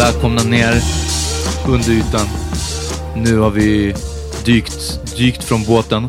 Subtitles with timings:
[0.00, 0.74] Välkomna ner
[1.68, 2.26] under ytan.
[3.16, 3.94] Nu har vi
[4.44, 6.08] dykt, dykt från båten.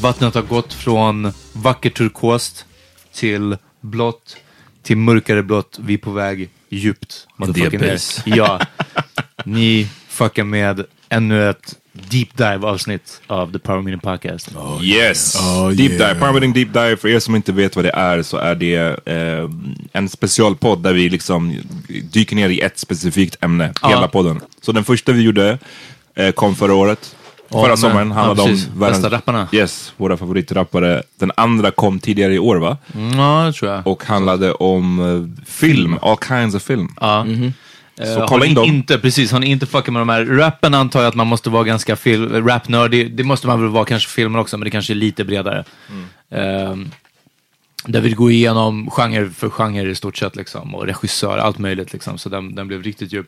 [0.00, 2.66] Vattnet har gått från vacker turkost
[3.12, 4.36] till blått
[4.82, 5.78] till mörkare blått.
[5.82, 7.26] Vi är på väg djupt.
[7.36, 8.26] motherfucking Depis.
[8.26, 8.36] ner.
[8.36, 8.60] Ja.
[9.44, 11.74] Ni fuckar med ännu ett
[12.10, 14.48] deep dive avsnitt av The Power Meeting Podcast.
[14.82, 15.36] Yes!
[15.36, 16.08] Oh, deep yeah.
[16.08, 18.76] Dive, Powermeeting Deep Dive, för er som inte vet vad det är så är det
[19.06, 19.50] eh,
[19.92, 21.54] en specialpodd där vi liksom
[22.12, 23.88] dyker ner i ett specifikt ämne, Ja.
[23.88, 24.40] hela podden.
[24.60, 25.58] Så den första vi gjorde
[26.14, 27.16] eh, kom förra året,
[27.48, 28.68] Ja, förra men- sommaren, handlade ja, om precis.
[28.68, 29.48] Bästa rapparna.
[29.52, 31.02] Yes, våra favoritrappare.
[31.18, 32.76] Den andra kom tidigare i år va?
[32.94, 33.86] Mm, Ja, det tror jag.
[33.86, 36.88] Och handlade om eh, film, all kinds of film.
[37.00, 37.26] Ja.
[37.26, 37.50] Så Eh,
[38.20, 38.64] har kolla ni in dem.
[38.64, 41.64] Inte, precis, ni inte fuckat med de här rappen antar jag att man måste vara
[41.64, 43.16] ganska fil- rapnördig.
[43.16, 45.64] Det måste man väl vara kanske för filmer också, men det kanske är lite bredare.
[46.30, 46.90] Ehm,
[47.84, 51.92] där vi går igenom genre för genre i stort sett liksom, och regissör, allt möjligt
[51.92, 52.18] liksom.
[52.18, 53.26] Så den, den blev riktigt djup.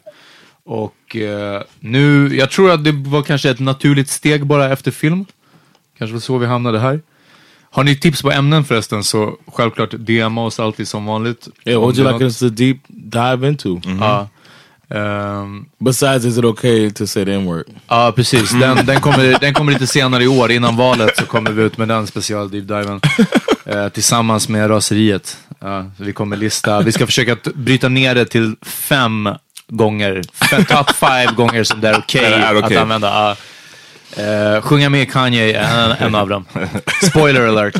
[0.64, 5.24] Och eh, nu, jag tror att det var kanske ett naturligt steg bara efter film.
[5.98, 7.00] Kanske var så vi hamnade här.
[7.70, 11.48] Har ni tips på ämnen förresten så självklart DMa oss alltid som vanligt.
[11.64, 13.80] Yeah, what would you like us to deep dive into?
[14.00, 14.28] Ja.
[14.94, 17.64] Ehm, Besides, is it okay to say the N-word?
[17.88, 18.50] Ja, precis.
[18.50, 20.50] Den, den, kommer, den kommer lite senare i år.
[20.50, 23.00] Innan valet så kommer vi ut med den special deep diven.
[23.68, 25.36] Eh, tillsammans med raseriet.
[25.96, 29.28] Så vi kommer lista, vi ska försöka bryta ner det till fem
[29.68, 30.22] gånger.
[30.50, 32.76] Fem, top five gånger som det är okej är okej.
[32.76, 33.36] att använda.
[34.16, 36.44] Eh, sjunga med Kanye är en, en av dem.
[37.02, 37.76] Spoiler alert.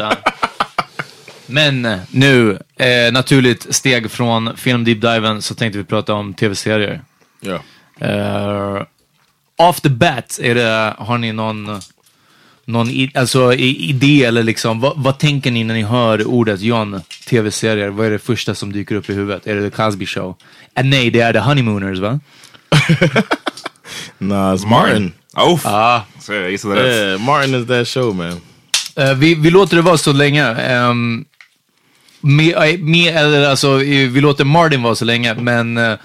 [1.49, 1.55] Ja.
[1.55, 7.01] Men nu, eh, naturligt steg från film deep diven så tänkte vi prata om tv-serier.
[7.43, 7.61] Yeah.
[8.03, 8.83] Uh,
[9.57, 11.81] off the bat, är det, har ni någon,
[12.65, 16.61] någon i, alltså, i, idé eller liksom, vad, vad tänker ni när ni hör ordet
[16.61, 17.89] John, tv-serier?
[17.89, 19.47] Vad är det första som dyker upp i huvudet?
[19.47, 20.37] Är det The Cosby Show?
[20.75, 22.21] Eh, nej, det är The Honeymooners va?
[24.19, 25.13] Nah, it's Martin.
[25.35, 26.01] Oh, Ah.
[26.21, 26.95] så jag gissade rätt.
[26.97, 28.41] Yeah, Martin is that show, man.
[28.97, 30.77] Eh, vi, vi låter det vara så länge.
[30.89, 31.25] Um,
[32.21, 35.99] med, eh, med, eller, alltså, vi låter Martin vara så länge, men eh,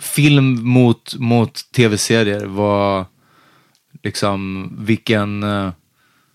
[0.00, 3.06] film mot, mot tv-serier var
[4.02, 5.42] liksom vilken...
[5.42, 5.70] eh,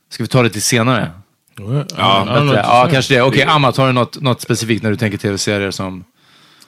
[0.10, 1.12] ska vi ta det till senare?
[1.58, 3.22] Ja, what Ja, you're kanske det.
[3.22, 6.04] Okej, Amat, har du något, något specifikt när du tänker tv-serier som...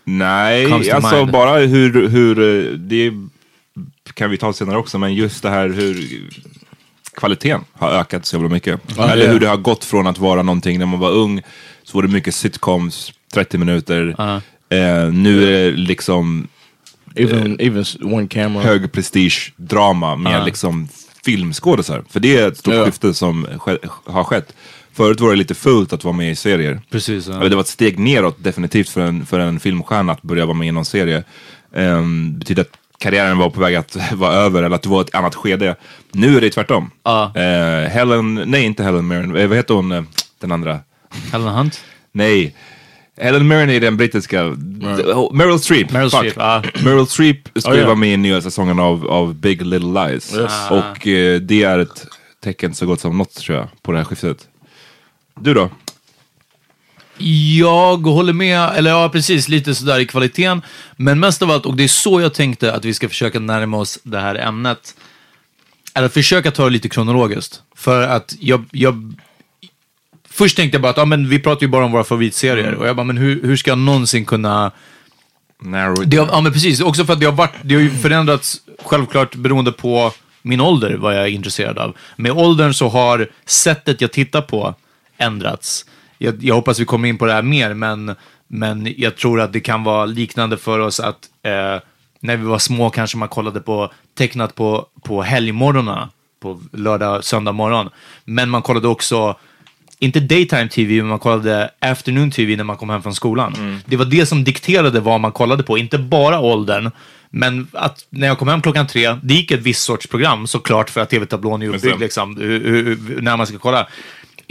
[0.04, 1.32] Nej, alltså mind.
[1.32, 2.36] bara hur, hur,
[2.78, 3.14] det
[4.14, 6.30] kan vi ta senare också, men just det här hur
[7.20, 8.80] kvaliteten har ökat så jävla mycket.
[8.98, 11.42] Ja, Eller hur det har gått från att vara någonting när man var ung,
[11.84, 14.16] så var det mycket sitcoms, 30 minuter.
[14.18, 14.36] Ja.
[14.78, 16.48] Eh, nu är det liksom
[17.16, 18.64] Even even s- one camera.
[18.64, 20.46] hög prestige drama med Ja.
[20.46, 20.88] liksom
[21.26, 22.04] filmskådisar.
[22.10, 22.86] För det är ett stort Ja.
[22.86, 23.48] skifte som
[24.06, 24.54] har skett.
[24.94, 26.82] Förut var det lite fult att vara med i serier.
[26.92, 27.28] Precis.
[27.28, 27.34] Ja.
[27.40, 30.58] Eller det var ett steg neråt definitivt för en, för en filmstjärna att börja vara
[30.58, 31.24] med i någon serie.
[31.74, 32.70] Um, betyder att
[33.00, 35.76] karriären var på väg att vara över eller att det var ett annat skede.
[36.12, 36.92] Nu är det tvärtom.
[37.04, 37.32] Ja.
[37.36, 40.04] Eh, Helen, nej inte Helen Mirren, Eh, vad heter hon eh,
[40.40, 40.80] den andra?
[41.32, 41.84] Helen Hunt?
[42.12, 42.56] Nej.
[43.22, 45.92] Helen Mirren är den brittiska, oh, Meryl Streep.
[45.92, 46.10] Meryl.
[46.10, 46.64] Streep, ja.
[46.84, 47.86] Meryl Streep skulle Oh, ja.
[47.86, 50.36] vara med i nya säsongen av, av Big Little Lies.
[50.38, 50.52] Yes.
[50.72, 52.06] Och eh, det är ett
[52.44, 54.48] tecken så gott som något tror jag, på det här skiftet.
[55.40, 55.70] Du då?
[57.58, 60.62] Jag håller med, eller ja precis, lite sådär i kvaliteten.
[60.96, 63.78] Men mest av allt, och det är så jag tänkte att vi ska försöka närma
[63.78, 64.96] oss det här ämnet.
[65.94, 67.62] Eller försöka ta det lite kronologiskt.
[67.76, 69.14] För att jag, jag
[70.30, 72.74] Först tänkte jag bara att ja, men vi pratar ju bara om våra favoritserier.
[72.74, 74.72] Och jag bara, men hur, hur ska jag någonsin kunna
[75.62, 77.90] Narrow det har, ja men precis, också för att det har, varit, det har ju
[77.90, 81.98] förändrats självklart beroende på min ålder, vad jag är intresserad av.
[82.16, 84.76] Med åldern så har sättet jag tittar på
[85.18, 85.86] ändrats.
[86.22, 88.16] Jag, jag hoppas vi kommer in på det här mer, men,
[88.48, 91.82] men jag tror att det kan vara liknande för oss att eh,
[92.20, 97.52] när vi var små kanske man kollade på tecknat på, på helgmorgnarna, på lördag, söndag
[97.52, 97.90] morgon.
[98.26, 99.36] Men man kollade också
[100.00, 103.82] inte daytime tv, men man kollade afternoon tv när man kom hem från skolan.
[103.86, 106.92] Det var det som dikterade vad man kollade på, inte bara åldern.
[107.30, 110.90] Men att när jag kom hem klockan tre, det gick ett visst sorts program såklart
[110.90, 112.34] för att tv-tablån är uppbyggd liksom,
[113.22, 113.88] när man ska kolla.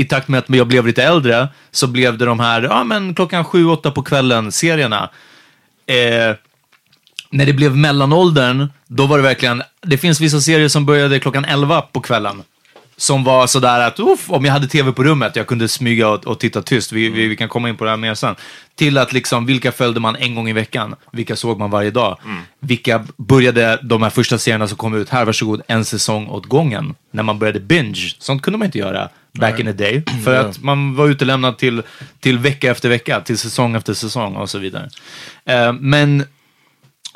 [0.00, 3.14] I takt med att jag blev lite äldre så blev det de här, ja men
[3.14, 5.10] klockan sju, åtta på kvällen serierna.
[5.86, 6.36] Eh,
[7.30, 11.44] när det blev mellanåldern, då var det verkligen, det finns vissa serier som började klockan
[11.44, 12.42] 11 på kvällen.
[12.96, 16.26] Som var sådär att, uff, om jag hade tv på rummet, jag kunde smyga och,
[16.26, 16.92] och titta tyst.
[16.92, 18.34] Vi, vi, vi kan komma in på det här mer sen.
[18.74, 20.94] Till att liksom, vilka följde man en gång i veckan?
[21.12, 22.18] Vilka såg man varje dag?
[22.60, 26.94] Vilka började de här första serierna som kom ut, här varsågod, en säsong åt gången.
[27.10, 28.14] När man började binge.
[28.18, 29.08] Sånt kunde man inte göra
[29.40, 30.02] back in the day.
[30.24, 31.82] För att man var utelämnad till,
[32.20, 34.88] till vecka efter vecka, till säsong efter säsong och så vidare.
[35.46, 36.24] Eh, men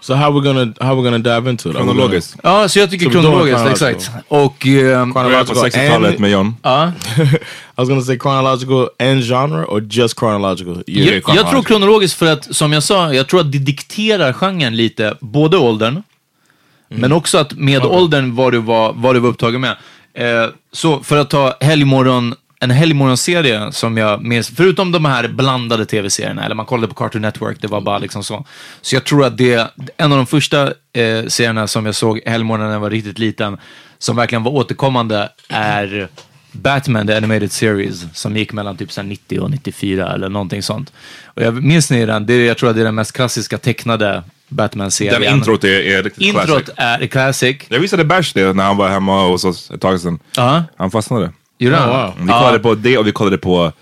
[0.03, 1.77] So how we gonna how we gonna dive into it?
[1.77, 2.37] Kronologiskt.
[2.43, 3.91] Ja, så jag tycker kronologiskt, chronological.
[3.91, 4.25] exakt.
[4.29, 4.57] Och...
[4.65, 6.57] Börjar på Chronological 60-talet and- med John.
[6.63, 6.93] ja.
[7.17, 10.83] I was gonna say chronological and genre or just chronological?
[10.87, 11.23] Yeah.
[11.27, 14.77] Jag, jag tror kronologiskt för att, som jag sa, jag tror att det dikterar genren
[14.77, 16.03] lite, både åldern,
[16.89, 19.77] men också att med åldern vad du var, vad du var upptagen med.
[20.15, 25.87] Eh, så för att ta helgmorgon, en helgmorgonserie som jag minns, förutom de här blandade
[25.87, 28.47] tv-serierna, eller man kollade på Cartoon Network, det var bara liksom så.
[28.81, 32.67] Så jag tror att det en av de första eh, serierna som jag såg helgmorgon
[32.67, 33.59] när jag var riktigt liten,
[33.99, 36.09] som verkligen var återkommande, är
[36.53, 40.93] Batman The Animated Series som gick mellan typ 90 och 94 eller någonting sånt.
[41.25, 42.27] Och jag minns ni den?
[42.27, 45.21] Det är, jag tror att det är den mest klassiska tecknade Batman-serien.
[45.21, 46.75] Den introt är, är riktigt Introt classic.
[46.77, 47.57] är classic.
[47.69, 50.19] Jag visade Bash det när han var hemma hos oss ett tag sedan.
[50.37, 51.33] Ja, Han fastnade.
[51.59, 51.91] gjorde han?
[51.91, 52.13] Oh, wow.
[52.21, 53.73] Vi kollade på det och vi kollade på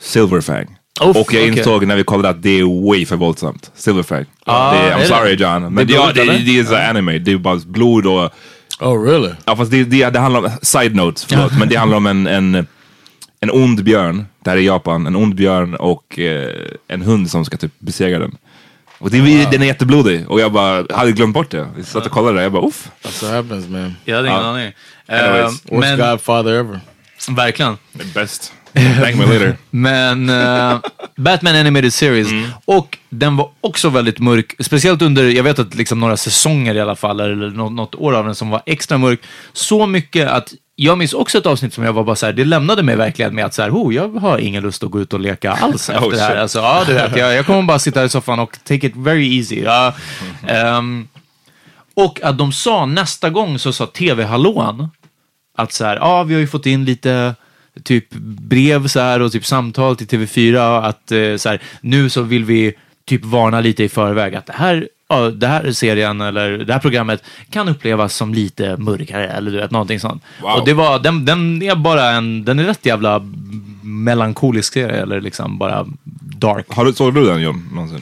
[0.00, 0.76] Silverfang.
[1.00, 3.70] Oh, och jag insåg när vi kollade att det är way för våldsamt.
[3.74, 4.24] Silverfang.
[4.46, 5.06] Ah, det är, är I'm det?
[5.06, 5.62] sorry John.
[5.74, 7.18] Men Det det, är det, det är så anime.
[7.18, 8.30] Det är bara blod och...
[8.80, 9.30] Oh really?
[9.44, 10.50] Ja fast det, det, det handlar om...
[10.62, 11.58] Side notes, förlåt.
[11.58, 12.66] men det handlar om en, en,
[13.40, 14.26] en ond björn.
[14.44, 15.06] Det här är Japan.
[15.06, 16.50] En ond björn och eh,
[16.88, 18.36] en hund som ska typ besegra den.
[19.00, 20.30] Och det, den är jätteblodig.
[20.30, 21.68] Och jag bara hade glömt bort det.
[21.76, 22.42] Vi satt och kollade det.
[22.42, 22.88] Jag bara uff.
[23.02, 23.96] That's what happens, man.
[24.04, 24.46] Jag hade ingen Ja.
[24.48, 24.72] aning.
[25.64, 26.80] Worst men, Godfather ever.
[27.28, 27.76] verkligen.
[28.14, 28.52] Bäst.
[28.74, 29.56] Thank me later.
[29.70, 30.78] Men eh,
[31.16, 32.28] Batman Animated Series.
[32.64, 34.54] Och den var också väldigt mörk.
[34.60, 38.12] Speciellt under, jag vet att liksom några säsonger i alla fall, eller något, något år
[38.12, 39.20] av den som var extra mörk.
[39.52, 42.44] Så mycket att jag minns också ett avsnitt som jag var bara så här, det
[42.44, 45.12] lämnade mig verkligen med att så här, oh, jag har ingen lust att gå ut
[45.12, 46.28] och leka alls efter Oh, det här.
[46.28, 46.38] shit.
[46.38, 49.36] Alltså, ja, du vet, jag, jag kommer bara sitta i soffan och take it very
[49.38, 49.60] easy.
[49.60, 49.94] Ja.
[50.46, 51.08] Ehm,
[51.94, 54.90] och att de sa nästa gång så sa TV-hallåan
[55.56, 57.34] att så här, ja, vi har ju fått in lite
[57.84, 58.10] typ
[58.48, 62.44] brev så här och typ samtal till TV4 att eh, så här, nu så vill
[62.44, 62.74] vi
[63.06, 66.80] typ varna lite i förväg att det här, ja, det här serien eller det här
[66.80, 70.22] programmet kan upplevas som lite mörkare eller du vet, någonting sånt.
[70.42, 70.50] Wow.
[70.50, 73.20] Och det var, den, den är bara en, den är rätt jävla
[73.82, 75.86] melankolisk serie eller liksom bara
[76.38, 76.66] dark.
[76.68, 78.00] Har du, såg du den John någonsin?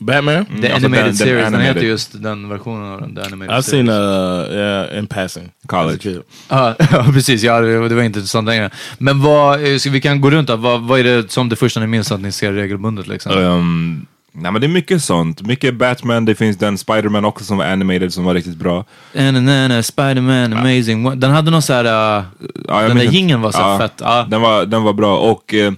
[0.00, 0.44] Batman?
[0.62, 1.74] The alltså Animated den- den Series, den animated.
[1.74, 3.88] heter just den versionen av den, The Animated I've Series.
[3.88, 5.48] seen uh yeah in passing.
[5.66, 5.90] College.
[5.92, 6.22] As a kid.
[6.48, 7.42] Ja, ja, precis.
[7.42, 8.70] Ja, det, det var inte intressant längre.
[8.98, 10.56] Men vad, eh, ska vi kan gå runt då.
[10.56, 13.32] Vad, vad är det som det första ni minns att ni ser regelbundet liksom?
[13.32, 15.42] Um, nej men det är mycket sånt.
[15.42, 18.84] Mycket Batman, det finns den Spider-Man också som var animated som var riktigt bra.
[19.14, 21.06] Na, Spider-Man, amazing.
[21.08, 21.84] What- Den hade någon så här...
[22.18, 22.24] uh,
[22.68, 23.92] Ja, den där jingeln var så Ja, fett.
[24.00, 24.26] Ja.
[24.30, 25.18] Den, var, den var bra.
[25.18, 25.72] Och eh,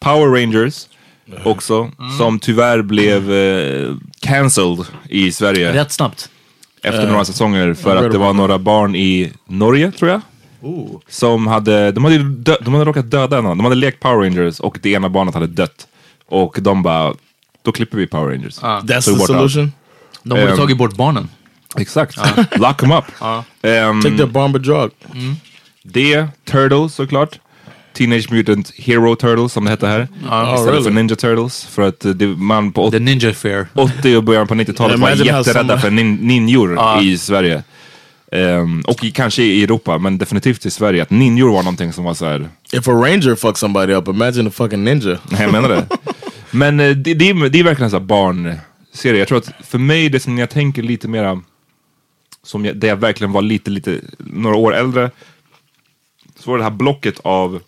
[0.00, 0.86] Power Rangers
[1.44, 2.18] också, Mm.
[2.18, 4.78] som tyvärr blev eh, cancelled
[5.08, 6.28] i Sverige Rätt snabbt.
[6.82, 10.20] efter några säsonger för att det var några barn i Norge, tror jag.
[11.08, 13.58] Som hade, de hade, ju dö, de hade råkat döda någon.
[13.58, 15.86] De hade lekt Power Rangers och det ena barnet hade dött.
[16.28, 17.14] Och de bara,
[17.62, 18.58] då klipper vi Power Rangers.
[18.58, 19.72] That's Tog the solution.
[20.22, 21.28] De borde Ehm, tagit bort barnen.
[21.78, 22.16] Exakt.
[22.58, 23.04] Lock them up.
[23.62, 24.90] Ehm, Take that bomber drug.
[25.82, 27.40] det, Turtles såklart.
[27.92, 30.02] Teenage Mutant Hero Turtles som det hette här.
[30.22, 30.82] Istället really?
[30.84, 31.64] för Ninja Turtles.
[31.64, 33.66] För att eh, det, man på The Ninja Fair.
[33.74, 37.02] 80 och början på 90-talet var jätterädda some- för nin ninjor Ja.
[37.02, 37.62] i Sverige.
[38.32, 41.02] Ehm, och i, kanske i Europa, men definitivt i Sverige.
[41.02, 42.48] Att ninjor var någonting som var så här.
[42.72, 45.18] If a ranger fucks somebody up, imagine a fucking ninja.
[45.30, 45.86] Nej, jag menar det.
[46.50, 49.18] Men eh, det, det, är, det är verkligen en sån här barnserie.
[49.18, 51.42] Jag tror att för mig, det som jag tänker lite mera,
[52.42, 55.10] som jag, där jag verkligen var lite, lite, några år äldre,
[56.38, 57.60] så var det här blocket av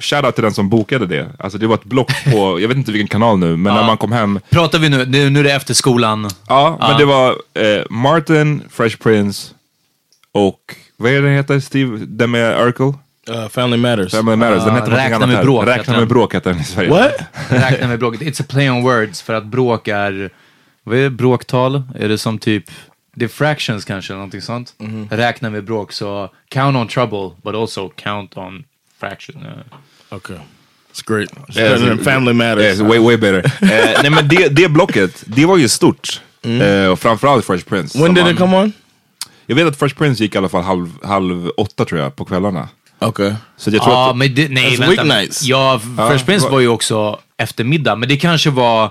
[0.00, 1.30] Shoutout till den som bokade det.
[1.38, 3.96] Alltså det var ett block på, jag vet inte vilken kanal nu, men när man
[3.96, 4.40] kom hem.
[4.50, 6.30] Pratar vi nu, nu, är det efter skolan.
[6.48, 9.54] Ja, men det var eh, Martin, Fresh Prince
[10.32, 11.60] och vad är det den heter?
[11.60, 12.92] Steve, den med Urkel?
[13.30, 14.12] Uh, family matters.
[14.12, 14.64] Family Matters.
[14.64, 16.90] Den heter någonting Räkna med bråk Räkna med bråk heter den i Sverige.
[16.90, 17.12] What?
[17.48, 18.20] Räkna med bråket.
[18.20, 20.30] It's a play on words för att bråk är,
[20.84, 21.82] vad är det, bråktal?
[21.98, 22.64] Är det som typ,
[23.16, 24.74] det är fractions kanske, någonting sånt.
[25.10, 28.64] Räkna med bråk, så count on trouble, but also count on
[29.00, 29.36] fraction.
[29.44, 30.16] Ja.
[30.16, 30.36] Okay.
[30.92, 31.30] It's great.
[31.48, 32.64] It's Yeah, better than so- family matters.
[32.64, 33.44] Yes, way, way better.
[33.62, 36.20] eh, nej men det, det blocket, det var ju stort.
[36.42, 37.98] Eh, och framförallt Fresh Prince.
[38.02, 38.72] when did han- it come on?
[39.46, 42.24] Jag vet att Fresh Prince gick i alla fall halv, halv åtta tror jag, på
[42.24, 42.68] kvällarna.
[43.08, 43.32] Okay.
[43.56, 44.16] Så jag tror Ja, att...
[44.16, 45.02] men det, nej, That's vänta.
[45.04, 45.42] weeknights.
[45.44, 48.90] Ja, Fresh Prince var ju också eftermiddag, men det kanske var,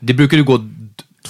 [0.00, 0.64] det brukade ju gå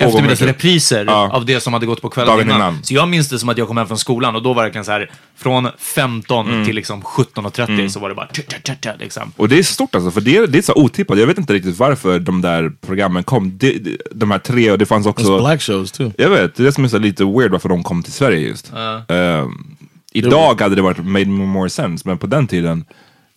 [0.01, 1.31] eftermiddagsrepriser Ja.
[1.33, 2.57] av det som hade gått på kvällen innan.
[2.57, 2.83] innan.
[2.83, 4.67] Så jag minns det som att jag kom hem från skolan och då var det
[4.67, 6.65] verkligen så här, från 15 Mm.
[6.67, 9.33] till liksom 17.30 så var det bara tja, tja, tja, liksom.
[9.37, 11.19] Och det är stort alltså, för det är, det är så otippat.
[11.19, 13.59] Jag vet inte riktigt varför de där programmen kom.
[13.59, 13.79] Det,
[14.13, 15.39] de här tre, och det fanns It's också...
[15.39, 16.13] black shows too.
[16.19, 18.49] Jag vet, det är det som är så lite weird varför de kom till Sverige
[18.49, 18.73] just.
[19.09, 19.77] Ehm,
[20.19, 22.85] idag hade det varit made more sense, men på den tiden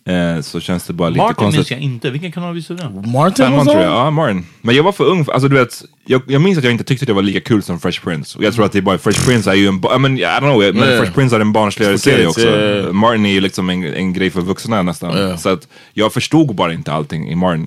[0.06, 1.58] Eh, så känns det bara lite Martin konstigt.
[1.58, 2.10] minns jag inte.
[2.10, 3.10] Vilken kanal visade den?
[3.12, 4.46] Martin Femman was tror jag, ja Martin.
[4.62, 6.84] Men jag var för ung, för- alltså du vet, jag, jag minns att jag inte
[6.84, 8.38] tyckte att det var lika kul som Fresh Prince.
[8.38, 10.22] Och jag tror att det är bara, Fresh Prince är ju en, I mean, I
[10.24, 10.98] don't know, men Yeah.
[11.00, 12.40] Fresh Prince är en barnsligare För serie också.
[12.40, 12.92] yeah.
[12.92, 15.16] Martin är ju liksom en, en grej för vuxna nästan.
[15.16, 15.36] Yeah.
[15.36, 17.66] Så att jag förstod bara inte allting i Martin.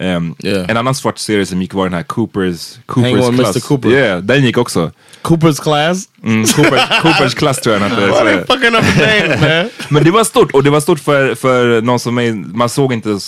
[0.00, 0.70] Ehm, Yeah.
[0.70, 3.36] En annan svart serie som gick var den här Coopers, Hang Coopers Mr.
[3.52, 3.64] Class.
[3.64, 3.88] Cooper.
[3.90, 4.90] Yeah, den gick också.
[5.22, 6.04] Cooper's class?
[6.24, 9.68] Mm, Coopers, Coopers Class tror jag den hette.
[9.88, 12.92] Men det var stort, och det var stort för, för någon som mig, man såg
[12.92, 13.18] inte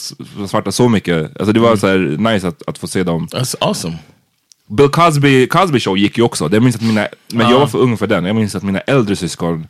[0.48, 1.36] svarta så mycket.
[1.38, 1.98] Alltså det var så här
[2.32, 3.26] nice att, att få se dem.
[3.32, 3.96] That's awesome.
[4.70, 6.48] Bill Cosby, Cosby show gick ju också.
[6.52, 8.24] Jag minns att mina, men jag var för ung för den.
[8.24, 9.66] Jag minns att mina äldre syskon,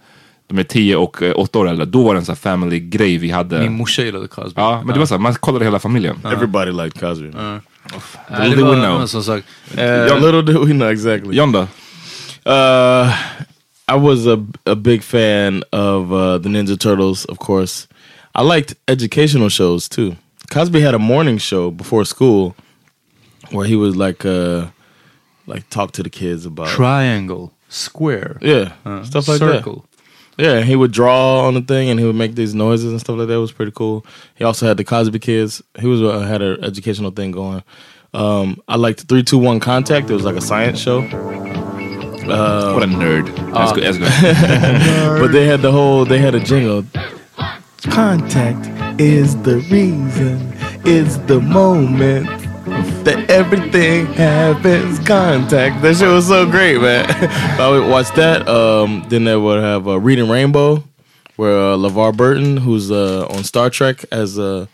[0.49, 3.17] de är 10 och 8 år äldre, då var det en sån här family grej
[3.19, 3.61] vi hade.
[3.61, 4.52] Min morsa gillade Cosby.
[4.61, 6.17] Ja, men det var så här, man kollade hela familjen.
[6.25, 7.31] Everybody liked Cosby.
[7.35, 7.61] Nej,
[8.49, 9.43] Little det did we know.
[9.78, 11.37] Eh, Yeah, little did we know exactly.
[11.37, 11.67] John då?
[12.47, 13.09] Uh,
[13.88, 17.88] I was a a big fan of uh, the Ninja Turtles, of course.
[18.35, 20.17] I liked educational shows too.
[20.50, 22.55] Cosby had a morning show before school
[23.50, 24.67] where he would like uh
[25.47, 27.50] like talk to the kids about Triangle.
[27.71, 28.38] Square.
[28.40, 29.75] yeah uh, stuff like circle.
[29.75, 29.88] that.
[30.38, 33.16] Yeah, he would draw on the thing and he would make these noises and stuff
[33.16, 33.35] like that.
[33.35, 34.07] It was pretty cool.
[34.37, 35.62] He also had the Cosby Kids.
[35.80, 37.62] He was uh, had an educational thing going.
[38.14, 40.09] Um, I liked three two one contact.
[40.11, 41.02] It was like a science show.
[41.02, 43.26] What a nerd.
[43.54, 45.21] Jag skojar, jag skojar.
[45.21, 46.85] But they had the whole they had a jingle.
[47.90, 48.68] Contact
[49.00, 50.52] is the reason,
[50.85, 52.28] is the moment
[53.05, 54.99] that everything happens.
[55.01, 55.83] Contact.
[55.83, 57.07] That shit was so great, man.
[57.61, 58.49] I would watch that.
[58.49, 60.85] Um, then they would have uh, Reading Rainbow,
[61.37, 64.67] where uh, LeVar Burton, who's uh, on Star Trek as uh,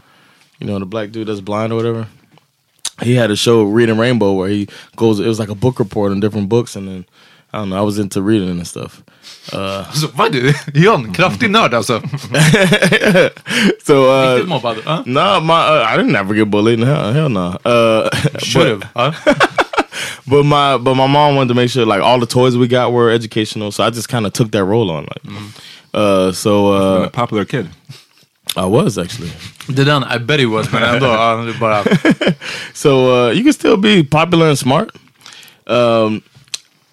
[0.59, 2.09] you know the black dude that's blind or whatever.
[3.03, 5.21] He had a show Reading Rainbow where he goes.
[5.21, 7.07] It was like a book report on different books, and then
[7.55, 7.79] I don't know.
[7.79, 9.03] I was into reading and stuff.
[9.53, 10.55] Alltså, vad du?
[10.75, 12.03] John, kraftig nörd alltså.
[13.85, 14.77] So uh, Riktigt mobbad.
[15.07, 16.81] No, my uh, I didn't ever get bullied.
[16.81, 17.59] Hell, hell no.
[17.65, 18.83] Uh, Should've.
[18.95, 19.15] but,
[20.27, 22.93] but my but my mom wanted to make sure like all the toys we got
[22.93, 25.05] were educational, so I just kind of took that role on.
[25.05, 25.53] Like,
[25.95, 27.69] uh, so A uh, popular kid.
[28.57, 29.31] I was actually.
[29.73, 31.07] Den, I bet he was, men ändå.
[31.07, 31.85] Ja, det är bara...
[32.75, 34.91] So uh, you can still be popular and smart.
[35.67, 36.23] Um,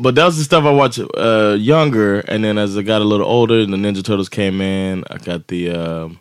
[0.01, 3.05] but that was the stuff I watched uh, younger, and then as I got a
[3.05, 5.03] little older, and the Ninja Turtles came in.
[5.09, 6.19] I got the, um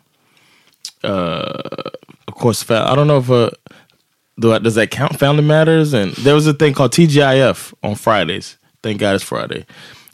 [1.03, 1.89] uh,
[2.27, 3.49] of course, I don't know if uh,
[4.39, 5.17] do I, does that count?
[5.19, 8.57] Family Matters, and there was a thing called TGIF on Fridays.
[8.83, 9.65] Thank God it's Friday,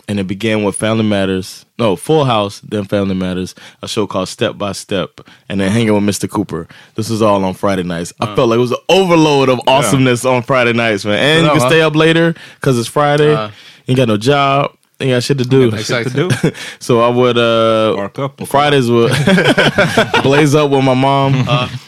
[0.07, 1.65] and it began with Family Matters.
[1.79, 3.53] No, Full House, then Family Matters.
[3.83, 6.27] A show called Step by Step, and then Hanging with Mr.
[6.29, 6.67] Cooper.
[6.95, 8.13] This was all on Friday nights.
[8.19, 11.19] I felt like it was an overload of awesomeness on Friday nights, man.
[11.19, 13.31] And you can stay up later because it's Friday.
[13.33, 13.49] Uh.
[13.85, 14.73] you ain't got no job.
[14.99, 15.67] You got shit to do.
[15.67, 16.09] Exakt.
[16.11, 16.51] To do.
[16.79, 18.47] So I would uh Bark up.
[18.47, 19.11] Fridays would
[20.23, 21.45] blaze up with my mom.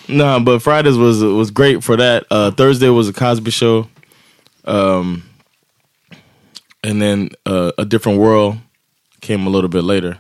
[0.08, 2.26] nah, but Fridays was was great for that.
[2.30, 3.88] Uh Thursday was a Cosby show.
[4.66, 5.24] Um
[6.84, 8.58] and then uh, a different world
[9.22, 10.18] came a little bit later.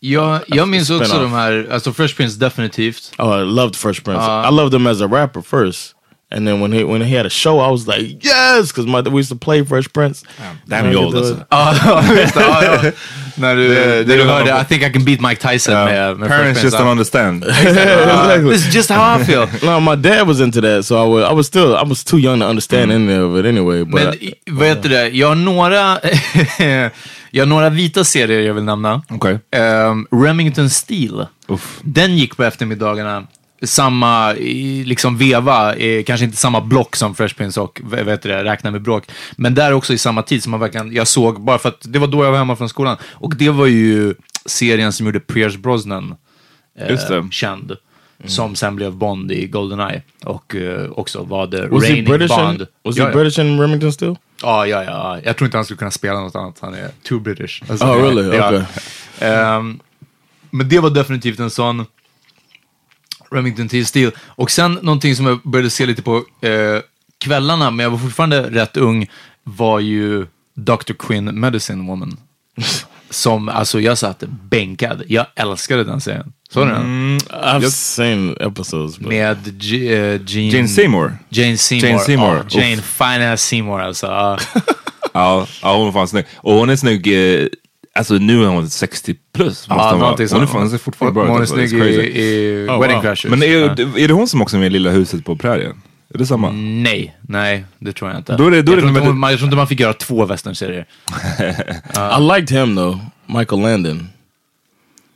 [0.00, 1.22] Jag, jag minns också Spin-off.
[1.30, 3.12] de här, alltså Fresh Prince definitivt.
[3.18, 4.20] Oh, I loved Fresh Prince.
[4.20, 5.94] Uh, I loved him as a rapper first.
[6.36, 9.00] And then when he when he had a show, I was like, yes, because my
[9.02, 10.24] we used to play Fresh Prince.
[10.66, 11.44] Damn you old alltså.
[11.50, 12.40] Ja, just det.
[12.40, 12.90] Ja, ja.
[13.36, 16.62] När du, Det- du hörde I think I can beat Mike Tyson med, med Parents
[16.62, 17.44] just don't understand.
[17.62, 18.50] exactly.
[18.52, 19.46] This is just how I feel.
[19.62, 22.18] No, my dad was into that, so I was I was still I was too
[22.18, 23.84] young to understand any of it anyway.
[23.84, 25.98] But Men i- vad heter det, jag har några,
[27.42, 29.02] har några vita serier jag vill nämna.
[29.10, 29.38] Okej.
[29.50, 31.26] Ehm, Remington Steel.
[31.48, 31.80] Uff.
[31.82, 33.26] Den gick på eftermiddagarna.
[33.62, 34.32] Samma
[34.84, 35.74] liksom veva,
[36.06, 39.04] kanske inte samma block som Fresh Prince och vet det, Räkna med bråk.
[39.36, 41.98] Men där också i samma tid som man verkligen, jag såg, bara för att det
[41.98, 42.96] var då jag var hemma från skolan.
[43.04, 44.14] Och det var ju
[44.46, 46.14] serien som gjorde Pierce Brosnan
[46.78, 47.10] eh, Just
[48.18, 48.30] känd.
[48.30, 50.02] Som sen blev Bond i Goldeneye.
[50.24, 52.28] Och eh, också var det was reigning British?
[52.36, 52.60] Bond.
[52.60, 53.16] In, was ja, he ja.
[53.16, 54.16] British in Remington still?
[54.42, 55.18] Ja, ja, ja.
[55.24, 56.58] Jag tror inte han skulle kunna spela något annat.
[56.60, 57.62] Han är too British.
[57.68, 58.36] Alltså, Oh, really?
[58.36, 58.48] ja.
[58.48, 58.62] Okay.
[59.18, 59.80] Ehm,
[60.50, 61.86] men det var definitivt en sån
[63.30, 63.84] Remington T.
[63.84, 64.12] Steel.
[64.18, 66.80] Och sen någonting som jag började se lite på eh,
[67.18, 69.10] kvällarna, men jag var fortfarande rätt ung,
[69.44, 70.92] var ju Dr.
[70.98, 72.16] Quinn Medicine Woman.
[73.10, 75.02] Som, alltså jag satt bänkad.
[75.08, 76.32] Jag älskade den serien.
[76.54, 77.18] Såg du den?
[77.18, 78.98] I've seen episodes.
[78.98, 80.48] But Med G- eh, Jean...
[80.50, 81.12] Jane Seymour.
[81.28, 81.88] Jane Seymour.
[81.90, 82.46] Jane Seymour.
[82.50, 84.06] Ja, Jane fine ass Seymour alltså.
[84.06, 84.38] Ja.
[85.16, 86.24] Ja, ja, hon är fan snygg.
[86.36, 87.06] Och hon är snygg,
[87.42, 87.46] eh,
[87.94, 89.66] alltså nu är hon 60 plus.
[89.68, 91.28] Ja, hon någonting Hon är fan, ser fortfarande bra ut.
[91.28, 91.54] Hon är alltså.
[91.54, 93.02] Snygg i, i Oh, Wedding wow.
[93.02, 93.30] Crashers.
[93.30, 93.70] Men är, Ja.
[93.98, 95.82] är det hon som också är med i Lilla huset på prärien?
[96.14, 96.50] Är det samma?
[96.52, 98.36] Nej, nej, det tror jag inte.
[98.36, 100.24] Då är det- då jag, tror inte man, jag tror inte man fick göra två
[100.26, 100.86] westernserier.
[102.18, 104.08] I liked him though, Michael Landon.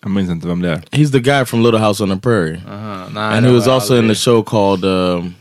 [0.03, 0.83] Jag minns inte vem det är.
[0.91, 2.61] He's the guy from Little House on the Prairie.
[2.67, 5.35] Uh, and he was also in the show called um,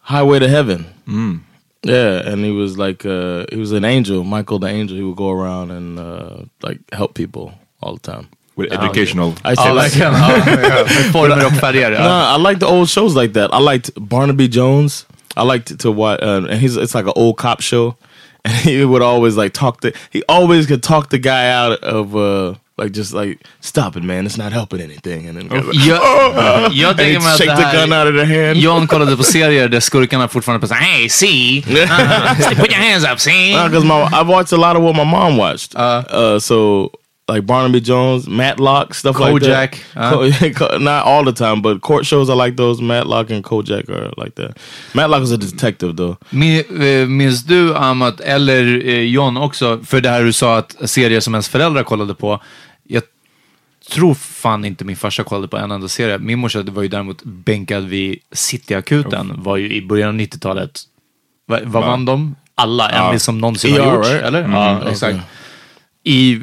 [0.00, 0.84] Highway to Heaven.
[1.82, 4.96] Yeah, and he was like uh, he was an angel, Michael the angel.
[4.96, 8.26] He would go around and uh, like help people all the time.
[8.56, 9.34] With educational.
[9.44, 10.12] I Ja, like, verkligen.
[10.12, 10.84] Ja, ja.
[10.84, 11.90] Med Former och färger.
[11.92, 12.02] ja.
[12.02, 13.50] no, I like the old shows like that.
[13.54, 15.06] I liked Barnaby Jones.
[15.36, 17.94] I liked to watch, uh, and he's it's like an old cop show,
[18.48, 22.14] and he would always like talk the he always could talk the guy out of
[22.16, 26.72] uh like just like stop it man, it's not helping anything, and then go, Jag,
[26.72, 28.58] jag and he'd tänker mig att shake det the gun out of their hand.
[28.58, 31.58] John kollade på serier där skurkarna fortfarande på såhär Hey, see!
[31.58, 33.52] Uh, put your hands up, see!
[33.52, 35.74] because my I watched a lot of what my mom watched.
[35.76, 36.90] Uh, Uh, so
[37.28, 39.32] like Barnaby Jones, Matlock, stuff Kojak,
[39.72, 40.12] like that.
[40.14, 40.52] uh.
[40.58, 42.82] Ko- not all the time, but court shows I like those.
[42.82, 44.58] Matlock and Kojak are like that.
[44.94, 46.16] Matlock was a detective though.
[46.32, 51.20] Eh, Minns du Amat, eller eh, John också, för det här du sa att serier
[51.20, 52.40] som ens föräldrar kollade på.
[52.84, 53.02] Jag
[53.90, 56.18] tror fan inte min farsa kollade på en enda serie.
[56.18, 60.80] Min morsa var ju däremot bänkad vid Cityakuten, var ju i början av 90-talet.
[61.46, 62.36] Va, vad vann de?
[62.54, 63.18] Alla, en Ja.
[63.18, 64.22] som någonsin ER, har gjorts, right?
[64.24, 64.38] eller?
[64.40, 65.18] Mm, ja, exakt.
[66.04, 66.40] I s-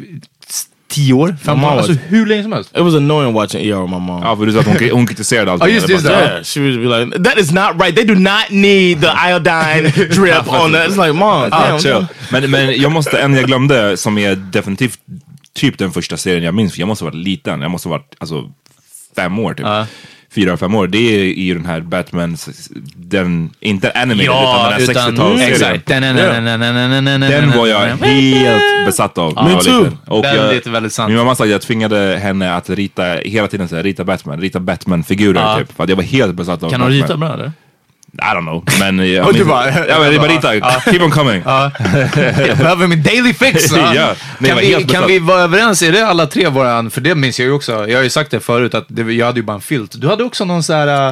[0.87, 2.69] tio år, fem år, alltså hur länge som helst.
[2.77, 4.21] It was annoying watching ER with my mom.
[4.23, 5.63] Ja, för du sa att hon, hon kritiserade allt.
[5.63, 6.11] Ja, just det, just det.
[6.11, 7.95] Yeah, she would be like, "That is not right.
[7.95, 12.05] They do not need the iodine drip on that." It's like, mom, Ah, damn.
[12.31, 14.99] Men, men jag måste, en jag glömde som är definitivt
[15.53, 17.97] typ den första serien jag minns, för jag måste ha varit liten, jag måste ha
[17.97, 18.43] varit alltså,
[19.15, 19.65] fem år typ.
[19.65, 19.85] Ja.
[20.35, 20.87] Fyra, fem år.
[20.87, 22.37] Det är ju den här Batman,
[22.95, 25.51] den, inte animated Ja, utan den här 60-talsserien.
[25.51, 25.85] Exakt.
[25.85, 29.97] Den var jag helt besatt av Me too.
[30.07, 31.09] Och Väldigt, jag, väldigt sant.
[31.09, 34.41] Min mamma sa att jag tvingade henne att rita, hela tiden så här, rita Batman,
[34.41, 35.75] rita Batman-figurer typ.
[35.75, 37.51] För att jag var helt besatt av Kan hon rita bra eller?
[38.17, 38.63] I don't know.
[38.79, 40.81] Men jag Och du minns- bara- ja, men det är bara rita.
[40.91, 41.43] Keep on coming.
[42.47, 43.71] Jag behöver min daily fix.
[43.75, 45.81] Ja, nej, kan jag vi, kan vi vara överens?
[45.81, 47.71] Är det alla tre våran, för det minns jag ju också.
[47.89, 50.01] Jag har ju sagt det förut att det, jag hade ju bara en filt.
[50.01, 51.11] Du hade också någon sån här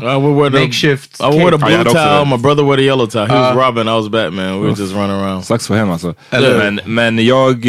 [0.51, 1.15] the, makeshift I.
[1.19, 2.25] Ja, jag blue towel.
[2.27, 3.29] My brother wore the yellow towel.
[3.29, 3.87] He was Robin.
[3.87, 4.61] I was Batman.
[4.61, 5.45] We were just running around.
[5.45, 6.15] Sucks för henne alltså.
[6.29, 7.65] Men, men jag...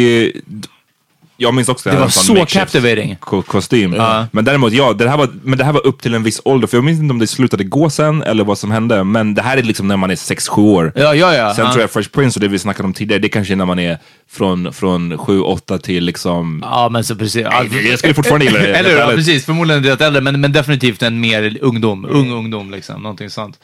[1.37, 3.17] Jag minns också Det här var så captivating.
[3.19, 3.95] ko- kostym.
[4.31, 6.67] Men däremot, ja, det här var, men det här var upp till en viss ålder.
[6.67, 9.03] För jag minns inte om det slutade gå sen eller vad som hände.
[9.03, 10.91] Men det här är liksom när man är 6-7 år.
[10.95, 11.53] Ja, ja, ja.
[11.53, 11.71] Sen ja.
[11.71, 13.79] tror jag Fresh Prince och det vi snackade om tidigare, det kanske är när man
[13.79, 13.97] är
[14.31, 16.63] från, från 7-8 till liksom...
[16.65, 17.47] Ja, men så precis.
[17.51, 18.75] Nej, jag skulle fortfarande gilla det.
[18.75, 18.97] Eller hur?
[18.97, 19.45] Ja, precis.
[19.45, 22.05] Förmodligen rätt äldre, men, men definitivt en mer ungdom.
[22.09, 23.01] Ung ungdom, liksom.
[23.03, 23.59] Någonting sånt.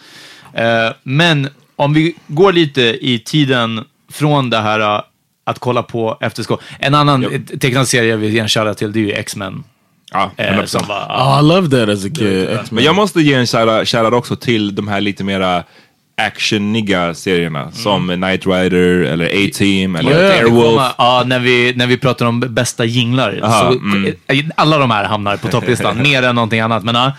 [0.54, 0.64] Eh,
[1.04, 5.02] men om vi går lite i tiden från det här
[5.52, 6.46] att kolla på efter.
[6.80, 7.32] En annan Japp.
[7.32, 7.62] yep.
[7.62, 9.64] tecknad serie jag vill ge en shoutout till, det är ju X-Men.
[10.14, 10.66] Ja, Eh, 100%.
[10.66, 11.40] som var, ja.
[11.40, 12.60] Oh, I loved that as a kid.
[12.72, 15.64] Men jag måste ge en shoutout också till de här lite mera
[16.18, 17.72] actioniga serierna.
[17.72, 20.34] Som Knight Rider eller A-Team eller Ja, ja.
[20.34, 20.82] Airwolf.
[20.98, 23.40] Ja, när vi, när vi pratar om bästa jinglar.
[23.44, 24.14] Aha, så, mm.
[24.28, 26.84] eh, Alla de här hamnar på topplistan, mer än någonting annat.
[26.84, 27.12] Men, ja.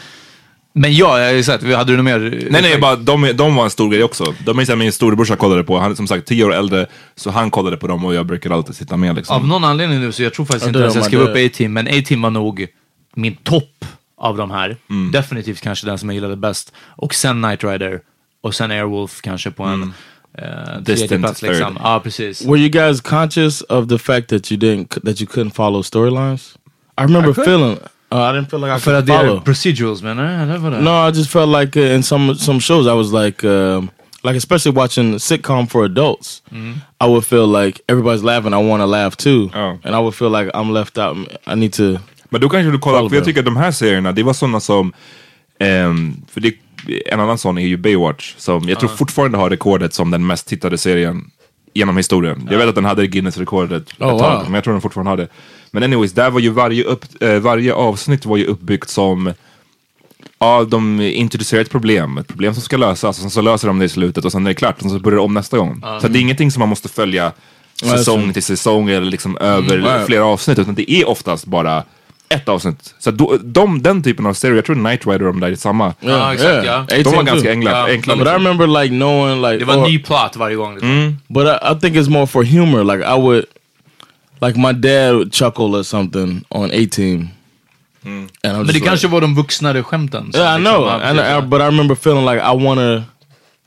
[0.73, 2.19] Men ja, jag har ju sett, hade du något mer?
[2.51, 4.35] Nej, nej, bara, de, de var en stor grej också.
[4.47, 5.79] De minns jag min storebrorsa kollade på.
[5.79, 8.51] Han är som sagt tio år äldre, så han kollade på dem och jag brukar
[8.51, 9.17] alltid sitta med.
[9.17, 9.37] Liksom.
[9.37, 11.73] Av någon anledning nu, så jag tror faktiskt Ja, inte är jag skrev upp A-Team,
[11.73, 12.67] men A-Team var nog
[13.15, 13.85] min topp
[14.17, 14.77] av de här.
[14.91, 15.13] Mm.
[15.13, 16.73] Definitivt kanske den som jag gillade bäst.
[16.89, 18.01] Och sen Knight Rider,
[18.43, 19.93] och sen Airwolf kanske på en mm.
[20.85, 21.41] tredje Distant plats.
[21.41, 21.51] third.
[21.51, 21.79] Liksom.
[21.83, 22.45] Ja, precis.
[22.45, 26.57] Were you guys conscious of the fact that you didn't that you couldn't follow storylines?
[27.01, 27.79] I remember feeling.
[28.13, 29.41] Uh, I didn't feel like I felt could att det follow.
[29.41, 30.43] procedurals menar du?
[30.43, 30.77] Eller vadå?
[30.77, 33.89] No, I just felt like uh, in some some shows I was like, um,
[34.25, 36.43] like especially watching sitcom for adults,
[37.01, 38.53] I would feel like everybody's laughing.
[38.55, 39.79] I want to laugh too, Oh.
[39.85, 41.17] and I would feel like I'm left out.
[41.47, 41.99] I need to.
[42.31, 43.27] Men då kanske du kollar, Follow för jag bro.
[43.31, 44.93] tycker att de här serierna, det var sådana som,
[45.61, 46.55] ehm, för det,
[47.07, 50.47] en annan sån är ju Baywatch, som jag tror fortfarande har rekordet som den mest
[50.49, 51.31] tittade serien
[51.75, 52.49] genom historien.
[52.51, 54.45] Jag vet att den hade Guinness-rekordet ett Oh, tag, wow.
[54.45, 55.29] men jag tror den fortfarande har det.
[55.71, 59.33] Men anyways, där var ju varje, upp, eh, varje avsnitt var ju uppbyggt som
[60.39, 63.79] Ja, de introducerar ett problem, ett problem som ska lösas och sen så löser de
[63.79, 65.83] det i slutet och sen är det klart och så börjar det om nästa gång.
[66.01, 67.33] Så det är ingenting som man måste följa
[67.83, 70.07] Ja, säsong till säsong eller liksom över right.
[70.07, 71.85] flera avsnitt utan det är oftast bara
[72.33, 72.95] ett avsnitt.
[72.99, 75.57] Så då, de, den typen av serier, jag tror Knight Rider och de där är
[75.57, 75.95] samma.
[76.01, 76.85] Ja, exakt, ja.
[76.89, 77.71] De var 18 ganska enkla.
[77.71, 78.43] Ja, enkla But I liksom.
[78.45, 80.73] remember like knowing like Det var or- en ny plot varje gång.
[80.75, 81.17] Liksom.
[81.29, 82.85] But I, I think it's more for humor.
[82.85, 83.45] Like I would,
[84.41, 87.29] like my dad would chuckle at something on A Team.
[88.05, 90.31] And I'm Men det like, kanske var de vuxnare skämten.
[90.35, 90.87] Yeah, I liksom- know.
[90.87, 93.05] ja, And I, but I remember feeling like I wanna,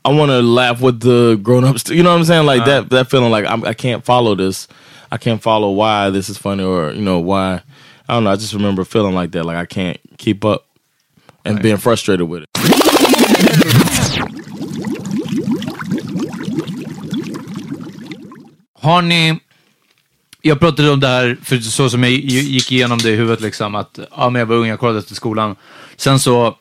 [0.08, 1.90] I wanna laugh with the grown ups.
[1.90, 2.46] You know what I'm saying?
[2.46, 4.68] Like that, that feeling like I'm, I can't follow this.
[5.12, 7.60] I can't follow why this is funny or you know why.
[8.08, 8.32] I don't know.
[8.32, 9.44] I just remember feeling like that.
[9.46, 10.66] Like I can't keep up
[11.44, 12.48] and being frustrated with it.
[18.80, 19.40] Har ni...
[20.42, 23.40] jag pratade om det här, för så som jag gi- gick igenom det i huvudet,
[23.40, 25.56] liksom, att ja, men jag var ung, jag kollade efter skolan.
[25.96, 26.56] Sen så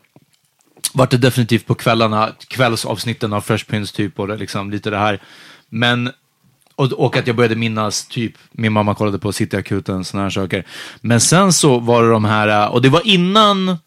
[0.94, 4.98] var det definitivt på kvällarna, kvällsavsnitten av Fresh Prince typ, och det, liksom, lite det
[4.98, 5.22] här.
[5.70, 6.12] Men,
[6.76, 10.66] och, och att jag började minnas, typ, min mamma kollade på Cityakuten, sådana här saker.
[11.02, 13.78] Men sen så var det de här, och det var innan,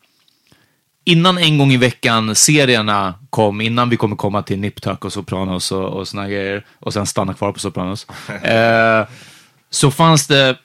[1.05, 5.12] innan en gång i veckan serierna kom, innan vi kommer komma till Nip Tuck och
[5.12, 8.07] Sopranos och, och såna grejer, och sen stanna kvar på Sopranos,
[8.42, 9.07] eh,
[9.70, 10.57] så fanns det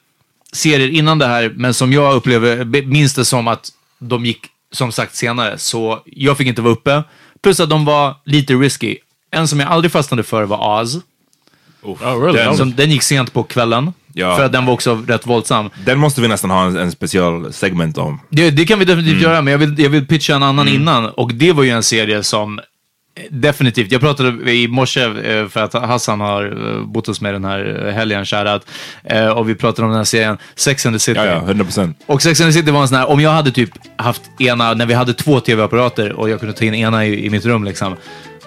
[0.52, 4.92] serier innan det här, men som jag upplever, minns det som att de gick, som
[4.92, 5.58] sagt, senare.
[5.58, 7.02] Så jag fick inte vara uppe.
[7.42, 8.96] Plus att de var lite risky.
[9.30, 10.98] En som jag aldrig fastnade för var Oz.
[11.84, 12.38] Oh, really?
[12.38, 13.92] Den- Som, den gick sent på kvällen.
[14.16, 14.36] Ja.
[14.36, 15.70] För att den var också rätt våldsam.
[15.86, 18.20] Den måste vi nästan ha en, en special segment om.
[18.30, 21.06] Det, det kan vi definitivt göra, men jag vill, jag vill pitcha en annan innan.
[21.06, 22.64] Och det var ju en serie som eh,
[23.30, 26.44] definitivt, jag pratade i morse eh, för att Hassan har
[26.76, 28.24] eh, bott hos mig den här helgen.
[29.04, 31.18] Eh, Och vi pratade om den här serien Sex and the City.
[31.20, 31.98] Ja, ja, 100 procent.
[32.06, 34.74] Och Sex and the City var en sån här, om jag hade typ haft ena,
[34.74, 37.64] när vi hade två tv-apparater och jag kunde ta in ena i, i mitt rum
[37.64, 37.96] liksom.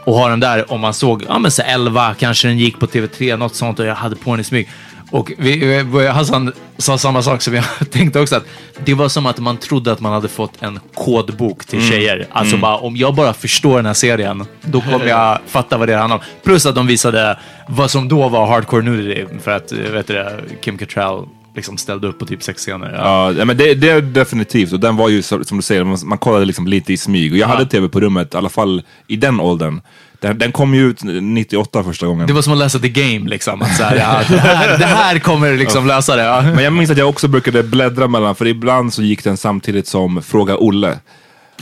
[0.07, 2.85] Och ha den där, om man såg, ja men så 11, kanske den gick på
[2.85, 4.69] TV3, något sånt och jag hade på den i smyg.
[5.11, 8.45] Och vi, Hassan sa samma sak som jag tänkte också, att
[8.85, 12.27] det var som att man trodde att man hade fått en kodbok till tjejer.
[12.31, 15.95] Alltså bara, om jag bara förstår den här serien, då kommer jag fatta vad det
[15.95, 16.23] handlar om.
[16.43, 20.41] Plus att de visade vad som då var hardcore nudity, för att, vet du det,
[20.61, 22.93] Kim Cattrall liksom ställde upp på typ sex scener.
[22.93, 23.31] Ja.
[23.31, 24.73] Ja, men det, det är definitivt.
[24.73, 27.31] Och den var ju som du säger, man, man kollade liksom lite i smyg.
[27.31, 29.81] Och jag hade tv på rummet, i alla fall i den åldern.
[30.19, 32.27] Den, den kom ju ut 98 första gången.
[32.27, 33.61] Det var som att läsa The Game, liksom.
[33.61, 33.95] Att så här,
[34.29, 36.23] ja, det, här, det här kommer liksom lösa det.
[36.23, 36.41] Ja.
[36.41, 39.87] Men jag minns att jag också brukade bläddra mellan, för ibland så gick den samtidigt
[39.87, 40.99] som Fråga Olle.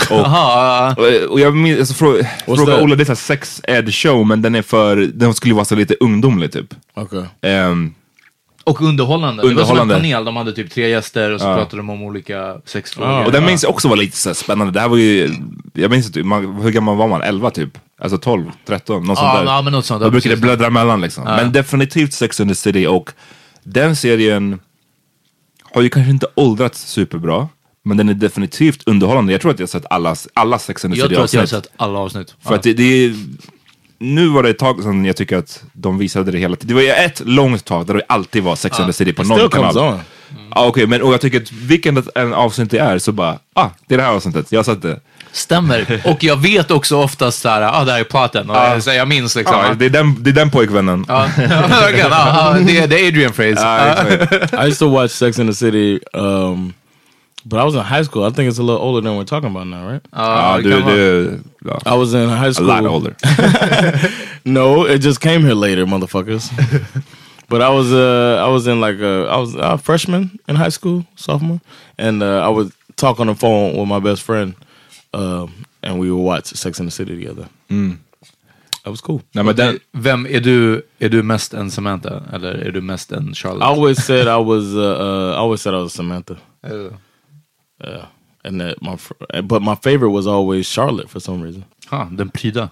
[0.10, 2.81] Och, Jaha, och, och jag minns, alltså, Frå, Fråga?
[2.81, 5.65] Olle, det är så här sex ed show, men den är för, den skulle vara
[5.65, 6.73] så lite ungdomlig typ.
[6.95, 7.23] Okay.
[7.41, 7.93] Ehm,
[8.65, 9.41] och underhållande.
[9.41, 9.95] Det var som en Underhållande.
[10.10, 10.25] panel.
[10.25, 13.25] De hade typ tre gäster och så pratade de om olika sexfrågor.
[13.25, 14.73] och den minns jag också var lite så spännande.
[14.73, 15.32] Det här var ju,
[15.73, 17.21] jag minns inte, man, hur gammal var man?
[17.21, 17.78] 11 typ?
[18.01, 19.45] Alltså 12, 13, något sånt Ja, där.
[19.45, 19.99] ja, men något sånt.
[20.01, 21.23] Då Ja, brukade det bläddra mellan liksom.
[21.23, 23.12] Men definitivt Sex and the City och
[23.63, 24.60] den serien
[25.73, 27.47] har ju kanske inte åldrats superbra.
[27.88, 29.32] Men den är definitivt underhållande.
[29.32, 31.34] Jag tror att jag har sett alla, alla Sex and the Jag City tror att
[31.34, 31.63] jag har avsnitt.
[31.65, 32.36] sett alla avsnitt.
[32.43, 33.15] För att det, det är,
[33.99, 36.67] nu var det ett tag sedan jag tycker att de visade det hela tiden.
[36.67, 39.23] Det var ju ett långt tag där det alltid var Sex and the City på
[39.23, 39.77] någon kanal.
[39.77, 39.99] on.
[40.55, 43.67] Ja, okej, men och jag tycker att vilken en avsnitt det är så bara, ah,
[43.88, 44.99] det är det här avsnittet, jag sett det.
[45.31, 46.01] Stämmer.
[46.12, 48.49] Och jag vet också oftast så här, ah, det här är.
[48.49, 49.55] Och jag, så jag minns liksom.
[49.58, 51.05] Ja, det, är den, det är den pojkvännen.
[51.08, 52.10] Ja, verkligen.
[52.12, 53.62] Ja, ja, det, är- det är Adrian phrase.
[53.62, 54.53] Ja, exakt.
[54.53, 56.73] I used to watch Sex in the City, um,
[57.45, 58.23] but I was in high school.
[58.23, 60.01] I think it's a little older than we're talking about now, right?
[60.13, 61.81] Ja, det du, kan vara.
[61.86, 62.71] I was in high school.
[62.71, 62.84] A school.
[62.84, 63.15] lot older.
[64.45, 66.49] No, it just came here later, motherfuckers.
[67.49, 70.69] but I was uh I was in like a I was a freshman in high
[70.71, 71.60] school, sophomore,
[71.97, 74.53] and uh, I would talk on the phone with my best friend,
[75.13, 77.47] um, and we would watch Sex in the City together.
[78.84, 79.21] That was cool.
[79.34, 82.21] Nej, men den, Vem, är du, är du mest en Samantha?
[82.34, 83.63] Eller är du mest en I Charlotte?
[83.63, 86.34] always said I was uh, uh I always said I was Samantha.
[86.63, 86.69] Eh,
[87.83, 88.05] Yeah,
[88.43, 91.63] and that my fr- but my favorite was always Charlotte for some reason.
[91.91, 92.69] ah, den pryda.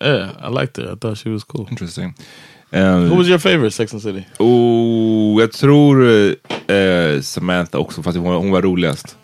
[0.00, 0.92] Yeah, I liked her.
[0.92, 1.66] I thought she was cool.
[1.70, 2.14] interesting.
[2.72, 4.24] Um, Who was your favorite Sex and City?
[4.38, 6.06] oh, jag tror
[6.70, 9.16] eh, Samantha också, fast hon hon var roligast.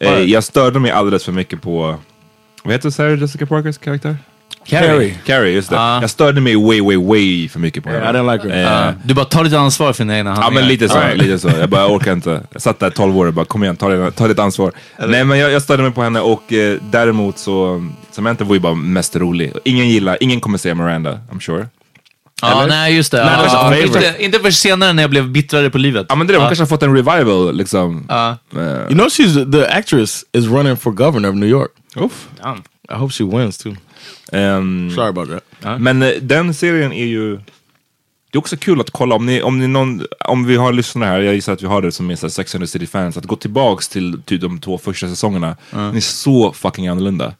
[0.00, 1.98] Eh, jag störde mig alldeles för mycket på,
[2.64, 4.16] vad heter Sarah Jessica Parkers karaktär?
[4.66, 5.14] Carrie.
[5.26, 5.80] Carrie, just det.
[5.80, 6.00] Ah.
[6.00, 8.18] Jag störde mig way, way, way för mycket på Yeah, I henne.
[8.18, 8.88] didn't like her.
[8.88, 10.60] Eh, Du bara tar lite ansvar för dina egna Ja handlingar.
[10.62, 11.14] men lite så, Ja.
[11.14, 11.48] lite så.
[11.60, 12.42] Jag bara jag orkar inte.
[12.52, 14.72] Jag satt där 12 år och bara kom igen, ta, det, ta ditt ansvar.
[15.08, 18.60] Nej men jag, jag störde mig på henne och eh, däremot så, Samantha var ju
[18.60, 19.52] bara mest rolig.
[19.64, 21.66] Ingen gillar, ingen kommer säga Miranda, I'm sure.
[22.42, 22.68] Ja, Eller?
[22.74, 23.24] nej just det.
[23.24, 23.86] Nej, Ja, ja, favorite.
[23.86, 26.06] inte, inte för senare när jag blev bittrare på livet.
[26.08, 28.06] Ja men det är det, hon kanske har fått en revival liksom.
[28.08, 28.36] Ja.
[28.56, 31.70] Eh, You know, she's the actress is running for governor of New York.
[31.96, 32.28] uff.
[32.42, 32.56] Ja.
[32.90, 33.72] I hope she wins too.
[34.32, 35.28] Ehm, Sorry about
[35.60, 35.80] that.
[35.80, 37.36] Men eh, den serien är ju...
[38.30, 41.08] Det är också kul att kolla om ni, om ni någon, om vi har lyssnare
[41.08, 42.86] här, jag gissar att vi har det som är så här Sex and the City
[42.86, 45.56] fans, att gå tillbaks till typ de två första säsongerna.
[45.70, 47.34] Den är så fucking annorlunda.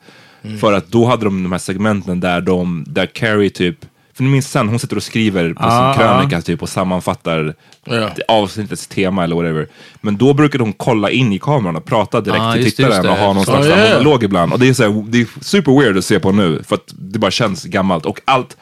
[0.61, 3.77] För att då hade de de här segmenten där de, där Carrie typ,
[4.17, 7.55] för ni minns sen, hon sitter och skriver på Ah, sin krönika typ och sammanfattar
[7.87, 8.11] Ja.
[8.29, 9.69] avsnittets tema eller whatever.
[10.01, 13.11] Men då brukade hon kolla in i kameran och prata direkt Ah, till tittaren det.
[13.11, 13.93] och ha någon Oh, slags yeah.
[13.93, 14.53] monolog ibland.
[14.53, 16.95] Och det är, så här, det är super weird att se på nu, för att
[16.99, 18.07] det bara känns gammalt.
[18.07, 18.57] Och allt,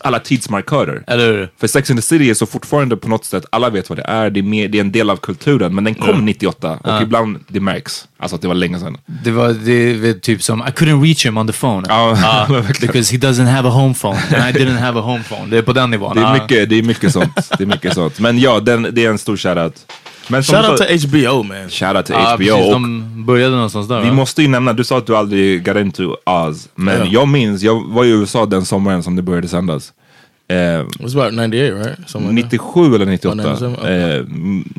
[0.00, 1.04] alla tidsmarkörer.
[1.06, 1.48] Eller hur?
[1.60, 4.04] För Sex and the City är så fortfarande på något sätt, alla vet vad det
[4.04, 5.74] är, det är, mer, det är en del av kulturen.
[5.74, 8.08] Men den kom 98 och ibland det märks.
[8.18, 8.98] Alltså att det var länge sedan.
[9.06, 11.86] Det var, det var typ som, I couldn't reach him on the phone.
[11.88, 12.10] Ja,
[12.48, 12.92] verkligen.
[12.92, 14.16] because he doesn't have a home phone.
[14.16, 15.46] And I didn't have a home phone.
[15.50, 16.16] Det är på den nivån.
[16.16, 17.52] Det är mycket, det är mycket sånt.
[17.58, 18.18] Det är mycket sånt.
[18.20, 19.86] Men ja, den, det är en stor shoutout.
[20.28, 21.68] Men som Shout out sa- to HBO, man.
[21.70, 22.36] Shoutout till Ja, HBO.
[22.56, 22.72] precis.
[22.72, 24.14] De började någonstans där vi va?
[24.14, 26.68] måste ju nämna, du sa att du aldrig got into Oz.
[26.74, 27.06] Men Ja.
[27.10, 29.92] jag minns, jag var i USA den sommaren som det började sändas.
[30.48, 32.12] Eh, It was about 98, right?
[32.12, 32.22] That.
[32.32, 33.42] 97 eller 98.
[33.42, 34.16] Ja, 97, okej.
[34.18, 34.24] eh,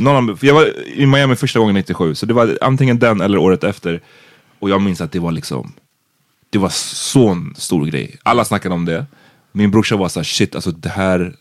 [0.03, 3.37] någon av, jag var i Miami första gången 97, så det var antingen den eller
[3.37, 4.01] året efter.
[4.59, 5.73] Och jag minns att det var liksom,
[6.49, 8.15] det var så en stor grej.
[8.23, 9.05] Alla snackade om det.
[9.51, 11.33] Min brorsa var såhär, shit alltså det här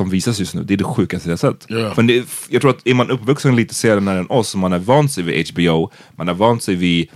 [0.00, 1.64] som visas just nu, det är det sjukaste jag sett.
[1.68, 1.94] Ja.
[1.94, 5.12] För det, jag tror att är man uppvuxen lite senare än oss, man har vant
[5.12, 7.08] sig vid HBO, man har vant sig vid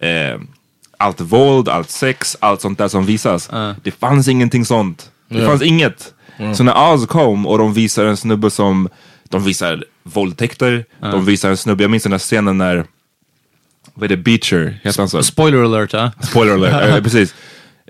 [0.00, 0.40] eh,
[0.98, 3.50] allt våld, allt sex, allt sånt där som visas.
[3.82, 5.10] Det fanns ingenting sånt.
[5.28, 5.46] Det Ja.
[5.46, 6.14] fanns inget.
[6.56, 8.88] Så när Oz kom och de visar en snubbe som,
[9.28, 12.84] de visar våldtäkter, de visar en snubbe, jag minns den där scenen när,
[13.94, 15.22] vad är det, Beecher, heter han så?
[15.22, 16.10] Spoiler alert, ja.
[16.22, 17.34] Spoiler alert, eh, precis.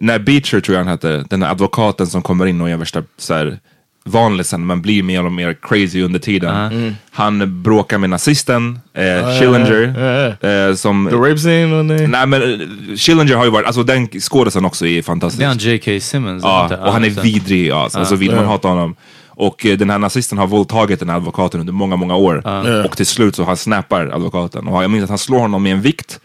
[0.00, 3.02] När Beecher tror jag han hette, den här advokaten som kommer in och är värsta
[3.16, 3.58] så här,
[4.06, 6.94] vanlisen men blir mer och mer crazy under tiden.
[7.10, 10.36] Han bråkar med nazisten, eh, Schillinger,
[10.68, 11.08] ja, som...
[11.10, 11.82] The rape scene.
[12.06, 15.38] Nej men eh, Schillinger har ju varit, alltså den skådisen också är fantastisk.
[15.38, 16.00] Det är han J.K.
[16.00, 16.42] Simmons.
[16.42, 18.50] Ja, och han är vidrig alltså, alltså vill man Ja.
[18.50, 18.94] hata honom.
[19.28, 22.42] Och eh, den här nazisten har våldtagit den här advokaten under många, många år.
[22.44, 22.84] Ja.
[22.84, 24.68] Och till slut så han snappar advokaten.
[24.68, 26.20] Och jag minns att han slår honom med en vikt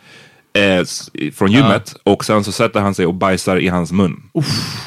[0.54, 0.86] eh,
[1.36, 4.16] från gymmet och sen så sätter han sig och bajsar i hans mun.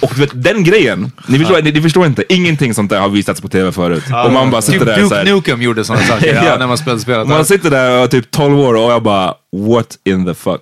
[0.00, 3.08] Och du vet, den grejen, ni förstår, ni, ni förstår inte, ingenting sånt där har
[3.08, 4.04] visats på tv förut.
[4.26, 6.56] Och man bara sitter Typ där så Duke Nukem gjorde sådana saker ja, Ja.
[6.58, 7.28] när man spelade spelet.
[7.28, 10.60] Man sitter där och är typ 12 år och jag bara, what in the fuck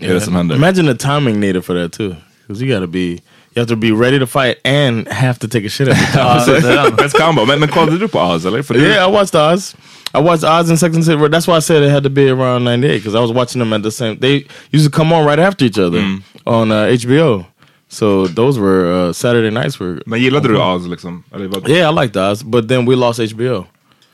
[0.00, 0.56] är det som händer?
[0.56, 2.14] Imagine the timing needed for that too.
[2.48, 3.18] Because you gotta be, you
[3.56, 6.72] have to be ready to fight and have to take a shit every time.
[6.74, 6.90] Ja.
[6.90, 7.44] Best combo.
[7.46, 8.62] Men, men kollade du på Oz eller?
[8.62, 9.76] För du- Yeah, I watched Oz.
[10.12, 11.28] I watched Oz and Sex and the City.
[11.28, 13.72] That's why I said it had to be around '98 because I was watching them
[13.72, 14.18] at the same.
[14.18, 16.00] They used to come on right after each other
[16.46, 17.46] on uh, HBO.
[17.88, 19.78] So those were uh, Saturday nights.
[19.80, 21.24] Were Men gillade du Oz liksom?
[21.68, 23.66] Yeah, I liked Oz, but then we lost HBO,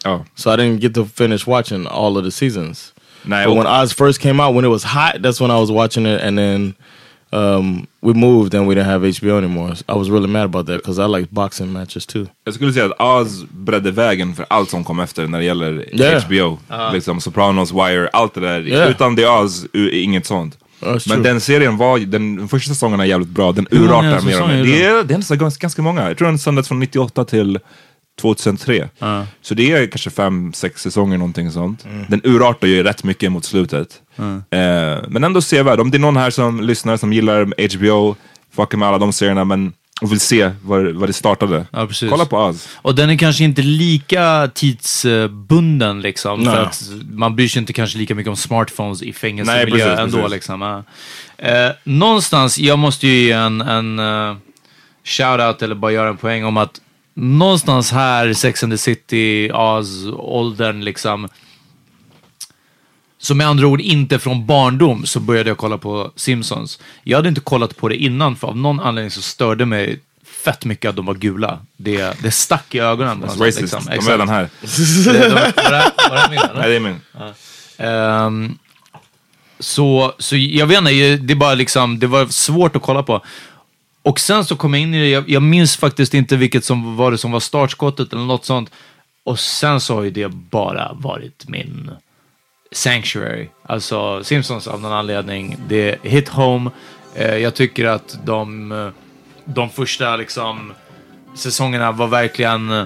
[0.04, 0.24] Ja.
[0.34, 2.92] so I didn't get to finish watching all of the seasons.
[3.26, 5.70] Nej, But when Oz first came out, when it was hot, that's when I was
[5.70, 6.74] watching it, and then
[7.36, 9.74] um, we moved and we didn't have HBO anymore.
[9.88, 12.26] I was really mad about that because I like boxing matches too.
[12.44, 16.00] jag skulle säga att Oz bredde vägen för allt som kom efter när det gäller
[16.00, 16.22] Yeah.
[16.22, 16.58] HBO.
[16.92, 18.68] Liksom Sopranos, Wire, allt det där.
[18.68, 18.90] Yeah.
[18.90, 20.58] Utan The Oz, inget sånt.
[20.80, 21.22] That's Men true.
[21.22, 24.64] den serien var, den, den första säsongen är jävligt bra, den urartar mer och mer.
[24.64, 24.84] det?
[24.84, 27.58] Är, det är ganska många, jag tror den sändes från 98 till
[28.20, 28.88] 2003.
[29.42, 31.84] Så det är kanske fem, sex säsonger någonting sånt.
[31.84, 32.04] Mm.
[32.08, 34.02] Den urartar ju rätt mycket mot slutet.
[34.50, 35.80] Eh, men ändå sevärd.
[35.80, 38.16] Om det är någon här som lyssnar som gillar HBO,
[38.56, 41.66] fuckar med alla de serierna men och vill se vad, vad det startade.
[41.70, 42.10] Ja, precis.
[42.10, 42.68] Kolla på Oz.
[42.74, 46.44] Och den är kanske inte lika tidsbunden liksom.
[46.44, 46.60] För Nej.
[46.60, 50.16] att man bryr sig inte kanske lika mycket om smartphones i Nej, fängelsemiljö precis, ändå.
[50.16, 50.32] precis.
[50.32, 50.82] Liksom.
[51.38, 54.36] Eh, någonstans, jag måste ju ge en, en uh,
[55.04, 56.80] shout-out eller bara göra en poäng om att
[57.16, 61.28] någonstans här, Sex and the City, Oz, åldern liksom.
[63.18, 66.78] Så med andra ord inte från barndom så började jag kolla på Simpsons.
[67.02, 70.00] Jag hade inte kollat på det innan för av någon anledning så störde mig
[70.44, 71.58] fett mycket att de var gula.
[71.76, 73.20] Det, det stack i ögonen.
[73.30, 73.60] sätt, Racist.
[73.60, 73.82] liksom.
[73.84, 74.48] De är redan här.
[74.60, 76.54] Det- de- Var det var det min, eller?
[76.60, 77.00] Nej, det är min.
[77.78, 78.58] Ehm,
[79.58, 83.24] så, så jag vet inte, det bara liksom, det var svårt att kolla på.
[84.06, 86.96] Och sen så kom jag in i det, jag, jag minns faktiskt inte vilket som
[86.96, 88.70] var det som var startskottet eller något sånt.
[89.24, 91.90] Och sen så har ju det bara varit min
[92.72, 93.48] sanctuary.
[93.62, 95.56] Alltså Simpsons av någon anledning.
[95.68, 96.70] Det hit home.
[97.14, 98.88] Eh, jag tycker att de, eh,
[99.44, 100.72] de första liksom
[101.34, 102.84] säsongerna var verkligen eh,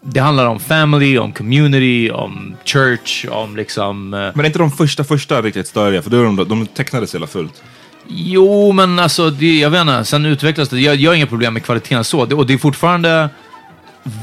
[0.00, 4.14] det handlar om family, om community, om church, om liksom...
[4.14, 6.02] eh, Men är inte de första första riktigt störiga?
[6.02, 7.62] För då är de, de tecknades hela fullt.
[8.08, 10.04] Jo, men alltså, det, jag vet inte.
[10.04, 10.80] Sen utvecklas det.
[10.80, 12.24] Jag, jag har inga problem med kvaliteten så.
[12.24, 13.28] Det, och det är fortfarande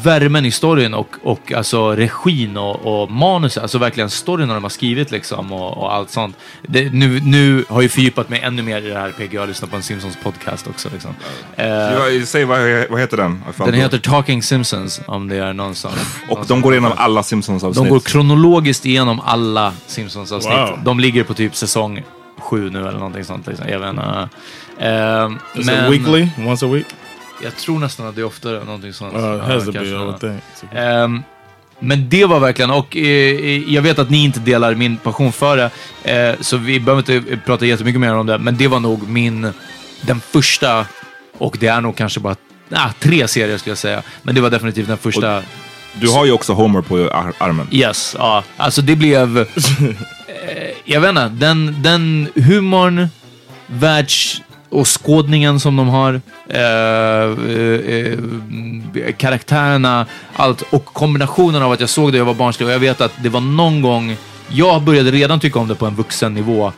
[0.04, 3.64] värmen i storyn och, och alltså regin och, och manuset.
[3.64, 6.36] Alltså verkligen storyn de har skrivit liksom och, och allt sånt.
[6.68, 9.34] Det, nu, nu har jag fördjupat mig ännu mer i det här PG.
[9.34, 10.90] Jag har lyssnat på en Simpsons podcast också.
[10.94, 11.12] Liksom.
[11.56, 13.44] Eh, Ja, Säg vad, vad heter den?
[13.58, 15.92] Den heter Talking Simpsons, om det är någon som...
[16.30, 17.84] Och någon de som- går igenom alla Simpsons-avsnitt.
[17.86, 20.54] De går kronologiskt igenom alla Simpsons-avsnitt.
[20.58, 20.80] Wow.
[20.84, 22.04] De ligger på typ säsong
[22.46, 23.48] sju nu eller någonting sånt.
[23.48, 23.70] Liksom.
[23.70, 24.30] Jag vet inte.
[25.60, 26.30] Is men weekly?
[26.48, 26.86] Once a week?
[27.44, 28.64] jag tror nästan att det är oftare.
[28.64, 29.16] Någonting sånt.
[29.16, 29.86] Uh, has to be.
[29.86, 30.42] I would think.
[30.74, 31.24] Ehm,
[31.80, 35.58] men det var verkligen, och eh, jag vet att ni inte delar min passion för
[35.58, 35.72] det,
[36.04, 39.54] eh, så vi behöver inte prata jättemycket mer om det, men det var nog min,
[40.02, 40.86] den första,
[41.38, 42.36] och det är nog kanske bara
[42.72, 44.04] ah, tre serier skulle jag säga.
[44.24, 45.42] Men det var definitivt den första.
[45.94, 47.68] Du har ju också Homer på ar armen.
[47.72, 48.44] Yes, ja.
[48.58, 49.48] Alltså det blev...
[50.44, 53.08] Eh, jag vet inte, den, den humorn,
[53.68, 58.20] världsåskådningen som de har, eh, eh,
[59.06, 62.80] eh, karaktärerna, allt och kombinationen av att jag såg det jag var barnslig och jag
[62.80, 64.18] vet att det var någon gång,
[64.50, 66.72] jag började redan tycka om det på en vuxen nivå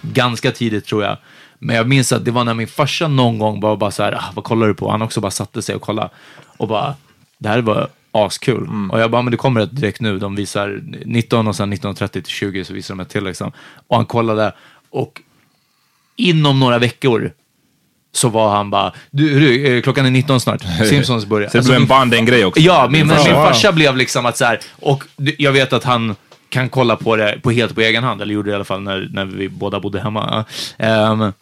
[0.00, 1.16] ganska tidigt tror jag.
[1.58, 4.12] Men jag minns att det var när min farsa någon gång bara, bara så här,
[4.12, 4.90] ah, vad kollar du på?
[4.90, 6.08] Han också bara satte sig och kollade
[6.56, 6.94] och bara,
[7.38, 7.88] det här var
[8.24, 8.68] askul.
[8.92, 10.18] Och jag bara, men det kommer ett direkt nu.
[10.18, 13.52] De visar 19 och sen 19.30 till 20 så visar de ett till liksom.
[13.88, 14.52] Och han kollade
[14.90, 15.20] och
[16.16, 17.32] inom några veckor
[18.12, 21.48] så var han bara, du, hörru, eh, klockan är 19 snart, Simpsons börjar.
[21.48, 22.60] Så det blev en bonding-grej också.
[22.60, 23.24] Ja, min, min Wow.
[23.24, 25.04] farsa blev liksom att så här, och
[25.38, 26.16] jag vet att han
[26.48, 28.82] kan kolla på det på helt på egen hand, eller gjorde det i alla fall
[28.82, 30.44] när, när vi båda bodde hemma.
[30.78, 31.32] Ehm,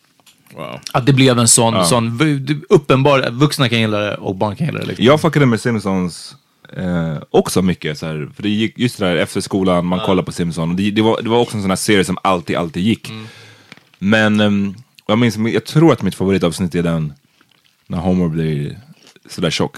[0.56, 0.80] Wow.
[0.92, 4.66] att det blev en sån, sån v- uppenbar, vuxna kan gilla det och barn kan
[4.66, 4.86] gilla det.
[4.86, 5.04] Liksom.
[5.06, 6.34] Jag fuckade med Simpsons
[6.76, 7.98] eh, också mycket.
[7.98, 10.70] Så här, för det gick just det där efter skolan, man kollade på Simpsons.
[10.70, 13.12] Och Det, det, var, det var också en sån här serie som alltid, alltid gick.
[13.98, 14.74] Men ehm,
[15.06, 17.12] jag minns, jag tror att mitt favoritavsnitt är den
[17.86, 18.78] när Homer blir
[19.28, 19.76] sådär tjock.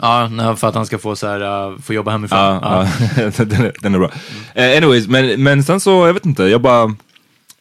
[0.00, 2.38] Ja, för att han ska få, så här, uh, få jobba hemifrån.
[2.38, 3.22] Ja, ja.
[3.44, 4.10] den, är, den är bra.
[4.54, 6.94] Eh, anyways, men, men sen så, jag vet inte, jag bara...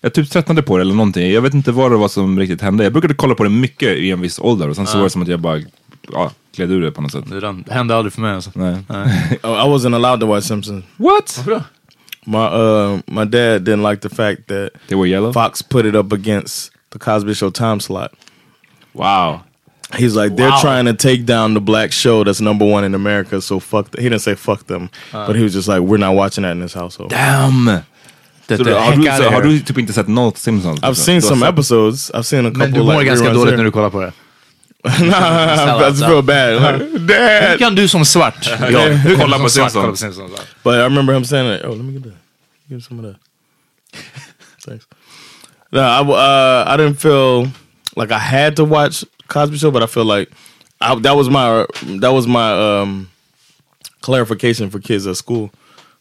[0.02, 1.32] Jag typ tröttnade på det eller någonting.
[1.32, 2.84] Jag vet inte vad det var som riktigt hände.
[2.84, 5.10] Jag brukade kolla på det mycket i en viss ålder och sen så var det
[5.10, 5.62] som att jag bara
[6.12, 7.24] ja, gled ur det på något sätt.
[7.30, 8.52] Det den- det hände aldrig för mig alltså.
[8.56, 8.76] Nej.
[9.44, 10.84] Oh, I wasn't allowed to watch Simpsons.
[10.98, 11.44] What?
[12.28, 15.34] My uh, my dad didn't like the fact that They were yellow?
[15.34, 18.12] Fox put it up against the Cosby Show time slot.
[18.94, 19.41] Wow.
[19.94, 20.62] He's like, they're Wow.
[20.62, 23.41] trying to take down the black show that's number one in America.
[23.41, 23.91] So fuck.
[23.91, 26.52] th- he didn't say fuck them, but he was just like, we're not watching that
[26.52, 27.12] in this household.
[27.12, 27.65] Damn!
[28.48, 30.80] Det, Så det, du, har, heck du, så, har du typ inte sett något Simpsons?
[30.82, 32.12] I've seen Du har some sett- episodes.
[32.12, 32.60] I've seen a couple.
[32.68, 33.58] Men du mår like, ganska reruns dåligt here.
[33.58, 34.12] när du kollar på det.
[34.86, 36.62] I just feel bad.
[36.62, 37.60] Like, Hur Dad.
[37.60, 38.58] kan du som svart, ja,
[38.89, 39.74] hur kan Kolla du på som svart Simpsons.
[39.74, 40.32] kolla på Simpsons?
[40.63, 41.65] But I remember him saying that.
[41.65, 42.13] Oh, let me get that.
[42.69, 43.19] Give some of that.
[44.65, 44.88] Thanks.
[45.71, 47.48] No, I w- uh, I didn't feel
[47.95, 50.30] like I had to watch Cosby Show, but I feel like
[50.82, 51.65] I, that was my
[52.02, 53.10] that was my um,
[54.02, 55.50] clarification for kids at school.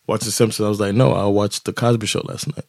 [0.06, 2.64] Watching Simpsons, I was like, no, I watched the Cosby Show last night.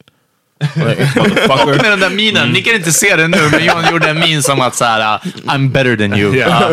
[0.75, 4.43] Med den där minen, ni kan inte se det nu, men Johan gjorde en min
[4.43, 6.35] som att såhär, I'm better than you.
[6.37, 6.71] Ja.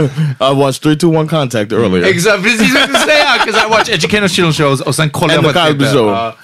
[0.53, 2.07] I watched three, two, one contact earlier.
[2.09, 3.25] Exakt, precis vad jag skulle säga!
[3.47, 5.85] 'cause I watch educational shows och sen kollar jag på ett Cosby.
[5.85, 6.07] Show.
[6.13, 6.37] Ja,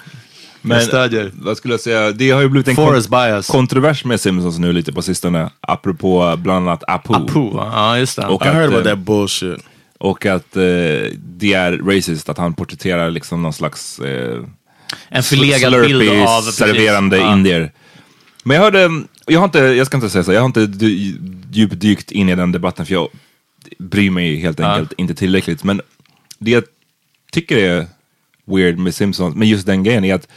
[0.61, 1.31] Men stödjer.
[1.33, 2.11] vad skulle jag säga?
[2.11, 3.47] Det har ju blivit en kon- bias.
[3.47, 5.49] kontrovers med Simpsons nu lite på sistone.
[5.61, 7.13] Apropå bland annat Apu.
[7.13, 8.25] Apu, ja just det.
[8.25, 9.59] Och I heard att, about eh, that bullshit.
[9.99, 10.61] Och att eh,
[11.15, 14.37] det är racist, att han porträtterar liksom någon slags eh,
[15.09, 16.41] En förlegad bild av...
[16.41, 16.55] precis.
[16.55, 17.33] serverande Ja.
[17.33, 17.71] indier.
[18.43, 18.89] Men jag hörde,
[19.27, 21.15] jag har inte, jag ska inte säga så, jag har inte dy-
[21.51, 23.07] djupdykt in i den debatten för jag
[23.79, 25.63] bryr mig helt enkelt inte tillräckligt.
[25.63, 25.81] Men
[26.39, 26.63] det jag
[27.31, 27.85] tycker är
[28.45, 30.27] weird med Simpsons, med just den grejen är att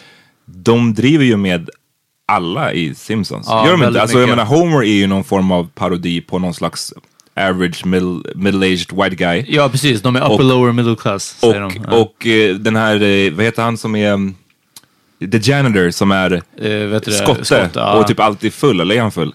[0.45, 1.71] de driver ju med
[2.27, 3.47] alla i Simpsons.
[3.49, 4.03] Ja, Gör de inte?
[4.03, 6.93] Alltså jag menar Homer är ju någon form av parodi på någon slags
[7.37, 9.45] average middle, middle-aged white guy.
[9.49, 10.03] Ja, precis.
[10.03, 11.85] De är upper Och- lower middle class, säger Och, de.
[11.91, 11.97] Ja.
[11.97, 14.35] och eh, den här, eh, vad heter han som är, um,
[15.31, 17.17] the janitor som är Eh, vet du det?
[17.17, 17.93] skotte Skott, ja.
[17.95, 19.35] och typ alltid full, eller är han full?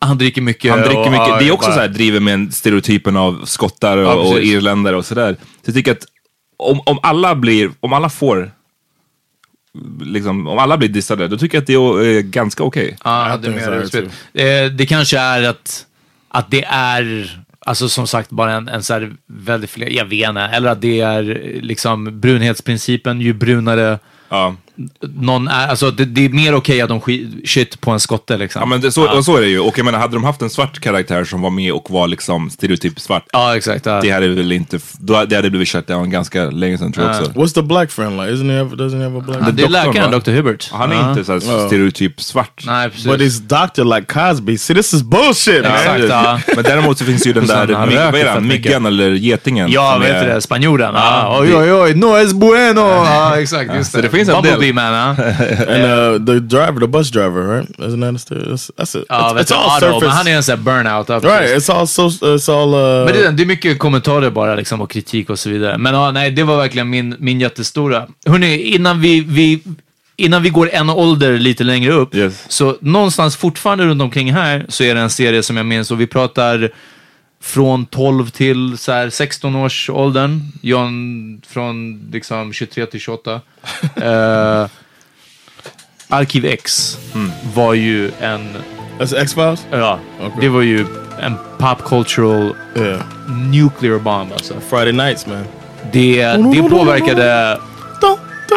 [0.00, 0.70] Han dricker mycket.
[0.70, 3.16] Han dricker och- mycket, ja, det är också bara- så här, driver med en stereotypen
[3.16, 5.32] av skottar och, Ja, och irländare och sådär.
[5.40, 6.04] Så jag tycker att
[6.56, 8.50] om, om alla blir, om alla får,
[10.00, 12.96] liksom, om alla blir dissade, då tycker jag att det är eh, ganska okej.
[13.04, 14.04] Ja, I det, är utspel.
[14.34, 15.86] Eh, det kanske är att,
[16.28, 17.30] att det är,
[17.66, 20.80] alltså som sagt, bara en, en så här väldigt, fler- jag vet inte, eller att
[20.80, 21.22] det är
[21.62, 24.56] liksom brunhetsprincipen, ju brunare Ja.
[25.00, 27.00] Någon är, alltså det, det är mer okej att de
[27.44, 28.60] shit på en skotte liksom.
[28.60, 29.60] Ja men det, så, och så är det ju.
[29.60, 32.50] Och jag menar, hade de haft en svart karaktär som var med och var liksom
[32.50, 33.86] stereotyp svart, Ja, exakt.
[33.86, 34.00] Ja.
[34.02, 37.20] det hade väl inte, då, det hade blivit shut down ganska länge sedan tror jag
[37.20, 37.32] också.
[37.32, 38.32] What's the black friend like?
[38.32, 38.58] Isn't he?
[38.58, 39.38] Have, doesn't he have a black?
[39.46, 40.10] Ja, det är läkaren?
[40.20, 40.30] Dr.
[40.30, 40.70] Hubert.
[40.72, 41.10] Han är Ja.
[41.10, 41.66] inte så Ja.
[41.66, 42.62] stereotyp svart.
[42.66, 43.06] Nej, precis.
[43.06, 44.58] But he's doctor like Cosby.
[44.58, 45.72] See, this is bullshit, man.
[45.72, 46.40] Exakt, ja.
[46.54, 48.64] Men däremot så finns ju den där, han vad är det, mycket.
[48.64, 49.70] myggan eller getingen.
[49.72, 50.40] Ja, vet du det?
[50.40, 50.94] Spanjoren.
[50.94, 51.00] Ja.
[51.22, 52.80] Ja, Oj, det- oj, oj, no es bueno.
[52.80, 53.74] Ja, exakt.
[53.74, 54.67] Just så det finns en del.
[54.72, 55.24] Bumblebee man, ja.
[55.74, 57.70] And uh, the driver, the bus driver, right?
[57.80, 58.34] Isn't that a?
[58.50, 59.04] That's, that's it.
[59.08, 60.30] Ja, it's, it's all Otto, men han surface.
[60.30, 61.10] är en sån burnout.
[61.10, 62.08] Right, it's all so.
[62.08, 62.74] It's all.
[62.74, 65.78] Uh, Men det, är- det är mycket kommentarer bara liksom och kritik och så vidare.
[65.78, 68.06] Men ja, nej, det var verkligen min, min jättestora.
[68.26, 69.62] Hörrni, innan vi, vi,
[70.16, 72.44] innan vi går en ålder lite längre upp, Yes.
[72.48, 76.00] så någonstans fortfarande runt omkring här så är det en serie som jag minns och
[76.00, 76.70] vi pratar
[77.40, 80.40] från 12 till så här 16 års åldern.
[80.60, 83.34] John från liksom 23 till 28.
[83.34, 83.40] uh,
[86.08, 86.98] Arkiv X
[87.54, 88.48] var ju en
[88.98, 89.66] that's X Files.
[89.70, 90.36] Ja, Okej.
[90.40, 90.86] det var ju
[91.22, 93.00] en pop cultural Yeah.
[93.50, 94.54] nuclear bomb alltså.
[94.70, 95.44] Friday nights, man.
[95.92, 97.58] Det, det påverkade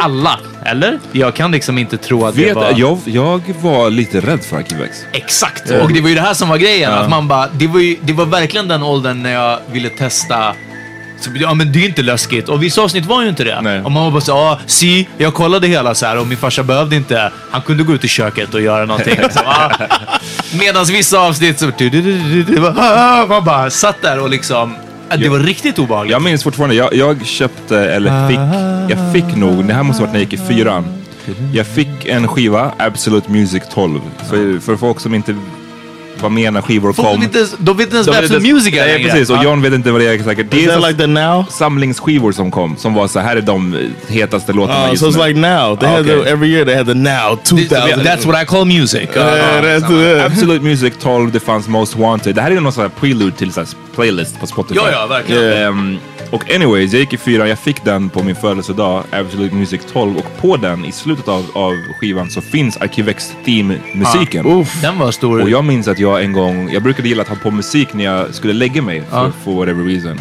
[0.01, 0.99] alla, eller?
[1.11, 2.73] Jag kan liksom inte tro att det Vet, var...
[2.75, 4.97] jag, jag var lite rädd för Arkivex.
[5.11, 5.69] Exakt!
[5.69, 6.93] Och det var ju det här som var grejen.
[6.93, 10.55] Att man bara, det, var ju, det var verkligen den åldern när jag ville testa
[11.21, 12.49] så, ja men det är ju inte läskigt.
[12.49, 13.61] Och vissa avsnitt var ju inte det.
[13.61, 13.81] Nej.
[13.81, 16.63] Och man var bara så ah, si, jag kollade hela så här och min farsa
[16.63, 19.17] behövde inte, han kunde gå ut i köket och göra någonting.
[19.21, 19.41] liksom.
[19.45, 19.69] ah.
[20.59, 21.71] Medan vissa avsnitt så,
[22.77, 26.11] ah, man bara satt där och liksom, ah, det var riktigt obehagligt.
[26.11, 28.39] Jag minns fortfarande, jag, jag köpte, eller fick,
[28.97, 30.85] jag fick nog, det här måste ha varit när jag gick i fyran.
[31.53, 33.99] Jag fick en skiva, Absolute Music 12.
[34.29, 35.35] För, för folk som inte
[36.21, 37.05] var med när skivor kom.
[37.05, 39.43] vet inte ens, de vet inte ens vad inte- Music är Nej precis, och Ah.
[39.43, 40.47] John vet inte vad det är säkert.
[40.51, 41.45] Det är like now?
[41.49, 45.17] samlingsskivor som kom, som var så här är de hetaste låtarna Uh, just so it's
[45.17, 45.27] nu.
[45.27, 45.75] like now.
[45.75, 47.99] They Ah, had the, every year they had the now 2000.
[47.99, 49.09] That's what I call music.
[49.17, 50.25] Ah, ah.
[50.25, 52.35] Absolute Music 12, det fanns Most Wanted.
[52.35, 54.79] Det här är någon sån här prelude till så här playlist på Spotify.
[54.85, 55.53] Ja, ja, verkligen.
[55.67, 55.97] Ehm,
[56.31, 60.17] och anyways, jag gick i fyran, jag fick den på min födelsedag, Absolute Music 12.
[60.17, 64.45] Och på den, i slutet av, av skivan, så finns Arkivex theme-musiken.
[64.45, 64.81] Oof.
[64.81, 65.41] Den var stor.
[65.41, 68.03] Och jag minns att jag en gång, jag brukade gilla att ha på musik när
[68.05, 69.31] jag skulle lägga mig för, Ja.
[69.43, 70.19] for whatever reason.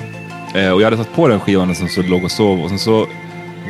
[0.55, 2.69] Eh, och jag hade satt på den skivan och sen så låg och sov och
[2.69, 3.07] sen så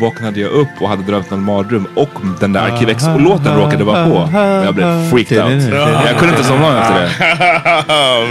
[0.01, 2.09] vaknade jag upp och hade drömt en mardröm och
[2.41, 4.13] den där Arkivex-låten råkade vara på.
[4.17, 5.63] Och jag blev freaked out.
[6.07, 6.95] Jag kunde inte somna efter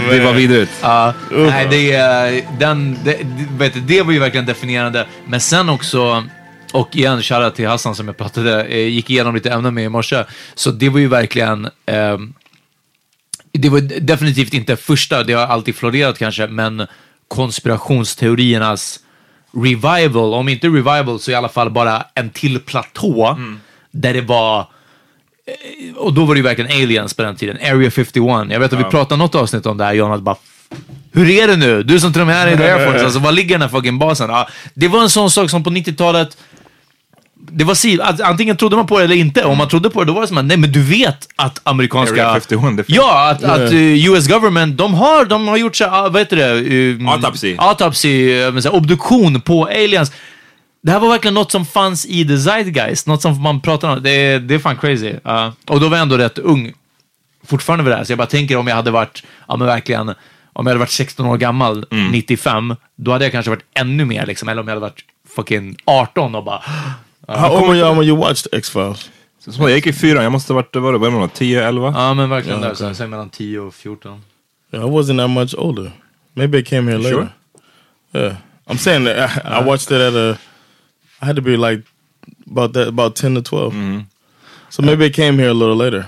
[0.08, 0.10] det.
[0.18, 0.70] Det var vidrigt.
[0.82, 5.06] Ja, nej, det, är- den, det, det, vet du, det var ju verkligen definierande.
[5.26, 6.24] Men sen också,
[6.72, 9.88] och igen, shoutout till Hassan som jag pratade, eh, gick igenom lite ämnen med i
[9.88, 10.24] morse.
[10.54, 12.32] Så det var ju verkligen, ehm,
[13.52, 16.86] det var definitivt inte första, det har alltid florerat kanske, men
[17.28, 19.00] konspirationsteoriernas
[19.52, 23.38] revival, om inte revival så i alla fall bara en till platå
[23.90, 27.56] där det var eh, och då var det ju verkligen aliens på den tiden.
[27.56, 28.14] Area 51.
[28.50, 30.36] Jag vet att vi pratade något avsnitt om det här, John, att bara
[31.12, 31.82] hur är det nu?
[31.82, 33.98] Du som till och med är i Air Force, alltså var ligger den här fucking
[33.98, 34.30] basen?
[34.30, 36.36] Ja, det var en sån sak som på 90-talet,
[37.52, 39.44] det var si, att antingen trodde man på det eller inte.
[39.44, 41.60] Om man trodde på det, då var det som att nej men du vet att
[41.62, 42.26] amerikanska...
[42.26, 42.96] Area 51, det finns.
[42.98, 46.20] Ja, att, att uh, US government, de har, de har gjort så, här, ah, vad
[46.20, 46.52] heter det?
[46.94, 47.56] Um, Autopsy.
[47.58, 50.12] Autopsy, uh, men så här, obduktion på aliens.
[50.82, 54.02] Det här var verkligen något som fanns i the zeitgeist, något som man pratar om.
[54.02, 55.14] Det är, det är fan crazy.
[55.66, 56.72] Och då var jag ändå rätt ung
[57.46, 60.08] fortfarande vid det här, så jag bara tänker om jag hade varit, ja men verkligen,
[60.08, 60.14] om
[60.52, 64.48] jag hade varit 16 år gammal, 95, då hade jag kanske varit ännu mer liksom,
[64.48, 65.04] eller om jag hade varit
[65.36, 66.62] fucking 18 och bara,
[67.38, 69.10] How old were y'all when you watched X-Files?
[69.38, 71.92] Så jag gick i fyran, jag måste ha varit, vad var det, 10, 11?
[71.96, 72.94] ja men verkligen Ja, där, så okej.
[72.94, 74.20] säger mellan 10 och 14.
[74.72, 75.92] Yeah, I wasn't that much older.
[76.34, 77.28] Maybe it came here later.
[78.12, 78.22] Sure.
[78.24, 80.38] Yeah, I'm saying that I, I watched it at a.
[81.22, 81.82] I had to be like
[82.50, 83.74] about that, about ten to 12
[84.70, 86.04] So maybe it came here a little later.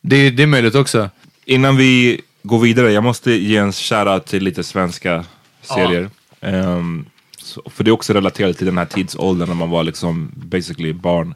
[0.00, 1.10] Det, det är möjligt också.
[1.44, 5.24] Innan vi går vidare, jag måste ge en shoutout till lite svenska
[5.62, 6.10] serier.
[6.40, 7.06] Ehm,
[7.48, 10.92] så, för det är också relaterat till den här tidsåldern när man var liksom basically
[10.92, 11.34] barn.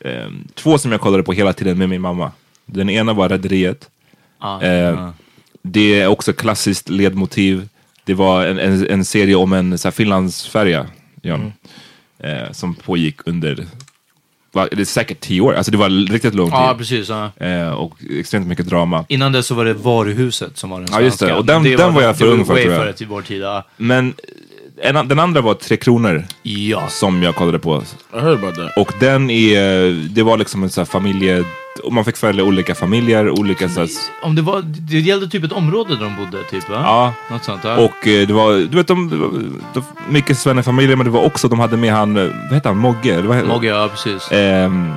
[0.00, 2.32] Ehm, två som jag kollade på hela tiden med min mamma.
[2.66, 3.90] Den ena var Rederiet.
[4.40, 5.12] Ja, Ehm, ja.
[5.62, 7.68] Det är också klassiskt ledmotiv.
[8.04, 10.86] Det var en, en, en serie om en så här, Finlandsfärja,
[11.22, 11.52] John,
[12.18, 13.66] eh, som pågick under,
[14.52, 16.54] va, det är säkert tio år, alltså det var riktigt lång tid.
[16.58, 17.08] ja, precis.
[17.08, 17.30] Ja.
[17.36, 19.04] Eh, och extremt mycket drama.
[19.08, 21.26] Innan det så var det Varuhuset som var den Ja, just det.
[21.26, 21.38] svenska.
[21.38, 22.80] Och den- den var jag för det ung för, tror jag.
[22.82, 23.42] före till vår tid.
[23.42, 23.64] Ja.
[23.76, 24.14] Men
[24.82, 26.88] en, den andra var Tre Kronor ja.
[26.88, 27.82] som jag kollade på.
[28.14, 28.76] I heard about that.
[28.76, 31.44] Och den är, det var liksom en sån här familje,
[31.84, 33.88] och man fick följa olika familjer, olika så här,
[34.22, 36.76] Om det, var, det gällde typ ett område där de bodde, typ va?
[36.84, 37.14] ja.
[37.30, 37.60] Något sånt.
[37.64, 37.76] Ja.
[37.76, 39.10] Och eh, det var, du vet, de,
[39.74, 42.68] det var mycket svennefamiljer, men det var också, de hade med han, eh, vad heter
[42.68, 43.16] han, Mogge?
[43.16, 44.32] Det var, Mogge, ja precis.
[44.32, 44.92] ehm,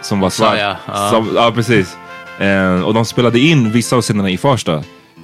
[0.00, 0.52] som var svart.
[0.52, 1.10] Messiah, ja.
[1.10, 1.96] Som, ja, precis.
[2.38, 4.82] Eh, och de spelade in vissa av scenerna i Farsta,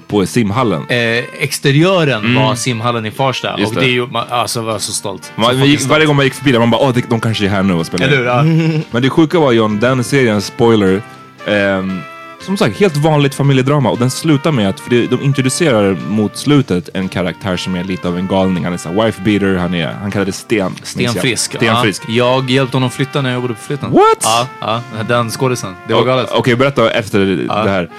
[0.09, 0.83] på simhallen.
[0.89, 3.49] Eh, exteriören var simhallen i Farsta.
[3.49, 3.61] Mm.
[3.61, 3.87] Just och det.
[3.89, 5.25] är ju, man, alltså var så stolt.
[5.35, 5.91] Så Man, vi, fucking gick- stolt.
[5.91, 7.87] varje gång man gick förbi där, man bara åh, de kanske är här nu och
[7.87, 8.77] spelar Eller in." hur?
[8.77, 8.83] Ja.
[8.91, 11.03] Men det sjuka var John, den serien, spoiler,
[11.47, 12.01] ehm,
[12.41, 16.37] som sagt helt vanligt familjedrama och den slutar med att, för det, de introducerar mot
[16.37, 18.65] slutet en karaktär som är lite av en galning.
[18.65, 20.65] Han är så wife beater, han, är, han kallades Sten.
[20.73, 21.11] minns jag.
[21.11, 21.55] Stenfrisk.
[21.57, 22.03] Stenfrisk.
[22.09, 22.15] Ja.
[22.15, 23.91] Jag hjälpte honom flytta när jag jobbade på flytten.
[23.93, 24.19] What?
[24.23, 25.75] Ja, ja den skådisen.
[25.89, 26.29] Det var galet.
[26.33, 27.19] Okej, berätta efter
[27.65, 27.91] det här.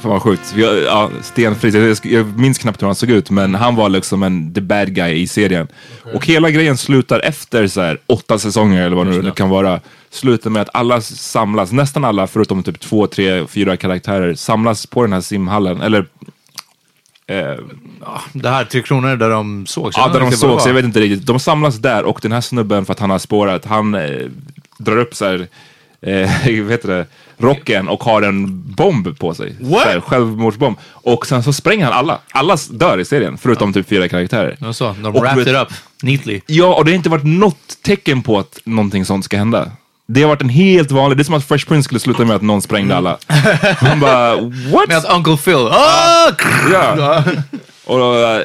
[0.00, 0.52] Fan vad sjukt.
[0.52, 3.88] Har- ja, stenfrisk, jag, jag, jag minns knappt hur han såg ut men han var
[3.88, 5.68] liksom en the bad guy i serien.
[6.14, 9.80] Och hela grejen slutar efter så här, åtta säsonger eller vad nu det kan vara.
[10.10, 15.02] Slutar med att alla samlas, nästan alla förutom typ två, tre, fyra karaktärer samlas på
[15.02, 15.80] den här simhallen.
[15.80, 16.06] Eller
[17.26, 17.54] eh,
[18.32, 19.96] Det här Tre Kronor där de sågs.
[19.96, 21.26] Ja, Jag där de inte vad det såg, så jag vet inte riktigt.
[21.26, 24.26] De samlas där och den här snubben för att han har spårat, han eh,
[24.78, 25.48] drar upp så här
[26.06, 27.06] eh, heter det,
[27.38, 29.56] rocken och har en bomb på sig.
[29.60, 29.82] What?
[29.82, 30.76] Så här, Självmordsbomb.
[30.84, 32.18] Och sen så spränger han alla.
[32.32, 34.56] Alla dör i serien, förutom typ fyra karaktärer.
[34.68, 35.68] Och så, de Och wrapped vet- it up
[36.02, 36.40] neatly.
[36.46, 39.70] Ja, och det har inte varit något tecken på att någonting sånt ska hända.
[40.06, 42.36] Det har varit en helt vanlig, det är som att Fresh Prince skulle sluta med
[42.36, 43.18] att någon sprängde alla.
[43.82, 44.36] Man bara,
[44.72, 44.88] what?
[44.88, 46.30] Med att Uncle Phil, ah!
[46.72, 47.24] Ja.
[47.90, 48.42] Och eh,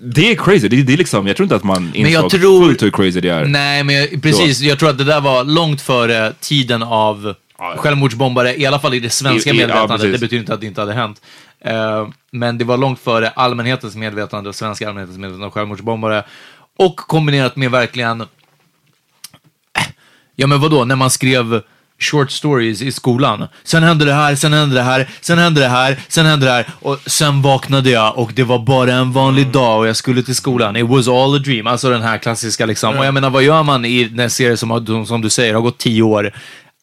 [0.00, 2.64] det är crazy, det, det är liksom, jag tror inte att man insåg jag tror-
[2.66, 3.44] fullt hur crazy det är.
[3.44, 4.60] Nej, men jag, precis.
[4.60, 7.74] Jag tror att det där var långt före tiden av ja.
[7.78, 9.96] självmordsbombare, i alla fall i det svenska I- i- ja, medvetandet.
[10.00, 10.12] precis.
[10.12, 11.22] det betyder inte att det inte hade hänt.
[11.60, 16.24] Eh, men det var långt före allmänhetens medvetande och svenska allmänhetens medvetande av självmordsbombare.
[16.78, 18.24] Och kombinerat med verkligen,
[20.36, 21.62] ja men vadå, när man skrev
[22.00, 23.48] short stories i skolan.
[23.64, 26.52] Sen hände det här, sen hände det här, sen hände det här, sen hände det
[26.52, 30.22] här och sen vaknade jag och det var bara en vanlig dag och jag skulle
[30.22, 30.76] till skolan.
[30.76, 31.66] It was all a dream.
[31.66, 32.98] Alltså den här klassiska liksom.
[32.98, 35.60] Och jag menar, vad gör man i den serie som, har- som du säger har
[35.60, 36.32] gått tio år?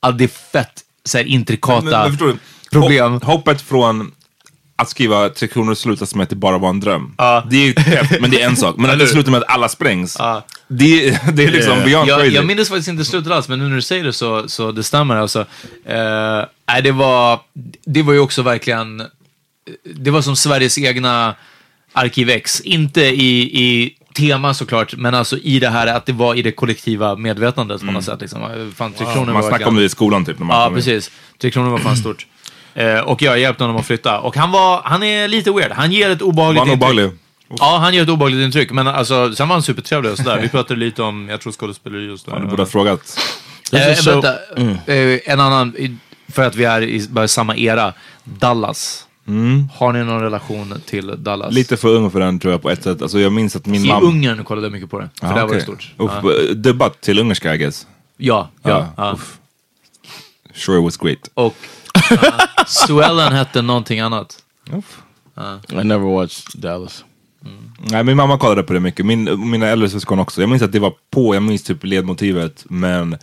[0.02, 2.40] Ja, det är fett så här, intrikata Men- men
[2.72, 3.14] problem.
[3.14, 4.12] Hopp, hoppet från
[4.78, 7.14] att skriva Tre Kronor slutar med att det bara var en dröm.
[7.18, 7.44] Ja.
[7.50, 8.76] Det är men det är en sak.
[8.78, 10.18] Men att det slutar med att alla sprängs.
[10.68, 12.36] Det, det är liksom beyond Jag, crazy.
[12.36, 14.84] jag minns faktiskt inte slutet alls, men nu när du säger det så, så det
[14.84, 15.46] stämmer alltså.
[16.68, 17.40] Nej, det var,
[17.86, 19.02] det var ju också verkligen,
[19.96, 21.36] det var som Sveriges egna
[21.94, 22.62] Arkiv X.
[22.62, 26.52] Inte i, i tema såklart, men alltså i det här att det var i det
[26.52, 28.22] kollektiva medvetandet på något sätt.
[28.22, 28.72] Liksom.
[28.76, 30.40] Fan, Kronor man verkligen- om det i skolan typ.
[30.40, 31.12] När man Ja, precis.
[31.42, 32.26] Tre Kronor var fan stort.
[32.76, 34.20] Eh, och jag hjälpte honom att flytta.
[34.20, 35.72] Och han var, han är lite weird.
[35.72, 36.92] Han ger ett obehagligt Var han intryck.
[36.92, 37.20] obehaglig?
[37.60, 38.72] Ja, han ger ett obehagligt intryck.
[38.72, 40.40] Men alltså, sen var han supertrevlig och sådär.
[40.42, 42.40] Vi pratade lite om, jag tror skådespeleri och sådär.
[42.40, 43.20] Du borde ha frågat.
[43.74, 44.34] Eh, vänta,
[44.86, 45.76] eh, en annan,
[46.30, 47.94] för att vi är i bara samma era.
[48.24, 49.02] Dallas.
[49.74, 51.54] Har ni någon relation till Dallas?
[51.54, 53.02] Lite för ung för den tror jag på ett sätt.
[53.02, 54.02] Alltså jag minns att min I mamma...
[54.08, 55.10] Ungern kollade jag mycket på det.
[55.20, 55.58] För Ah, där var okej.
[55.58, 55.94] det stort.
[55.98, 57.88] Uff, Ja, eh, Dubbat till ungerska I guess.
[58.18, 58.50] ja.
[58.64, 59.18] ja, Ah, ja.
[60.54, 61.30] Sure it was great.
[61.34, 61.56] Och
[62.68, 64.44] Suellen hette någonting annat.
[65.72, 67.06] I never watched Dallas.
[67.78, 69.06] Nej, min mamma kollade på det mycket.
[69.06, 70.42] Min, mina äldre syskon också.
[70.42, 72.66] Jag minns att det var på, jag minns typ ledmotivet.
[72.70, 73.18] Men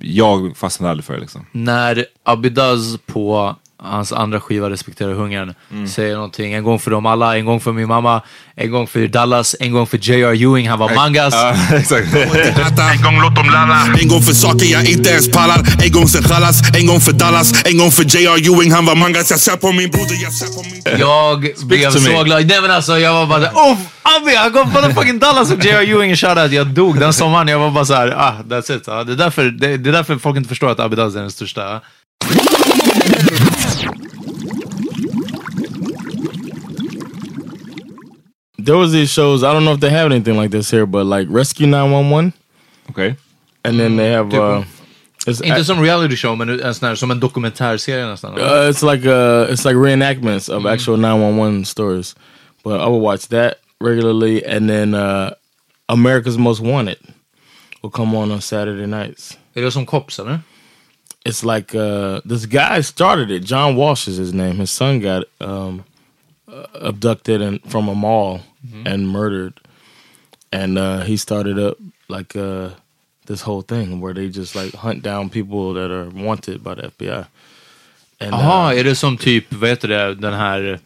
[0.00, 1.46] jag fastnade aldrig för det liksom.
[1.52, 5.88] När Abidaz på hans andra skiva Respektera hungern Mm.
[5.88, 6.52] säger någonting.
[6.52, 8.22] En gång för dem alla, en gång för min mamma,
[8.56, 10.32] en gång för Dallas, en gång för J.R.
[10.32, 11.34] Ewing, han var mangas.
[12.94, 16.08] En gång låt dem lalla En gång för saker jag inte ens pallar En gång
[16.08, 18.38] sen chalas, en gång för Dallas En gång för J.R.
[18.54, 21.90] Ewing, han var mangas Jag ser på min broder, jag ser på min Jag blev
[21.90, 22.46] så glad.
[22.46, 25.82] Nej men alltså jag var bara såhär, oh Abby, han på fucking Dallas och J.R.
[25.82, 26.52] Ewing och shoutout.
[26.52, 27.48] Jag dog den sommaren.
[27.48, 28.82] Jag var bara såhär, ah that's it.
[28.86, 31.30] Ja, det, är därför, det, det är därför folk inte förstår att Abidaz är den
[31.30, 31.80] största.
[38.58, 39.42] There was these shows.
[39.44, 42.32] I don't know if they have anything like this here, but like Rescue 911,
[42.90, 43.16] Okay.
[43.64, 44.64] and then they have uh,
[45.26, 48.34] it's Inte som reality show, men en sån här, som en dokumentärserie nästan.
[48.38, 52.14] uh, it's like uh it's like reenactments of actual 911 stories.
[52.64, 55.30] But I would watch that regularly, and then uh,
[55.88, 56.98] America's Most Wanted
[57.82, 59.38] will come on on Saturday nights.
[59.54, 60.40] Är det som Cops eller?
[61.28, 63.44] It's like uh, this guy started it.
[63.44, 64.56] John Walsh is his name.
[64.56, 65.84] His son got um,
[66.50, 68.40] uh, abducted and from a mall
[68.86, 69.60] and murdered,
[70.52, 71.76] and uh, he started up
[72.08, 72.70] like uh,
[73.26, 76.82] this whole thing where they just like hunt down people that are wanted by the
[76.82, 77.26] FBI.
[78.20, 80.80] And, uh, Jaha, är det som typ, vad heter det, den här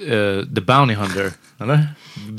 [0.00, 1.32] eh, The Bounty Hunter?
[1.58, 1.88] Eller?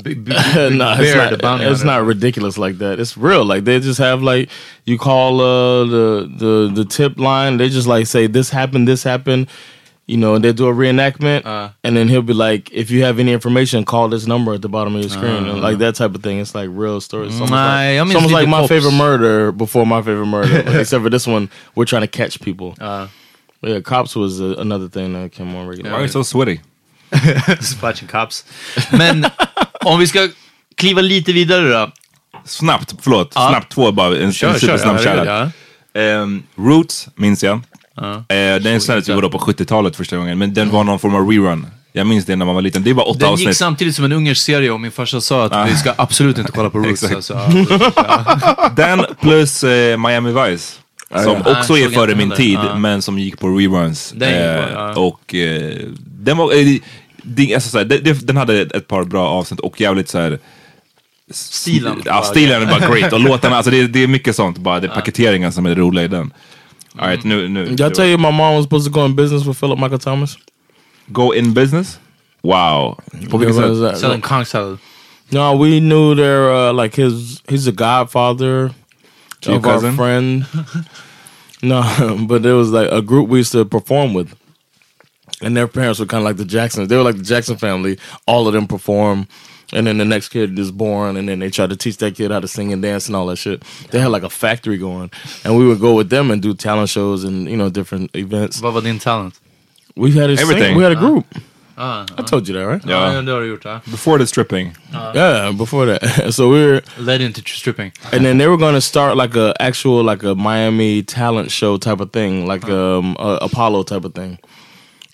[0.02, 1.30] B- b- no, it's not.
[1.30, 1.86] the Bounty It's Hunter.
[2.00, 2.98] not ridiculous like that.
[2.98, 3.44] It's real.
[3.44, 4.48] Like they just have like
[4.84, 7.58] you call uh, the the the tip line.
[7.58, 9.48] They just like say this happened, this happened.
[10.08, 11.70] You know, and they do a reenactment, Uh.
[11.82, 14.68] and then he'll be like, "If you have any information, call this number at the
[14.68, 16.38] bottom of your screen." and like that type of thing.
[16.38, 17.32] It's like real stories.
[17.32, 18.68] It's almost Nej, like, jag it's almost like my Cops.
[18.68, 22.40] favorite murder before my favorite murder, Like, except for this one, we're trying to catch
[22.40, 22.76] people.
[22.80, 23.08] Uh.
[23.62, 25.90] yeah, cops was uh, another thing that came on regularly.
[25.92, 26.02] Why regularly.
[26.02, 26.60] are you so sweaty?
[27.60, 28.44] Splashing Cops.
[28.92, 29.24] Men
[29.86, 30.28] om vi ska
[30.76, 31.90] kliva lite vidare då.
[32.44, 33.32] Snabbt, förlåt.
[33.34, 33.48] Ja.
[33.48, 34.18] Snabbt två bara.
[34.18, 34.58] En, Kör, en kör.
[34.60, 35.26] supersnabb Ja, shoutout.
[35.94, 36.00] ja.
[36.00, 37.60] Ehm, Roots minns jag.
[38.28, 41.28] Eh, den sändes ju vadå, på 70-talet första gången, men den var någon form av
[41.30, 41.66] rerun.
[41.92, 42.82] Jag minns det när man var liten.
[42.82, 43.56] Det var åtta Den gick avsnitt.
[43.56, 46.70] samtidigt som en ungersk serie och min farsa sa att vi ska absolut inte kolla
[46.70, 47.04] på Roots.
[47.04, 48.70] Alltså, absolut, ja.
[48.76, 50.72] Den plus eh, Miami Vice.
[51.10, 51.38] Som ja.
[51.60, 52.74] också Ah, är såg före min tid, Ja.
[52.78, 54.12] men som gick på reruns.
[54.16, 54.92] Den gick Eh, på, ja.
[55.00, 56.52] Och eh, den var...
[56.54, 56.76] Eh,
[57.26, 60.38] det, alltså, såhär, det, det, den hade ett par bra avsnitt och jävligt såhär...
[61.30, 62.02] Stilen.
[62.04, 63.12] Ja, stilen är bara great.
[63.12, 64.58] Och låtarna, alltså det, det är mycket sånt.
[64.58, 66.32] Bara det är paketeringen som är det roliga i den.
[66.98, 67.48] All right, nu...
[67.48, 69.78] nu Did I tell you my mom was supposed to go in business with Philip
[69.78, 70.38] Michael Thomas?
[71.06, 71.98] Go in business?
[72.42, 73.00] Wow.
[73.30, 73.98] På vilket sätt?
[73.98, 74.78] Selling conch salad.
[75.30, 78.70] No, we knew their uh, like his he's a godfather
[79.40, 79.96] To your of our cousin?
[79.96, 80.44] friend.
[81.62, 81.82] No,
[82.28, 84.34] but there was like a group we used to perform with,
[85.42, 86.88] and their parents were kind of like the Jacksons.
[86.88, 87.98] They were like the Jackson family.
[88.26, 89.26] All of them perform,
[89.72, 92.30] and then the next kid is born, and then they try to teach that kid
[92.30, 93.62] how to sing and dance and all that shit.
[93.90, 95.10] They had like a factory going,
[95.44, 98.60] and we would go with them and do talent shows and you know different events.
[98.60, 99.40] Vad var din talent?
[99.96, 100.76] We had a sing- Everything.
[100.76, 101.24] we had a group.
[101.78, 102.82] Ah, I told you that, right?
[102.86, 103.12] Ja.
[103.12, 103.64] ja, det har du gjort.
[103.64, 103.80] Ja.
[103.90, 104.74] Before the stripping.
[105.14, 106.32] Yeah, before that.
[106.34, 107.92] so we were Led into stripping.
[108.12, 111.76] and then they were going to start like a actual like a Miami talent show
[111.76, 114.38] type of thing, like um a Apollo type of thing.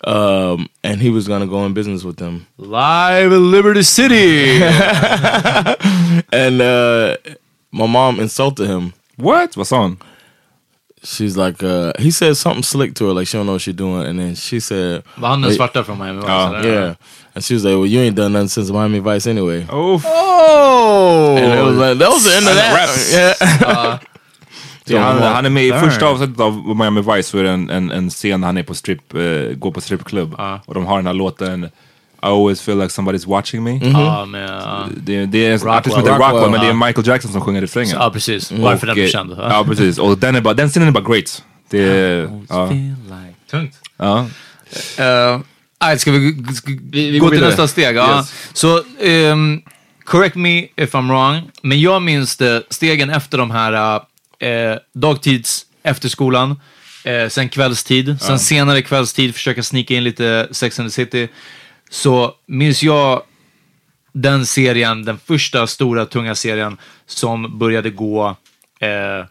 [0.05, 2.45] Um, and he was going to go in business with them.
[2.57, 4.59] Live in Liberty City!
[6.31, 7.17] And uh,
[7.71, 8.93] my mom insulted him.
[9.17, 9.55] What?
[9.55, 9.97] Vad sa hon?
[11.03, 13.75] She's like, uh, he said something slick to her, like she don't know what she's
[13.75, 14.05] doing.
[14.07, 15.57] And then she said, Var han den Wait.
[15.57, 16.29] svarta från Miami Vice?
[16.29, 16.47] Ja.
[16.47, 16.73] eller?
[16.73, 16.95] yeah.
[17.35, 19.65] And she was like, well, you ain't done nothing since Miami Vice anyway.
[19.69, 21.35] Oh, Oh!
[21.37, 22.73] And it was like, that was the end of that.
[22.75, 23.13] Raps.
[23.13, 23.99] Yeah.
[24.85, 27.69] Ja, han, han är med i första avsnittet av Miami Vice så är det en,
[27.69, 30.35] en, en scen han är på strip, eh, går på strippklubb.
[30.65, 31.69] Och de har den här låten I
[32.21, 33.79] always feel like somebody's watching me.
[33.83, 34.85] Ja, med, ja.
[34.97, 36.87] Det, det är en artist som heter Rockwell, Rockwell, men det är.
[36.87, 37.97] Michael Jackson som sjunger refrängen.
[37.99, 38.51] ja, precis.
[38.51, 39.35] Varför den Och, är eh, känd.
[39.37, 39.97] Ja, precis.
[39.97, 41.43] Och den, är bara, den scenen är bara great.
[41.69, 42.41] Det är...
[42.49, 42.69] Ja.
[43.51, 43.75] Tungt.
[43.97, 44.25] ja.
[44.99, 45.39] Uh,
[45.81, 47.95] nej, ska vi, g- g- vi gå till nästa steg?
[47.95, 48.17] Ja.
[48.17, 48.33] Yes.
[48.53, 49.61] Så, ehm,
[50.03, 54.01] correct me if I'm wrong, men jag minns det stegen efter de här
[54.43, 56.59] uh, dagtids efter skolan,
[57.03, 61.27] eh, sen kvällstid, sen senare kvällstid försöka snika in lite Sex and the City.
[61.89, 63.21] Så minns jag
[64.13, 68.37] den serien, den första stora tunga serien som började gå
[68.79, 69.25] eh,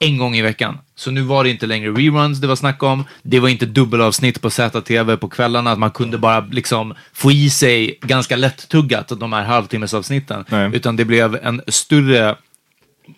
[0.00, 0.78] en gång i veckan.
[0.94, 3.04] Så nu var det inte längre reruns det var snack om.
[3.22, 5.72] Det var inte dubbelavsnitt på ZTV på kvällarna.
[5.72, 10.44] Att man kunde bara liksom få i sig ganska lätt-tuggat de här halvtimmesavsnitten.
[10.48, 10.70] Nej.
[10.74, 12.36] Utan det blev en större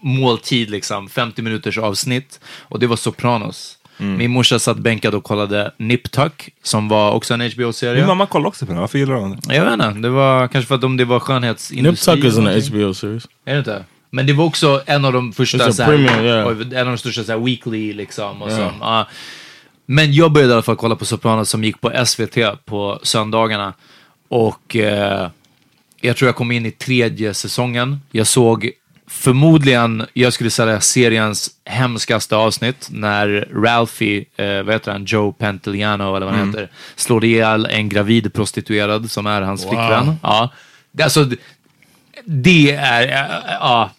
[0.01, 2.41] måltid, liksom 50 minuters avsnitt.
[2.61, 3.79] Och det var Sopranos.
[3.97, 7.95] Min morsa satt bänkad och kollade Nip Tuck, som var också en HBO-serie.
[7.95, 9.57] Min mamma kollar också på den, varför gillar hon den?
[9.57, 12.15] Jag vet inte, det var kanske för att om det var Nip skönhetsindustri.
[12.15, 12.81] Tuck is eller an någonting.
[12.81, 13.29] HBO series.
[13.45, 13.85] Är det inte?
[14.11, 16.49] Men det var också en av de första It's a så här, premium, yeah.
[16.49, 18.43] en av de största så här, weekly liksom.
[18.43, 19.09] Och så, ja.
[19.87, 23.75] Men jag började i alla fall kolla på Sopranos som gick på SVT på söndagarna.
[24.29, 25.29] Och eh,
[26.01, 28.01] jag tror jag kom in i tredje säsongen.
[28.11, 28.71] Jag såg
[29.15, 36.17] förmodligen, jag skulle säga seriens hemskaste avsnitt när Ralphie, eh, vad heter han, Joe Pantoliano
[36.17, 40.17] eller vad han heter, slår ihjäl en gravid prostituerad som är hans flickvän.
[40.23, 40.51] Ja.
[41.03, 41.25] Alltså,
[42.25, 43.91] det- är, äh, ja.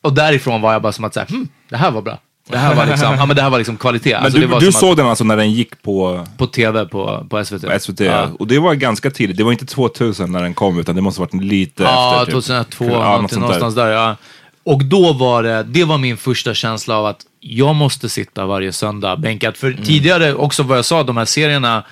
[0.00, 2.18] Och därifrån var jag bara som att säga, hm, det här var bra.
[2.48, 4.12] Det här var liksom, ja men det här var liksom kvalitet.
[4.14, 7.26] Men Alltså, du, du såg den alltså när den gick på, att, på tv på,
[7.30, 7.62] på SVT.
[7.66, 8.00] på SVT?
[8.00, 8.28] Ja.
[8.38, 11.20] Och det var ganska tidigt, det var inte 2000 när den kom utan det måste
[11.20, 12.24] varit lite Ja, efter.
[12.24, 12.32] typ.
[12.32, 13.88] 2002, Ja, något någonting, någonstans där.
[13.90, 14.16] ja.
[14.64, 18.72] Och då var det, det var min första känsla av att jag måste sitta varje
[18.72, 19.56] söndag bänkad.
[19.56, 19.84] För Mm.
[19.84, 21.84] tidigare, också vad jag sa, de här serierna,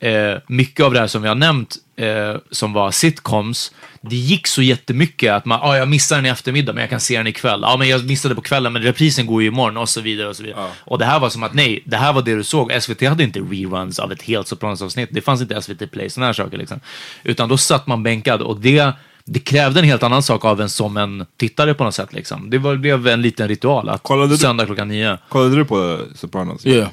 [0.00, 4.46] eh, mycket av det här som jag har nämnt, eh, som var sitcoms, det gick
[4.46, 7.26] så jättemycket att man, ah, jag missar den i eftermiddag men jag kan se den
[7.26, 7.60] ikväll.
[7.62, 10.36] Ja, men jag missade på kvällen men reprisen går ju imorgon och så vidare och
[10.36, 10.66] så vidare.
[10.80, 12.82] Och det här var som att nej, det här var det du såg.
[12.82, 15.08] SVT hade inte reruns av ett helt Sopranos-avsnitt.
[15.12, 16.80] Det fanns inte SVT Play, sådana här saker liksom.
[17.24, 18.92] Utan då satt man bänkad och det
[19.30, 22.12] det krävde en helt annan sak av en som en tittare på något sätt.
[22.12, 22.50] Liksom.
[22.50, 25.18] Det var, blev en liten ritual att Kollade du- söndag klockan nio.
[25.28, 26.66] Kollade du på Sopranos?
[26.66, 26.88] Yeah.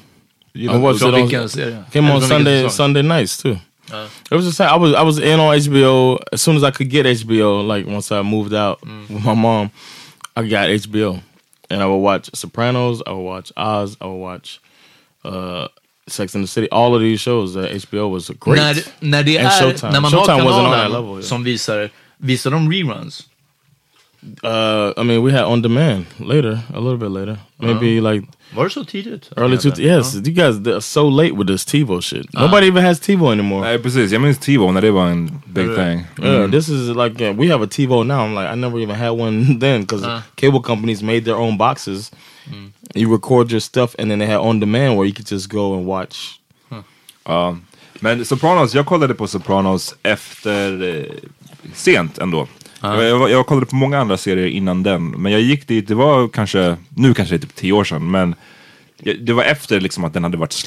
[0.54, 1.84] I watched Från it on, vilken serie?
[1.92, 2.70] came on Sunday?
[2.70, 3.56] Sunday nights too.
[4.30, 4.70] It was the same.
[4.70, 7.62] I was I was in on HBO as soon as I could get HBO.
[7.76, 8.78] Like once I moved out
[9.08, 9.70] with my mom,
[10.36, 11.20] I got HBO,
[11.70, 13.02] and I would watch Sopranos.
[13.06, 13.96] I would watch Oz.
[14.00, 14.60] I would watch
[15.24, 15.68] uh,
[16.08, 16.68] Sex and the City.
[16.72, 18.58] All of these shows that HBO was great.
[18.58, 19.92] När, när det And är, Showtime.
[19.92, 21.22] när man Showtime har wasn't on that kanalen level, yeah.
[21.22, 23.28] som visar, visar de reruns?
[24.42, 28.64] uh, I mean, we had on demand later, a little bit later, maybe like Var
[28.64, 29.30] det så tidigt?
[29.36, 29.72] early two.
[29.82, 32.32] Yes, you guys are so late with this TiVo shit.
[32.32, 33.60] Nobody even has TiVo anymore.
[33.60, 36.04] Nej precis, jag minns TiVo när det var en big thing.
[36.22, 38.24] Yeah, this is like uh, we have a TiVo now.
[38.26, 42.10] I'm like I never even had one then because cable companies made their own boxes.
[42.94, 45.74] You record your stuff and then they had on demand where you could just go
[45.78, 46.40] and watch.
[46.70, 47.48] Ja.
[47.48, 47.62] Um,
[48.00, 51.08] Men Sopranos, jag kollade på Sopranos efter,
[51.74, 52.46] sent ändå.
[52.80, 55.94] Jag, jag, jag kollade på många andra serier innan den, men jag gick dit, det
[55.94, 58.34] var kanske, nu kanske det är typ tio år sedan, men
[59.20, 60.66] det var efter liksom att den hade varit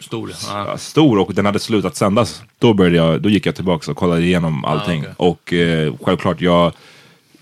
[0.00, 0.32] Stor.
[0.48, 2.42] Ja, stor och den hade slutat sändas.
[2.58, 5.00] Då, började jag, då gick jag tillbaka och kollade igenom allting.
[5.00, 5.14] okej.
[5.16, 6.72] Och eh, självklart, jag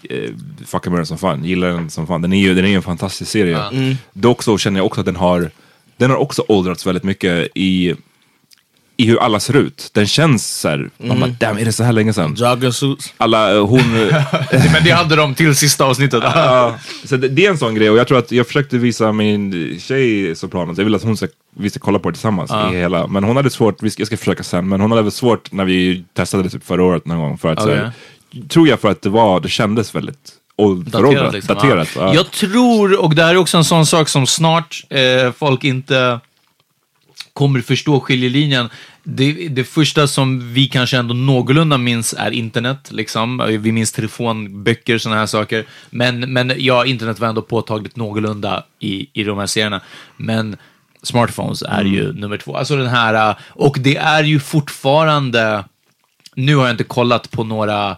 [0.03, 0.31] eh,
[0.67, 2.23] fuckar med den som fan, gillar den som fan.
[2.23, 3.97] Den är ju den är ju en fantastisk serie.
[4.13, 5.51] Dock så känner jag också att den har,
[5.97, 7.95] den har också åldrats väldigt mycket i
[9.03, 9.91] i hur alla ser ut.
[9.93, 12.37] Den känns såhär, man bara damn är det så här länge sedan?
[12.73, 13.15] Suits.
[13.17, 13.97] Alla, eh, hon...
[14.73, 16.23] Men det hade de till sista avsnittet.
[16.23, 16.75] Ja,
[17.05, 19.81] så det, det är en sån grej och jag tror att jag försökte visa min
[19.81, 21.27] tjej Sopranos, jag vill att hon ska,
[21.57, 24.07] vi ska kolla på det tillsammans i hela, men hon hade svårt, vi ska, jag
[24.07, 27.07] ska försöka sen, men hon hade väl svårt när vi testade det typ förra året
[27.07, 27.93] någon gång för att så här,
[28.49, 31.55] tror jag för att det var, det kändes väldigt old, föråldrat, liksom.
[31.55, 31.89] daterat.
[31.97, 32.03] Ja.
[32.03, 32.15] Ja.
[32.15, 36.21] Jag tror, och det här är också en sån sak som snart eh, folk inte
[37.33, 38.69] kommer förstå skiljelinjen.
[39.05, 42.93] Det, det första som vi kanske ändå någorlunda minns är internet.
[42.93, 43.45] Liksom.
[43.61, 45.67] Vi minns telefon, böcker, sådana här saker.
[45.91, 49.81] Men, men ja, internet var ändå påtagligt någorlunda i, i de här serierna.
[50.17, 50.57] Men
[51.03, 52.57] smartphones är ju nummer två.
[52.57, 55.65] Alltså den här, eh, och det är ju fortfarande,
[56.35, 57.97] nu har jag inte kollat på några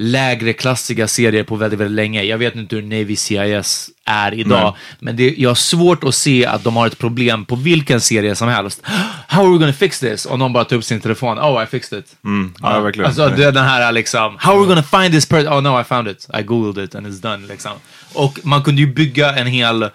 [0.00, 2.22] lägre klassiga serier på väldigt, väldigt länge.
[2.22, 4.96] Jag vet inte hur Navy CIS är idag, Nej.
[4.98, 8.34] men det, jag har svårt att se att de har ett problem på vilken serie
[8.34, 8.82] som helst.
[9.28, 10.26] How are we gonna fix this?
[10.26, 11.38] Och någon bara tar upp sin telefon.
[11.38, 12.16] Oh, I fixed it.
[12.62, 13.06] ja, verkligen.
[13.06, 15.52] Alltså det, den här liksom, how are we gonna find this person?
[15.52, 16.28] Oh no, I found it.
[16.38, 17.46] I googled it and it's done.
[17.46, 17.72] Liksom.
[18.14, 19.90] Och man kunde ju bygga en hel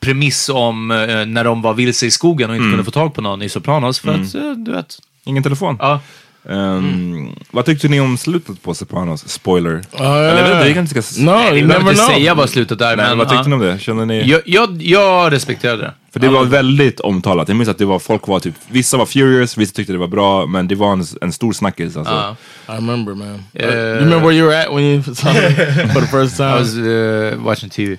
[0.00, 3.20] premiss om eh, när de var vilse i skogen och inte kunde få tag på
[3.22, 4.98] någon i Sopranos för att, eh, du vet.
[5.24, 5.76] Ingen telefon.
[5.80, 6.00] Ja.
[6.48, 9.28] Ehm, Vad tyckte ni om slutet på Sopranos?
[9.28, 9.82] Spoiler.
[9.98, 10.18] ja.
[10.18, 11.22] Eller inte, vi kanske ska...
[11.22, 12.14] No, Vi you behöver inte know.
[12.16, 13.48] säga vad slutet är, Nej, men vad tyckte ja.
[13.48, 13.78] ni om det?
[13.78, 14.22] Kände ni?
[14.28, 15.92] jag, jag, jag respekterade det.
[16.12, 17.48] För det var väldigt omtalat.
[17.48, 20.06] Jag minns att det var, folk var typ, vissa var furious, vissa tyckte det var
[20.08, 22.12] bra, men det var en, en stor snackis alltså.
[22.14, 22.36] Ja.
[22.74, 23.28] I remember, man.
[23.28, 25.56] Uh, you remember where you were at when you saw it
[25.92, 26.48] for the first time?
[26.48, 27.96] I was uh, watching TV.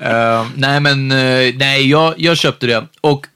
[0.00, 2.84] uh, nej, men uh, nej, jag, jag köpte det.
[3.00, 3.26] Och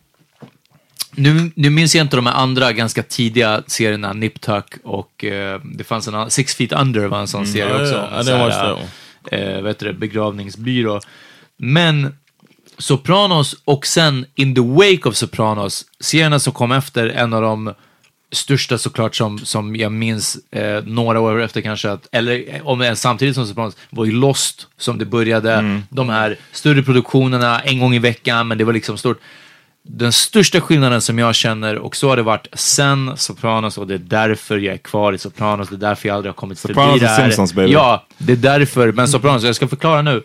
[1.18, 5.60] nu, nu minns jag inte de här andra ganska tidiga serierna, Nip Tuck och uh,
[5.64, 8.20] det fanns en annan, Six Feet Under var en sån serie Oh, också.
[8.20, 11.00] I så didn't här, eh, vad heter det, begravningsbyrå.
[11.56, 12.14] Men
[12.78, 17.74] Sopranos och sen In the Wake of Sopranos, serierna som kom efter, en av de
[18.32, 22.78] största såklart som, som jag minns eh, några år efter kanske, att, eller eh, om
[22.78, 25.82] det är samtidigt som Sopranos, var ju Lost som det började.
[25.88, 29.20] De här större produktionerna en gång i veckan, men det var liksom stort.
[29.90, 33.94] Den största skillnaden som jag känner, och så har det varit sen Sopranos, och det
[33.94, 36.90] är därför jag är kvar i Sopranos, det är därför jag aldrig har kommit Sopranos
[36.90, 37.22] förbi det här.
[37.22, 37.72] Simpsons, baby.
[37.72, 40.22] Ja, det är därför, men Sopranos, jag ska förklara nu.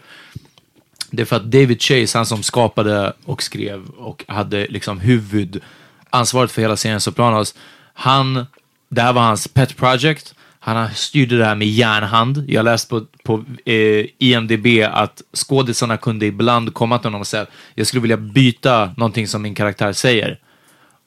[1.11, 6.51] Det är för att David Chase, han som skapade och skrev och hade liksom huvudansvaret
[6.51, 7.55] för hela serien Sopranos,
[7.93, 8.45] han,
[8.89, 10.35] det här var hans pet project.
[10.65, 12.45] Han styrde det här med järnhand.
[12.47, 17.45] Jag läste på, på eh, IMDB att skådisarna kunde ibland komma till honom och säga
[17.75, 20.39] jag skulle vilja byta någonting som min karaktär säger.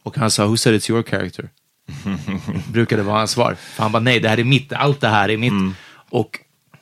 [0.02, 1.48] Och han sa, who said it's your character?
[2.72, 3.56] brukade vara hans svar.
[3.74, 5.76] För han bara, nej, det här är mitt, allt det här är mitt.
[6.10, 6.38] Och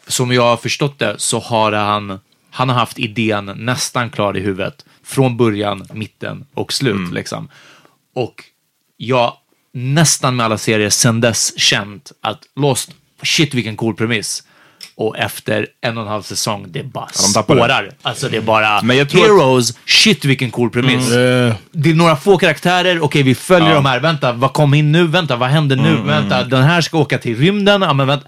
[0.06, 2.18] som jag har förstått det så har han,
[2.50, 4.84] han har haft idén nästan klar i huvudet.
[5.04, 7.48] Från början, mitten och slut liksom.
[8.14, 8.44] Och
[8.96, 9.36] jag
[9.74, 12.90] nästan med alla serier sen dess känt att Lost,
[13.22, 14.42] shit vilken cool premiss.
[14.96, 17.60] Och efter en och en halv säsong, det bara de tappar det.
[17.60, 17.90] spårar.
[18.02, 21.10] Alltså det är bara, tror att- Heroes, shit vilken cool premiss.
[21.10, 21.54] Yeah.
[21.72, 25.06] Det är några få karaktärer, okej vi följer de här, vänta, vad kom in nu,
[25.06, 28.26] vänta, vad händer nu, vänta, den här ska åka till rymden, ja men vänta.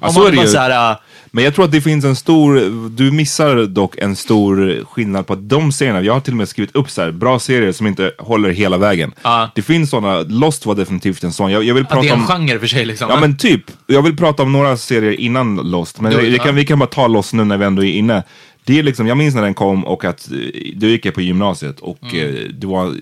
[0.00, 0.52] Ja, Om så man är det bara ju.
[0.52, 0.96] så här, äh,
[1.34, 2.54] Men jag tror att det finns en stor,
[2.88, 6.48] du missar dock en stor skillnad på att de serierna, jag har till och med
[6.48, 9.12] skrivit upp så här, bra serier som inte håller hela vägen.
[9.22, 9.50] Ja.
[9.54, 11.52] Det finns sådana, Lost var definitivt en sån.
[11.52, 12.26] Jag, jag vill prata det är en om...
[12.26, 13.10] genre för sig liksom.
[13.10, 13.62] Ja men typ.
[13.86, 16.44] Jag vill prata om några serier innan Lost, men det ja.
[16.44, 18.22] kan, vi kan bara ta Lost nu när vi ändå är inne.
[18.64, 20.38] Det är liksom, jag minns när den kom och att eh,
[20.76, 22.36] då gick jag på gymnasiet och Mm.
[22.36, 22.94] eh, det var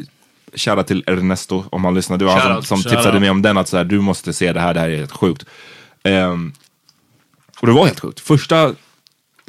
[0.54, 2.18] Shoutout till Ernesto om han lyssnar.
[2.18, 4.52] Det var han som, som tipsade mig om den, att så här, du måste se
[4.52, 5.44] det här, det här är helt sjukt.
[6.04, 6.52] Ehm,
[7.62, 8.20] och det var helt sjukt.
[8.20, 8.74] Första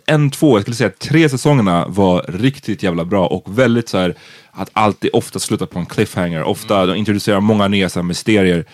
[0.06, 4.16] en, två, jag skulle säga tre säsongerna var riktigt jävla bra och väldigt så här
[4.52, 6.44] att alltid ofta slutar på en cliffhanger.
[6.44, 8.66] Ofta de introducerar många nya så här, mysterier.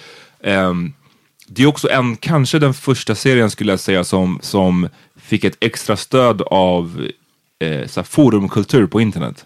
[0.43, 0.93] Ehm,
[1.47, 5.57] det är också en, kanske den första serien skulle jag säga som, som fick ett
[5.59, 7.07] extra stöd av
[7.59, 9.45] eh, så här, forumkultur på internet.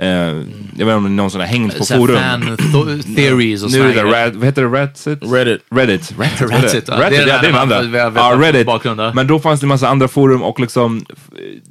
[0.00, 2.16] Eh, jag vet inte om någon sån har hängt på Så forum.
[2.16, 4.68] fan th- theories och Nu är det sådana vad heter det?
[4.68, 5.06] Reddit?
[5.06, 5.62] Reddit.
[5.70, 6.12] Reddit.
[6.18, 6.92] Reddit, Reddit, det?
[6.92, 7.00] ja.
[7.04, 7.82] Reddit, ja, det är den andra.
[7.82, 8.66] man- vi har Ja, Reddit.
[8.66, 9.00] bakgrund.
[9.14, 11.04] Men då fanns det en massa andra forum och liksom,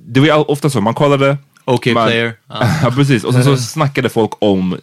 [0.08, 1.38] det var ju ofta så, man kollade.
[1.66, 2.34] Okej man, player.
[2.84, 2.92] Ja.
[2.96, 3.24] Precis.
[3.24, 4.78] Och sen så snackade folk om,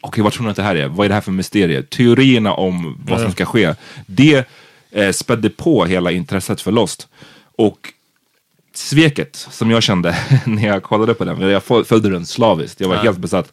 [0.00, 0.88] okej vad tror ni att det här är?
[0.88, 1.82] Vad är det här för mysterier?
[1.82, 3.74] Teorierna om vad som ska ske.
[4.06, 4.48] Det
[4.92, 7.08] eh, spädde på hela intresset för Lost.
[7.58, 7.78] Och
[8.74, 10.16] sveket som jag kände
[10.46, 13.52] när jag kollade på den, jag fö- följde den slaviskt, jag var helt besatt.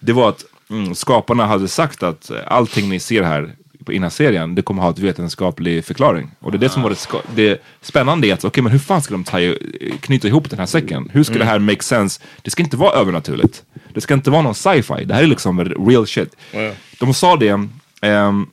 [0.00, 3.54] Det var att mm, skaparna hade sagt att eh, allting ni ser här
[3.88, 6.30] i den här serien, det kommer ha ett vetenskaplig förklaring.
[6.40, 6.96] Och det är det som var det,
[7.34, 9.38] det spännande är att, okej men hur fan ska de ta,
[10.00, 11.08] knyta ihop den här säcken?
[11.12, 12.20] Hur ska det här make sense?
[12.42, 13.62] Det ska inte vara övernaturligt.
[13.94, 15.04] Det ska inte vara någon sci-fi.
[15.04, 16.36] Det här är liksom real shit.
[17.00, 17.68] De sa det,
[18.00, 18.46] ehm,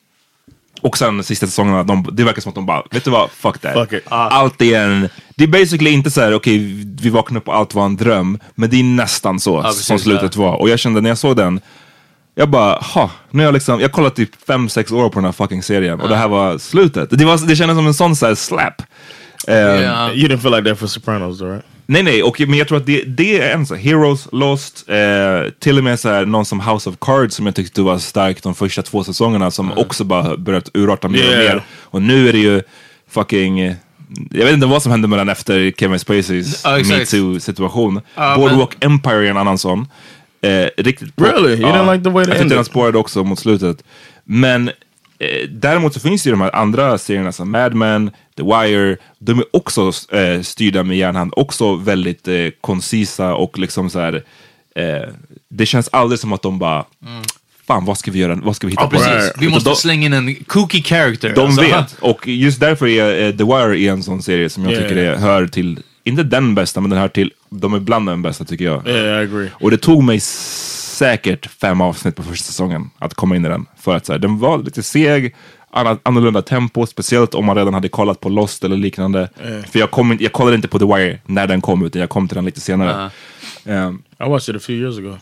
[0.81, 3.59] och sen sista säsongerna, de, det verkar som att de bara, vet du vad, fuck
[3.59, 3.73] that.
[3.73, 4.03] Fuck it.
[4.07, 6.57] Allt är en, det är basically inte så här, okej
[7.01, 9.99] vi vaknar upp och allt var en dröm, men det är nästan så precis, som
[9.99, 10.55] slutet var.
[10.61, 11.59] Och jag kände när jag såg den,
[12.35, 15.31] jag bara, ha, nu har jag liksom, jag kollat typ 5-6 år på den här
[15.31, 17.09] fucking serien och det här var slutet.
[17.11, 18.81] Det, var, det kändes som en sån så här slap.
[19.47, 20.11] Ehm, Ja.
[20.13, 21.65] You didn't feel like that for Sopranos, though, right?
[21.89, 24.89] Nej nej, och, men jag tror att det, det är en så här, Heroes, Lost,
[24.89, 27.97] eh, till och med så här, någon som House of Cards som jag tyckte var
[27.97, 31.53] stark de första två säsongerna som också bara börjat urarta mer och Yeah.
[31.55, 31.63] mer.
[31.83, 32.61] Och nu är det ju
[33.09, 33.59] fucking,
[34.31, 36.99] jag vet inte vad som hände med den efter Kevin Spaceys Ja, exakt.
[37.13, 38.01] metoo situation.
[38.15, 39.87] Ja, Boardwalk Empire är en annan sån.
[40.41, 41.27] Eh, riktigt bra.
[41.27, 41.53] Really?
[41.61, 43.83] You didn't like the way Jag tyckte den spårade också mot slutet.
[44.23, 44.67] Men
[45.19, 48.97] eh, däremot så finns det ju de här andra serierna som Mad Men, The Wire.
[49.19, 51.33] De är också eh, styrda med järnhand.
[51.35, 54.23] Också väldigt eh, koncisa och liksom så här.
[54.75, 55.09] Eh,
[55.49, 56.85] det känns aldrig som att de bara,
[57.67, 58.97] fan vad ska vi göra, vad ska vi hitta Ja, på?
[58.97, 59.31] precis.
[59.39, 61.33] Vi måste De- slänga in en kooky character.
[61.35, 61.61] de alltså.
[61.61, 61.95] vet.
[61.99, 64.83] Och just därför är eh, The Wire är en sån serie som jag Yeah.
[64.83, 68.21] tycker är, hör till, inte den bästa, men den hör till, de är bland den
[68.21, 68.87] bästa tycker jag.
[68.87, 69.49] Yeah, I agree.
[69.53, 73.65] Och det tog mig säkert fem avsnitt på första säsongen att komma in i den.
[73.79, 75.35] För att så här, den var lite seg,
[76.03, 79.29] annorlunda tempo, speciellt om man redan hade kollat på Lost eller liknande.
[79.71, 82.27] För jag, kom, jag kollade inte på The Wire när den kom, utan jag kom
[82.27, 83.09] till den lite senare.
[83.65, 85.17] Ehm, I watched it a few years ago.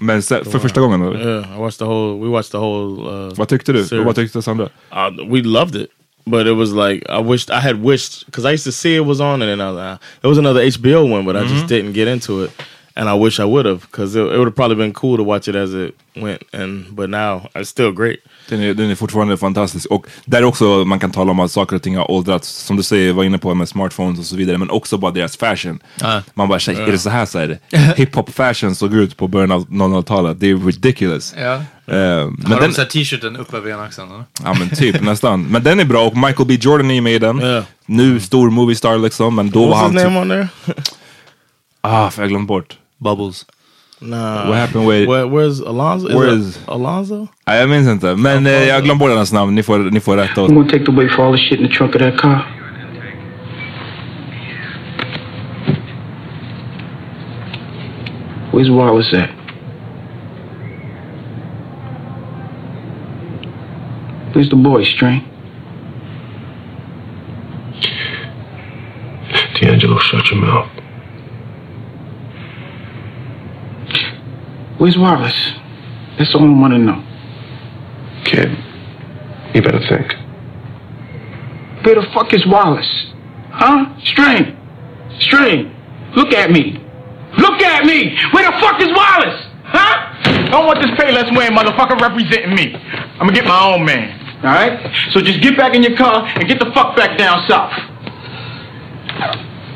[0.00, 1.28] men se, för första gången, eller?
[1.28, 2.24] Yeah, I watched the whole.
[2.24, 3.10] We watched the whole.
[3.10, 3.84] Uh, vad tyckte du?
[3.84, 4.06] series.
[4.06, 4.64] Vad tyckte Sandra?
[4.64, 5.90] uh, we loved it,
[6.24, 9.04] but it was like I wished I had wished because I used to see it
[9.04, 11.66] was on, and then I was like, it was another HBO one, but I just
[11.66, 12.50] didn't get into it,
[12.94, 15.24] and I wish I would have because it, it would have probably been cool to
[15.24, 18.16] watch it as it went, and but now it's still great.
[18.48, 19.86] Den är, den är fortfarande fantastisk.
[19.90, 22.82] Och där också man kan tala om att saker och ting har åldrats, som du
[22.82, 25.78] säger, var inne på med smartphones och så vidare, men också bara deras fashion.
[26.00, 26.22] Ja.
[26.34, 27.58] Man bara, "Shit, är det så här så här,
[27.96, 30.40] hiphop fashion såg ut på början av 00-talet?
[30.40, 31.34] Det är ridiculous.
[31.38, 31.52] Ja.
[31.54, 34.08] Eh, men Har den, de t-shirten upp över ena axeln?
[34.10, 34.24] eller?
[34.44, 35.42] ja men typ nästan.
[35.42, 37.38] Men den är bra och Michael B Jordan är med i den.
[37.38, 37.62] Ja.
[37.86, 40.48] Nu stor movie star liksom, men då var What's han typ, name on there?
[41.80, 42.78] Ah, för jag glömde bort.
[42.98, 43.46] Bubbles.
[43.98, 44.46] nah.
[44.48, 46.08] What happened with, Where, where's Alonzo?
[46.08, 47.26] Is Where it is- Alonzo?
[47.46, 50.16] Nej, jag minns inte, men eh, jag glömde bort hans namn, ni får, ni får
[50.16, 50.50] rätta oss.
[50.50, 52.46] I'm gonna take the weight for all the shit in the trunk of that car.
[58.52, 59.30] Where's Wallace at?
[64.34, 65.24] Where's the boy, Strain?
[69.60, 70.68] D'Angelo, shut your mouth.
[74.80, 75.52] Where's Wallace?
[76.16, 77.04] That's all I want to know.
[78.24, 78.48] Kid,
[79.54, 80.14] you better think.
[81.84, 83.12] Where the fuck is Wallace?
[83.50, 83.94] Huh?
[84.04, 84.56] Strain!
[85.18, 85.76] Strain!
[86.16, 86.80] Look at me!
[87.36, 88.16] Look at me!
[88.32, 89.44] Where the fuck is Wallace?
[89.64, 90.16] Huh?
[90.24, 92.74] I don't want this Payless wearing motherfucker representing me.
[92.74, 94.16] I'm gonna get my own man.
[94.38, 94.96] Alright?
[95.12, 97.74] So just get back in your car and get the fuck back down south.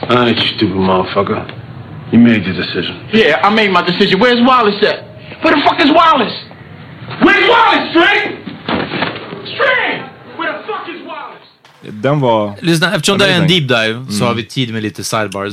[0.08, 1.63] All right, you stupid motherfucker.
[2.14, 2.94] You made your decision.
[3.12, 4.20] Yeah, I made my decision.
[4.20, 4.98] Where's Wallace at?
[5.42, 6.36] Where the fuck is Wallace?
[7.24, 8.22] Where's Wallace, Strain?
[9.54, 9.96] Strain!
[10.38, 11.48] Where the fuck is Wallace?
[12.02, 12.54] Den var...
[12.60, 15.52] Lyssna, eftersom det är en deep dive så har vi tid med lite sidebars.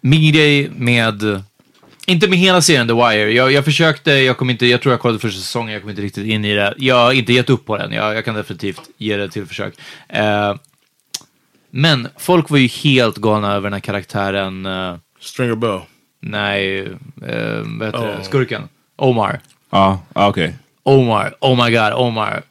[0.00, 1.42] Min grej med,
[2.06, 3.32] inte med hela serien The Wire.
[3.32, 6.02] Jag, jag försökte, jag, kom inte, jag tror jag kollade första säsongen, jag kom inte
[6.02, 6.74] riktigt in i det.
[6.76, 9.74] Jag har inte gett upp på den, jag, jag kan definitivt ge det till försök.
[10.08, 10.54] Eh,
[11.70, 15.80] men folk var ju helt galna över den här karaktären, eh, Stringer Bell.
[16.20, 16.80] nej,
[17.26, 18.68] eh, vad heter det, skurken?
[18.96, 19.40] Omar.
[19.70, 20.54] Ja, ah, okej.
[20.82, 22.42] Omar, oh my god, Omar.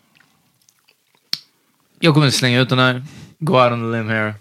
[1.99, 3.03] Jag kommer slänga ut den här.
[3.39, 4.33] Go out on the limb here.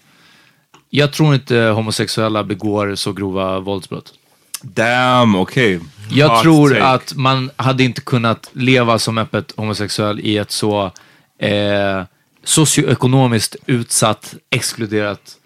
[0.91, 4.15] Jag tror inte homosexuella begår så grova våldsbrott.
[4.63, 5.81] Damn, okej.
[6.11, 6.85] Jag Hot tror take.
[6.85, 10.93] att man hade inte kunnat leva som öppet homosexuell i ett så
[11.39, 12.03] eh,
[12.45, 15.37] socioekonomiskt utsatt, exkluderat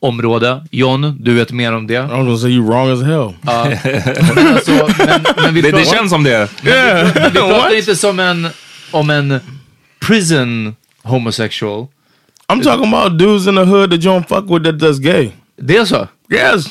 [0.00, 0.64] område.
[0.70, 1.94] John, du vet mer om det.
[1.94, 3.34] I was gonna say you wrong as hell.
[4.34, 4.70] Men, alltså,
[5.06, 6.48] men, men vi Det, känns som det.
[6.64, 7.06] yeah.
[7.14, 8.48] Vi pratar inte som en,
[8.90, 9.40] om en
[10.00, 11.86] prison homosexual.
[12.48, 15.30] I'm talking about dudes in the hood that you don't fuck with that that's gay.
[15.56, 16.08] Det är så?
[16.32, 16.66] Yes.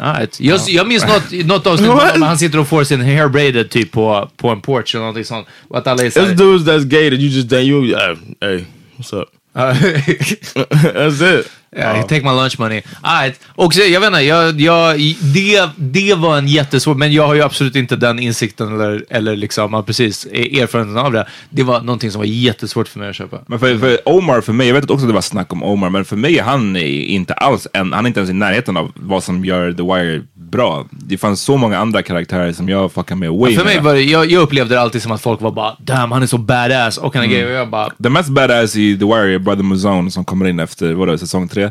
[0.00, 0.40] Right.
[0.40, 3.92] Jag, jag minns något, något avsnitt när han sitter och får sin hair braided typ
[3.92, 5.46] på, på en porch eller någonting sånt.
[5.68, 8.16] Och att alla är It's såhär, dudes that's gay that you just that you uh,
[8.40, 8.64] hey,
[8.98, 9.28] what's up?
[9.54, 11.46] That's it.
[11.76, 12.82] Yeah, take my lunch money.
[13.00, 13.40] Alright.
[13.48, 14.98] Och jag vet inte, jag, jag,
[15.34, 19.36] det, det var en jättesvår, men jag har ju absolut inte den insikten eller, eller
[19.36, 21.26] liksom, ja, precis, erfarenheten av det.
[21.50, 23.38] Det var någonting som var jättesvårt för mig att köpa.
[23.46, 25.90] Men för, för Omar, för mig, jag vet också att det var snack om Omar,
[25.90, 28.92] men för mig är han inte alls en, han är inte ens i närheten av
[28.94, 30.86] vad som gör The Wire bra.
[30.90, 34.02] Det fanns så många andra karaktärer som jag fuckar med way För mig var det,
[34.02, 36.98] jag, jag upplevde det alltid som att folk var bara damn, han är så badass
[36.98, 37.44] och han är gay.
[37.44, 40.60] Och jag bara, Den mest badass i The Wire är Brother Muzone som kommer in
[40.60, 41.61] efter, vadå, säsong tre?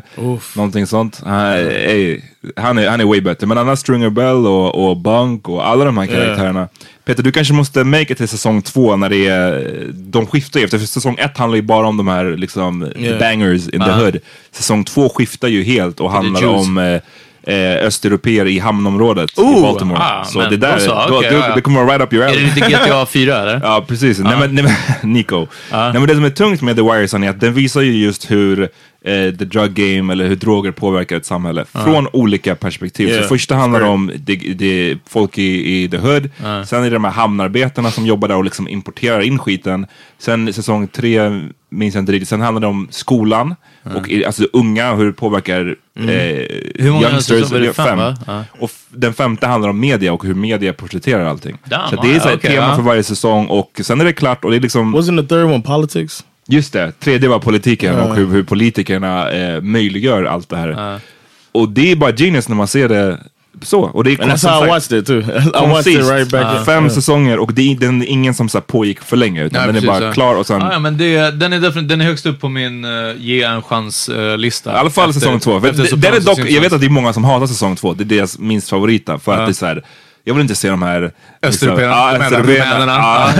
[0.56, 1.20] Någonting sånt.
[1.24, 2.20] Han är,
[2.56, 3.46] han är, han är way bättre.
[3.46, 6.68] Men annars Stringer Bell och, och Bunk och alla de här karaktärerna.
[7.04, 10.64] Peter, du kanske måste make it till säsong två när det är, de skiftar ju.
[10.64, 13.18] Efter säsong ett handlar ju bara om de här liksom Yeah.
[13.18, 14.18] bangers in the hood.
[14.52, 17.00] Säsong två skiftar ju helt och handlar om
[17.42, 19.98] eh, östeuropeer i hamnområdet i Oh, Baltimore.
[20.00, 22.24] ah, så men det där, så, okej, du, ja, det kommer vara right up your
[22.24, 22.40] är alley.
[22.44, 23.60] det lite GTA 4 eller?
[23.62, 24.18] Ja, precis.
[24.18, 24.74] Nej, men, nej, men,
[25.12, 25.46] Nico.
[25.72, 27.92] Nej, men det som är tungt med The Wire son, är att den visar ju
[27.92, 28.68] just hur eh,
[29.38, 33.08] the drug game eller hur droger påverkar ett samhälle från olika perspektiv.
[33.08, 33.22] Yeah.
[33.22, 36.30] Så första handlar om det, det, folk i, i the hood,
[36.66, 39.86] sen är det de här hamnarbetarna som jobbar där och liksom importerar in skiten.
[40.18, 41.20] Sen säsong tre,
[41.70, 43.54] minns jag inte riktigt, sen handlar det om skolan
[43.84, 45.60] och i- alltså unga, hur det påverkar
[45.96, 47.50] eh, Hur många youngsters.
[47.50, 48.14] Var det fem, fem.
[48.26, 48.44] Ja.
[48.58, 51.58] Och den femte handlar om media och hur media porträtterar allting.
[51.64, 52.76] Damn, så det är så ett okej, tema ja.
[52.76, 55.44] för varje säsong och sen är det klart och det är liksom Wasn't the third
[55.44, 56.24] one politics?
[56.48, 61.00] Just det, tredje var politiken och hur, hur politikerna eh, möjliggör allt det här.
[61.52, 63.18] Och det är bara genius när man ser det
[63.62, 63.80] så.
[63.80, 65.20] Och det är And that's how I watched it too.
[65.20, 66.58] I watched it right back.
[66.58, 69.44] in- Fem säsonger och det är, den är ingen som så här, pågick för länge
[69.44, 70.12] utan Nej, den är precis, bara ja.
[70.12, 72.48] klar och sen Ja, ja, men det, den, är definitivt, den är högst upp på
[72.48, 74.72] min uh, ge en chans-lista.
[74.72, 75.60] I alla fall säsong två.
[75.60, 77.94] För det, det är dock, jag vet att det är många som hatar säsong två.
[77.94, 79.18] Det är deras minst favorita.
[79.18, 79.82] För att det är så här,
[80.24, 81.12] jag vill inte se de här...
[81.42, 81.92] Östeuropeerna.
[81.92, 82.74] Ja, här östeuropeerna.
[82.74, 82.92] rumänerna.
[82.92, 83.30] Ja.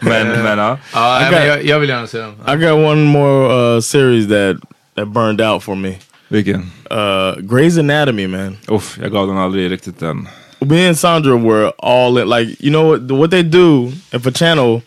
[0.00, 0.78] men, men ja.
[0.94, 2.30] Ja, men got- jag, jag vill gärna se den.
[2.48, 4.56] I got one more uh, series that
[4.96, 5.94] that burned out for me.
[6.30, 6.70] Vilken?
[6.90, 8.56] Uh, Grey's Anatomy, man.
[8.68, 10.28] Uff, jag gav den aldrig riktigt den.
[10.60, 12.28] Me and Sandra were all in.
[12.28, 13.10] Like, you know what?
[13.10, 14.82] What they do if a channel,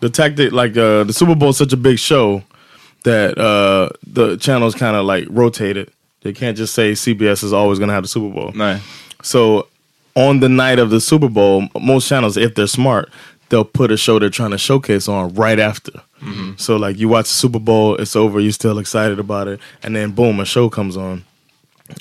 [0.00, 2.42] the tactic, like uh, the Super Bowl is such a big show
[3.04, 5.90] that uh, the channels kind of like rotated.
[6.22, 8.52] They can't just say CBS is always going to have the Super Bowl.
[8.52, 8.80] Nej.
[9.22, 9.66] So
[10.14, 13.10] on the night of the Super Bowl, most channels, if they're smart,
[13.52, 15.92] they'll put a show they're trying to showcase on right after.
[16.56, 19.94] So like you watch the Super Bowl, it's over, you're still excited about it, and
[19.94, 21.24] then boom, a show comes on.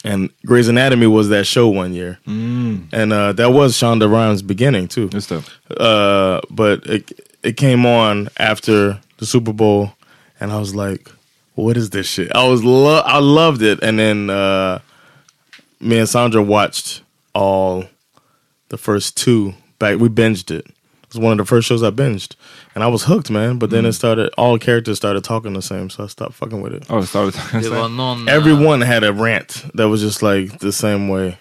[0.05, 2.17] And Grey's Anatomy was that show one year,
[2.93, 5.09] and uh, that was Shonda Rhimes' beginning too.
[5.75, 7.11] Uh, but it
[7.43, 9.91] it came on after the Super Bowl,
[10.39, 11.09] and I was like,
[11.55, 14.79] "What is this shit?" I was lo- I loved it, and then uh,
[15.81, 17.01] me and Sandra watched
[17.33, 17.83] all
[18.69, 19.99] the first two back.
[19.99, 20.67] We binged it.
[21.11, 22.35] It was one of the first shows I binged,
[22.73, 23.59] and I was hooked, man.
[23.59, 24.29] But then it started.
[24.37, 26.85] All characters started talking the same, so I stopped fucking with it.
[26.89, 27.31] Oh, sorry.
[27.61, 28.27] Det var någon...
[28.27, 31.37] eh, Everyone had a rant that was just like the same way.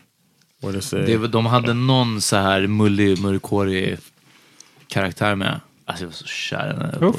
[0.60, 1.06] What to say?
[1.06, 3.98] Det, var- de hade någon så här mullig, mörkhårig
[4.88, 5.60] karaktär med.
[5.90, 7.12] Alltså jag var så kär i henne.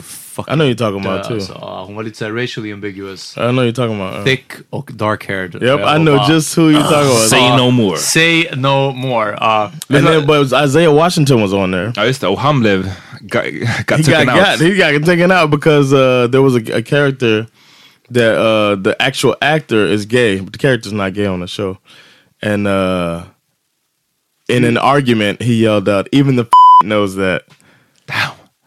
[0.48, 1.34] I know you're talking Dö, about too.
[1.34, 1.58] alltså.
[1.62, 3.38] Ja, hon var lite såhär racially ambiguous.
[3.38, 4.18] I know you're talking about.
[4.18, 5.54] uh, Thick och dark haired.
[5.64, 7.30] Yep, I know just who you're talking about.
[7.30, 7.98] Say no more.
[7.98, 9.32] Say no more.
[9.42, 9.72] Ja.
[9.90, 11.92] And then, but Isaiah Washington was on there.
[11.96, 12.84] Ja just det, och han blev...
[13.22, 13.44] Got,
[13.86, 14.60] got He taken got, out.
[14.60, 17.46] got he got taken out because uh, there was a, a character
[18.14, 21.78] that uh, the actual actor is gay, but the character's not gay on the show.
[22.42, 23.22] And uh,
[24.50, 26.46] in an argument, he yelled out, "Even the
[26.84, 27.44] knows that."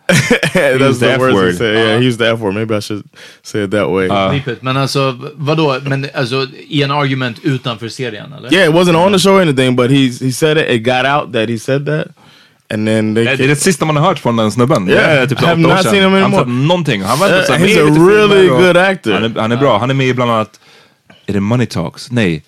[0.08, 1.56] That's the the word.
[1.56, 1.74] said.
[1.74, 2.54] Yeah, he used the F word.
[2.54, 3.04] Maybe I should
[3.42, 4.08] say it that way.
[4.08, 4.62] Knipigt.
[4.62, 5.76] Men alltså, vadå?
[5.82, 8.54] Men alltså, i en argument utanför serien eller?
[8.54, 9.96] yeah, it wasn't on the show or anything, but he
[10.26, 10.68] he said it.
[10.70, 12.06] It got out that he said that,
[12.74, 13.24] and then they.
[13.24, 14.88] Det är det sista man har hört från den snubben.
[14.88, 15.92] Yeah, Det är typ så I have åtta år not sedan.
[15.92, 16.44] seen him Han anymore.
[16.44, 17.02] sa någonting.
[17.02, 19.12] Han var Uh, så här, he's a really och- good actor.
[19.12, 19.78] Han är, han är bra.
[19.78, 20.60] Han är med i bland annat...
[21.26, 22.10] Är det Money Talks?
[22.10, 22.44] Nej.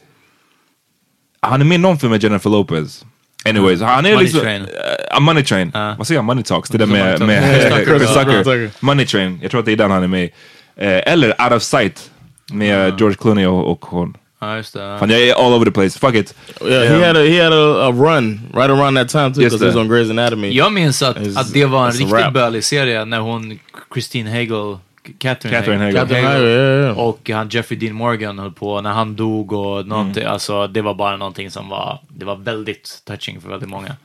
[1.40, 3.04] Han är med i någon film med Jennifer Lopez.
[3.48, 4.40] Anyways, han är Money liksom...
[4.40, 4.66] Train.
[5.14, 5.70] Uh, Money Train.
[5.72, 6.24] Vad säger jag?
[6.24, 6.70] Money Talks?
[6.70, 8.70] Det där med, med Chris Tucker.
[8.84, 9.38] Money Train.
[9.42, 10.30] Jag tror att det är den han är med i.
[10.76, 12.10] Eh, Eller Out of Sight.
[12.52, 14.16] Med George Clooney och, och hon.
[14.40, 14.96] Ja, just det.
[14.98, 15.98] Fan, jag är all over the place.
[15.98, 16.34] Fuck it.
[16.64, 19.64] Yeah, he had a he had a, a run right around that time too because
[19.64, 20.52] he was on Grey's Anatomy.
[20.52, 23.58] Jag minns att, att det var en riktigt bölig serie när hon,
[23.94, 24.78] Christine Hagel,
[25.18, 25.96] Catherine, Catherine Hagel.
[25.96, 26.98] Catherine Hagel, yeah, yeah.
[26.98, 30.32] och han Jeffrey Dean Morgan höll på när han dog och någonting, Mm.
[30.32, 33.96] alltså det var bara någonting som var, det var väldigt touching för väldigt många.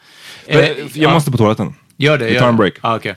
[0.47, 1.75] Men, Eh, jag ja, måste på toaletten.
[1.97, 2.73] Gör det, vi tar en break.
[2.81, 3.15] Ah, okej.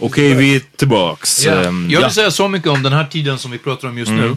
[0.00, 1.46] Okej, vi är tillbaks.
[1.46, 2.10] Ehm, jag vill ja.
[2.10, 4.36] säga så mycket om den här tiden som vi pratar om just nu.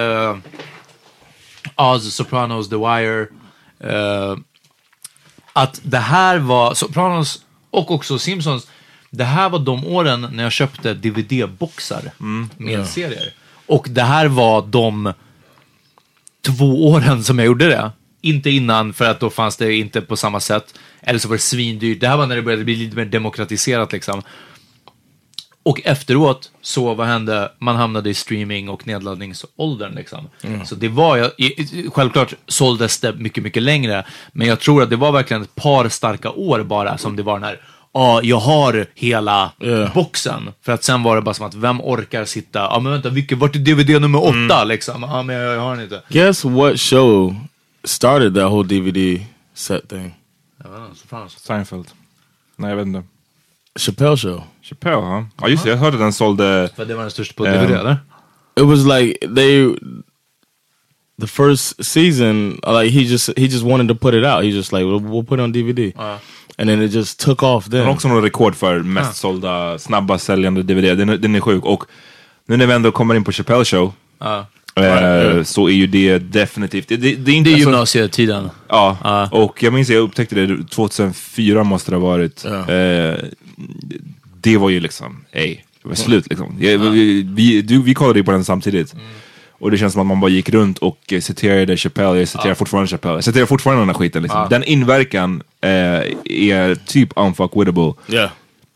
[0.00, 0.36] Uh,
[1.76, 3.20] Oz, Sopranos, The Wire.
[3.84, 4.38] Uh,
[5.56, 8.66] att det här var, Sopranos och också Simpsons,
[9.10, 12.10] det här var de åren när jag köpte DVD-boxar
[12.56, 13.34] med serier.
[13.66, 15.12] Och det här var de
[16.42, 17.90] två åren som jag gjorde det.
[18.20, 20.74] Inte innan, för att då fanns det inte på samma sätt.
[21.00, 22.00] Eller så var det svindyrt.
[22.00, 24.22] Det här var när det började bli lite mer demokratiserat liksom.
[25.66, 27.52] Och efteråt, så vad hände?
[27.58, 30.28] Man hamnade i streaming och nedladdningsåldern liksom.
[30.66, 31.30] Så det var, jag,
[31.92, 34.04] självklart såldes det mycket, mycket längre.
[34.32, 37.34] Men jag tror att det var verkligen ett par starka år bara som det var
[37.34, 37.60] den här,
[37.92, 39.90] ja, jag har hela Ja.
[39.94, 40.50] boxen.
[40.62, 43.38] För att sen var det bara som att, vem orkar sitta, ja men vänta, vilket,
[43.38, 45.02] vart är DVD nummer åtta liksom?
[45.02, 46.02] Ja men jag, jag har den inte.
[46.08, 47.36] Guess what show
[47.84, 49.20] started that whole DVD
[49.54, 50.14] set thing?
[50.64, 51.38] Jag vet inte.
[51.40, 51.86] Seinfeld.
[52.56, 53.02] Nej, jag vet inte.
[53.78, 54.42] Chappelle Show.
[54.68, 55.26] Chappelle, ja.
[55.40, 55.70] Ja, just det.
[55.70, 56.70] Jag hörde den sålde...
[56.76, 57.96] För det var den största på DVD eller?
[58.60, 59.74] It was like they
[61.20, 64.44] the first season like he just he just wanted to put it out.
[64.44, 65.92] He just like we'll, we'll put it on DVD.
[66.58, 67.84] And then it just took off Den then.
[67.86, 70.98] har också någon rekord för mest sålda, snabbast säljande DVD.
[70.98, 71.64] Den, den är sjuk.
[71.64, 71.84] Och
[72.46, 73.92] nu när vi ändå kommer in på Chappelle show.
[74.76, 76.88] Eh, så är ju det definitivt...
[76.88, 77.50] Det, det, det är inte...
[77.50, 78.50] Det är gymnasietiden.
[78.68, 79.28] Ja, Ja.
[79.32, 82.44] och jag minns jag upptäckte det 2004 måste det ha varit.
[84.46, 84.52] Ja.
[84.52, 86.56] Det var ju liksom, ey, det var slut liksom.
[86.60, 88.94] Jag, vi, vi, du, vi kollade ju på den samtidigt.
[89.58, 92.54] Och det känns som att man bara gick runt och eh, citerade Chappelle, jag citerar
[92.54, 94.46] fortfarande Chappelle, jag citerar fortfarande den här skiten liksom.
[94.50, 95.70] Den inverkan eh,
[96.24, 97.92] är typ unfuckwittable.
[98.08, 98.30] Yeah.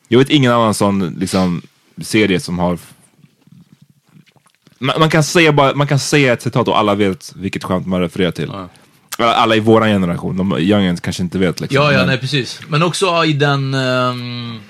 [0.08, 1.62] Jag vet ingen annan sån liksom,
[2.02, 2.78] serie som har
[4.78, 7.86] man, man, kan säga bara, man kan säga ett citat och alla vet vilket skämt
[7.86, 8.52] man refererar till.
[9.18, 11.82] Alla i våran generation, de youngens kanske inte vet liksom.
[11.82, 12.60] Ja, ja, nej precis.
[12.68, 13.74] Men också ja, i den...
[13.74, 14.60] ehm,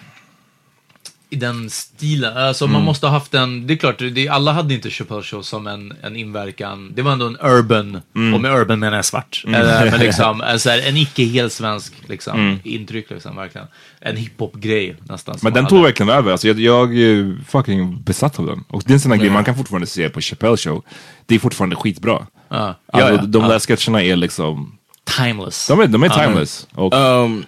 [1.33, 2.37] I den stilen.
[2.37, 3.66] Alltså man måste ha haft en...
[3.66, 6.93] Det är klart, det, alla hade inte Chappelle Show som en, en inverkan.
[6.95, 7.95] Det var ändå en urban,
[8.35, 9.45] och med urban menar jag svart.
[9.47, 13.66] Eller, men liksom, en, så här, en icke helt svensk liksom, intryck liksom, verkligen.
[14.01, 15.37] En hiphop-grej nästan.
[15.43, 15.89] Men den tog hade.
[15.89, 16.33] verkligen över.
[16.33, 18.64] Alltså, jag, jag är fucking besatt av den.
[18.68, 20.85] Och det är en sån där grej man kan fortfarande se på Chappelle show.
[21.26, 22.26] Det är fortfarande skitbra.
[22.49, 22.57] Ja.
[22.93, 23.26] Alltså, Ja, ja.
[23.26, 24.78] De där sketcherna är liksom,
[25.16, 25.66] Timeless.
[25.68, 26.66] de är, de är timeless.
[26.74, 27.45] Och, Um,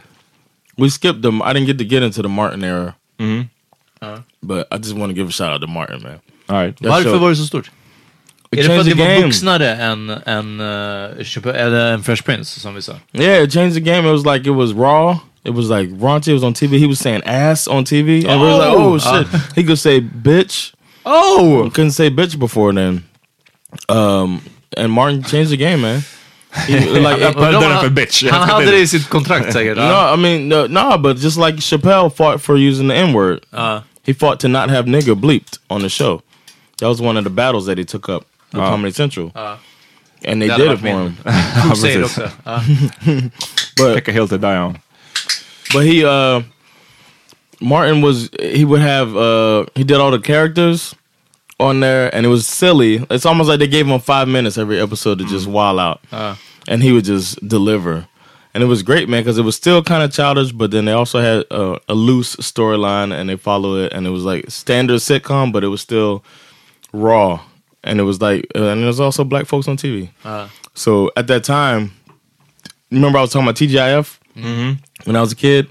[0.77, 1.37] we skipped them.
[1.37, 2.93] I didn't get to get into the Martin era,
[4.43, 6.19] but I just want to give a shout out to Martin, man.
[6.49, 6.77] all right.
[6.79, 7.71] That Varför show- var det så stort?
[8.53, 12.03] It Är det för att changed det var vuxnare än, än, uh, Chappelle, eller en
[12.03, 12.93] Fresh Prince, som vi sa?
[13.13, 14.09] Yeah, it changed the game.
[14.09, 15.17] It was like it was raw.
[15.45, 16.29] It was like raunchy.
[16.29, 16.79] It was on TV.
[16.79, 18.95] He was saying ass on TV, and we were like, Oh.
[18.95, 19.27] "Oh shit!"
[19.57, 20.73] he could say bitch.
[21.05, 21.65] Oh!
[21.65, 23.03] He couldn't say bitch before then.
[23.89, 24.41] Um,
[24.77, 26.03] and Martin changed the game, man.
[26.67, 28.31] He, like, Öppna dörren för bitch.
[28.31, 29.77] Han hade det i sitt kontrakt säkert.
[29.79, 33.41] no, I mean, no, no, but just like Chappelle fought for using the N word,
[33.53, 36.23] Uh, he fought to not have nigga bleeped on the show.
[36.79, 38.71] That was one of the battles that he took up with uh-huh.
[38.71, 39.33] Comedy Central,
[40.25, 41.17] and they did it for him.
[41.63, 42.19] Crusade precis.
[42.19, 42.31] också.
[42.45, 42.61] Ja.
[43.77, 44.79] But Hill to die on.
[45.73, 46.43] But he uh
[47.61, 50.95] Martin was he would have uh he did all the characters
[51.59, 53.05] on there and it was silly.
[53.11, 56.01] It's almost like they gave him five minutes every episode to just wild out.
[56.69, 58.07] and he would just deliver.
[58.55, 60.93] And it was great, man, because it was still kind of childish, but then they
[60.93, 64.97] also had uh, a loose storyline and they follow it, and it was like standard
[65.01, 66.23] sitcom, but it was still
[66.93, 67.41] raw,
[67.83, 70.11] and it was like, uh, and there was also black folks on TV.
[70.75, 71.93] So at that time,
[72.91, 74.19] remember I was talking about TGIF
[75.05, 75.69] when I was a kid.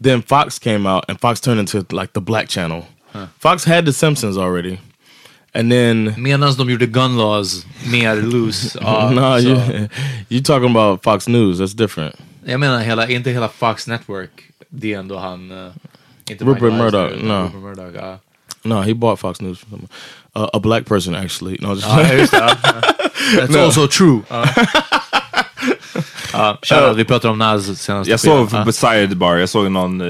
[0.00, 2.86] Then Fox came out, and Fox turned into like the black channel.
[3.38, 4.80] Fox had The Simpsons already,
[5.52, 8.78] and then Medan de gjorde gun laws mer loose.
[8.80, 9.48] Ja, no, så.
[9.48, 9.88] you
[10.28, 11.58] you talking about Fox News?
[11.58, 12.14] That's different.
[12.44, 14.30] Jag menar, hela, inte hela Fox Network.
[14.68, 15.50] Det är ändå han...
[15.50, 15.72] Uh,
[16.30, 17.16] inte uh, Rupert Murdoch, uh.
[17.16, 17.44] utan no.
[17.44, 18.18] Rupert Murdoch, ja.
[18.62, 19.88] No, he bought Fox News from
[20.36, 21.58] uh, a black person actually.
[21.60, 22.38] No, just Ja, just det.
[22.38, 22.56] ja.
[23.36, 24.22] That's also true.
[24.30, 24.80] Uh, ja.
[26.32, 28.64] Ja, shoutout, vi pratar om Nas senaste Jag såg skiva.
[28.64, 30.00] på Sidebar, jag såg någon...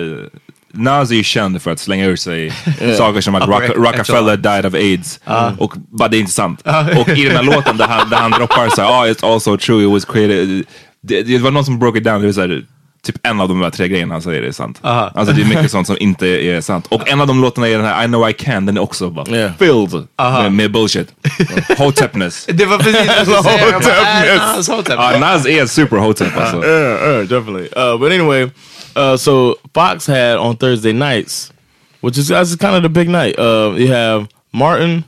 [0.74, 2.52] Uh, Nas är ju känd för att slänga ur sig
[2.98, 3.62] saker som att Rock.
[3.76, 5.20] Rockefeller died of AIDS.
[5.58, 6.62] Och bara det är inte sant.
[6.98, 9.84] Och i den här låten där han, där han droppar såhär, oh it's also true,
[9.84, 10.64] it was created.
[11.02, 12.62] Det, det var någon som broke it down, det var såhär,
[13.06, 14.78] typ en av de där tre grejerna han säger är sant.
[14.82, 16.86] Alltså det är mycket sånt som inte är sant.
[16.88, 19.10] Och en av de låtarna är den här I know I can, den är också
[19.10, 19.52] bara Yeah.
[19.58, 21.08] filled med, med bullshit.
[21.78, 22.46] Hotepness.
[22.52, 25.14] Det var precis det jag skulle säga.
[25.14, 26.64] Äh, Nas är super hotep alltså.
[26.66, 27.68] yeah, uh, definitely.
[27.76, 28.50] Uh, but anyway,
[28.96, 31.52] uh, so Fox had on Thursday nights,
[32.00, 33.38] which is that's kind of the big night.
[33.38, 35.04] Uh, you have Martin.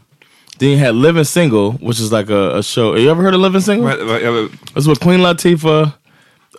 [0.59, 2.95] Then you had Living Single, which is like a, a show.
[2.95, 3.89] You ever heard of Living Single?
[4.77, 5.93] It's with Queen Latifah,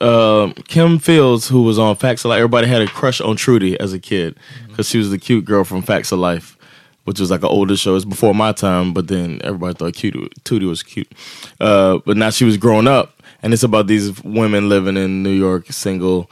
[0.01, 2.37] uh, Kim Fields, who was on Facts of Life.
[2.37, 4.35] Everybody had a crush on Trudy as a kid
[4.67, 6.57] because she was the cute girl from Facts of Life,
[7.05, 7.95] which was like an older show.
[7.95, 11.09] It's before my time, but then everybody thought cute, Tootie was cute.
[11.61, 15.29] Uh, but now she was growing up, and it's about these women living in New
[15.29, 16.29] York, single,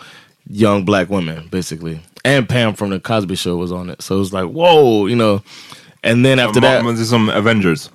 [0.51, 1.99] young black women, basically.
[2.23, 5.15] And Pam from the Cosby Show was on it, so it was like, whoa, you
[5.15, 5.41] know.
[6.03, 7.89] And then after that, Men det är som Avengers.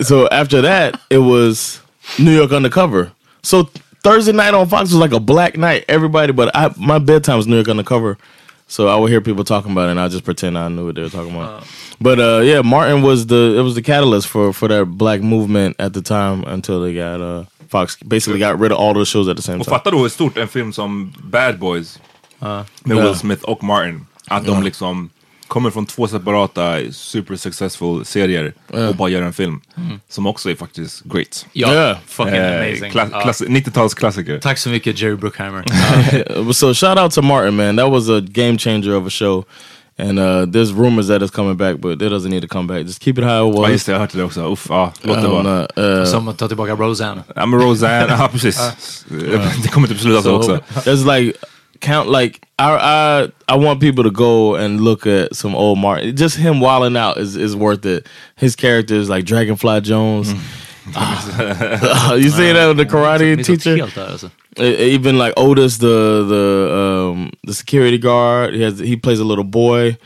[0.02, 1.80] so after that, it was
[2.18, 3.12] New York Undercover.
[3.42, 3.68] So
[4.02, 5.84] Thursday night on Fox was like a black night.
[5.88, 8.18] Everybody, but I, my bedtime was New York Undercover.
[8.66, 10.94] So I would hear people talking about it, and I just pretend I knew what
[10.94, 11.64] they were talking about.
[12.00, 15.76] but uh, yeah, Martin was the it was the catalyst for for that black movement
[15.78, 19.28] at the time until they got uh, Fox basically got rid of all those shows
[19.28, 19.76] at the same Och time.
[19.78, 21.98] fatta då hur stort en film som Bad Boys
[22.38, 22.64] med
[22.96, 23.02] Ja.
[23.02, 25.10] Will Smith och Martin, att de liksom
[25.48, 28.54] kommer från två separata super successful serier
[28.88, 29.60] och bara gör en film
[30.08, 31.46] som också är faktiskt great.
[31.52, 31.96] Ja, Yeah.
[32.06, 32.92] fucking Eh, amazing.
[32.92, 34.40] kla- klass- 90-talsklassiker.
[34.40, 35.64] Tack så mycket Jerry Bruckheimer.
[36.38, 37.76] Uh, so shout out to Martin, man.
[37.76, 39.44] That was a game changer of a show.
[40.00, 42.86] And uh, there's rumors that it's coming back, but it doesn't need to come back.
[42.86, 43.70] Just keep it how it Ja was.
[43.72, 44.52] just det, jag har hört det också.
[44.52, 45.68] Uff, ja, låt det vara.
[45.76, 47.22] uh, uh, Som att ta tillbaka Roseanne.
[47.36, 49.04] Ja men Roseanne, ja precis.
[49.62, 50.58] Det kommer typ sluta så också.
[50.74, 51.38] There's like
[51.80, 56.16] count like I I I want people to go and look at some old Martin.
[56.16, 58.06] Just him wilding out is is worth it.
[58.36, 60.34] His characters like Dragonfly Jones.
[60.94, 63.76] Ah, you see that with the karate Missat teacher?
[63.76, 64.30] helt där alltså.
[64.58, 68.54] Even like Otis, the the um, the security guard.
[68.54, 69.96] He has he plays a little boy.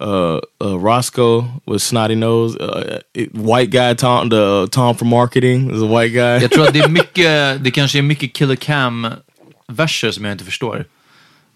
[0.00, 2.54] Uh, uh, Roscoe with snotty nose.
[2.60, 6.38] Uh, it- white guy Tom, the Tom from marketing is a white guy.
[6.42, 9.06] Jag tror att det är mycket, det kanske är mycket Killer Cam
[9.68, 10.84] verser som jag inte förstår.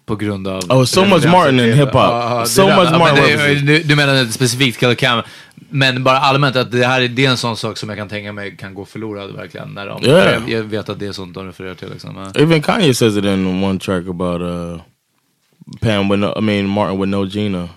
[0.05, 0.61] På grund av...
[0.69, 1.93] Oh, so much Martin in hip-hop.
[1.93, 3.61] Ja, So much Martin men det- references.
[3.67, 5.21] Du, du menar inte specifikt Killer Cam,
[5.71, 8.09] men bara allmänt att det här är, det är en sån sak som jag kan
[8.09, 9.69] tänka mig kan gå förlorad verkligen.
[9.73, 10.31] När de, Yeah.
[10.33, 11.89] jag, jag vet att det är sånt de refererar till.
[11.89, 12.31] Liksom.
[12.35, 14.81] Even Kanye says it in one track about uh
[15.81, 17.69] Pam with no, I mean Martin with no Gina,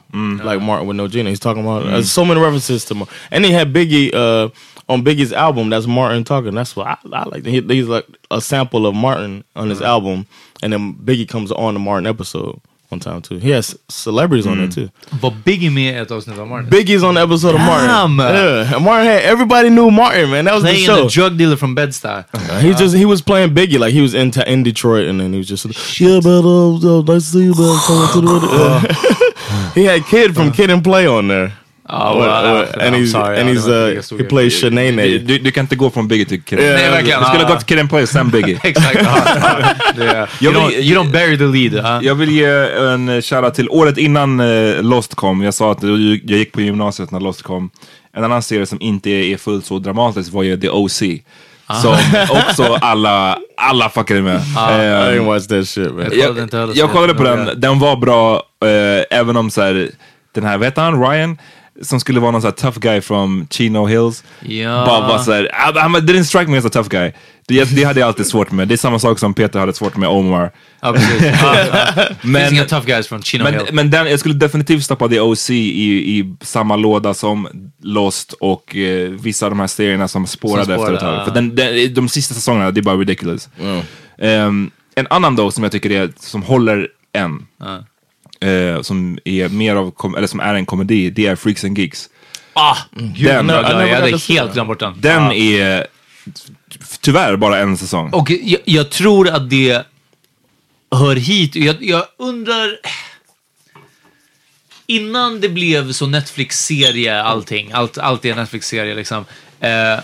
[0.45, 1.31] like Martin with no Gina.
[1.31, 4.49] He's talking about uh, so many references to, Mar- and he had Biggie uh
[4.89, 5.71] on Biggie's album.
[5.71, 6.55] That's Martin talking.
[6.55, 7.45] That's what I, I like.
[7.47, 10.27] He, he's like a sample of Martin on his album,
[10.63, 12.59] and then Biggie comes on the Martin episode
[12.89, 13.39] one time too.
[13.39, 14.91] He has celebrities on there too.
[15.21, 16.71] But Biggie i ett avsnitt av Martin?
[16.71, 17.89] Biggie's on the episode of Martin.
[17.89, 18.19] Damn.
[18.19, 20.31] Yeah, and Martin had everybody knew Martin.
[20.31, 21.07] Man, that was the Playing show.
[21.07, 22.61] a drug dealer from Bed-Stuy.
[22.61, 25.39] He just he was playing Biggie like he was in in Detroit and then he
[25.39, 25.65] was just
[26.01, 30.35] yeah but uh, uh, nice to see you man coming to the he had Kid
[30.35, 31.53] from Kid and Play on there
[31.89, 34.29] Ja, What- well, what- and he's sorry, and he's uh, jag he i.
[34.29, 37.21] plays Du, Shanae du, du kan inte gå från Biggie till Kid Ja, Nej, verkligen.
[37.21, 38.59] Du skulle ha gått till Kid and Play sen Biggie.
[38.65, 38.95] Exakt.
[39.97, 41.85] Jag You vill- don't, you don't bury the lead.
[41.85, 42.03] ja.
[42.03, 42.45] Jag vill ge
[42.79, 45.43] en shoutout till året innan eh, Lost kom.
[45.43, 45.99] Jag sa att jag
[46.39, 47.71] gick på gymnasiet när Lost kom.
[48.17, 51.03] En annan serie som inte är, fullt så dramatisk var ju The OC.
[51.83, 51.97] Som
[52.31, 54.35] också alla, alla fuckade med.
[54.37, 57.97] I Eh, didn't watch that shit man jag, så jag kollade på den, den var
[57.97, 59.89] bra, eh, även om så här,
[60.35, 61.39] den här, heter han, Ryan?
[61.83, 64.25] Som skulle vara någon så här tough guy from Chino Hills.
[64.41, 64.85] Ja.
[64.87, 67.13] Bara var såhär, ah, han didn't strike me as a tough guy.
[67.49, 68.69] Det, det hade jag alltid svårt med.
[68.69, 70.51] Det är samma sak som Peter hade svårt med Omar.
[70.81, 71.23] Ja, precis.
[71.43, 71.93] Ja, ja.
[71.97, 73.63] Det Men- inga tough guys från Chino Men, Hill.
[73.73, 77.49] men den, jag skulle definitivt stoppa The OC i, i samma låda som
[77.83, 81.27] Lost och eh, vissa av de här serierna som spårade, Som efter ett spårade, tag.
[81.27, 83.49] För den, den, de sista säsongerna, det är bara ridiculous.
[84.19, 87.47] Ehm, en annan då som jag tycker är, som håller än,
[88.45, 91.79] eh, som är mer av, kom, eller som är en komedi, det är Freaks and
[91.79, 92.09] Geeks.
[92.53, 94.95] Ah, Den, I never- I jag, jag got hade helt glömt bort den.
[95.01, 95.33] Den Ja.
[95.35, 95.87] är
[97.01, 98.11] tyvärr bara en säsong.
[98.13, 99.87] Och jag, jag tror att det
[100.91, 101.57] hör hit.
[101.57, 102.77] Jag, jag undrar...
[104.87, 109.25] Innan det blev så Netflix-serie, allting, allt, allt är Netflix-serie liksom.
[109.61, 109.99] Eh,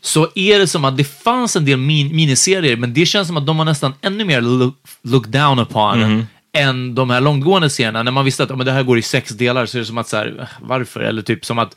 [0.00, 3.36] så är det som att det fanns en del min, miniserier, men det känns som
[3.36, 8.02] att de var nästan ännu mer look, look down upon än de här långgående serierna.
[8.02, 9.86] När man visste att ja, men det här går i sex delar så är det
[9.86, 11.00] som att så här, "Eh, varför?
[11.00, 11.76] Eller typ som att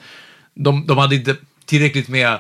[0.54, 1.36] de, de hade inte
[1.66, 2.40] tillräckligt med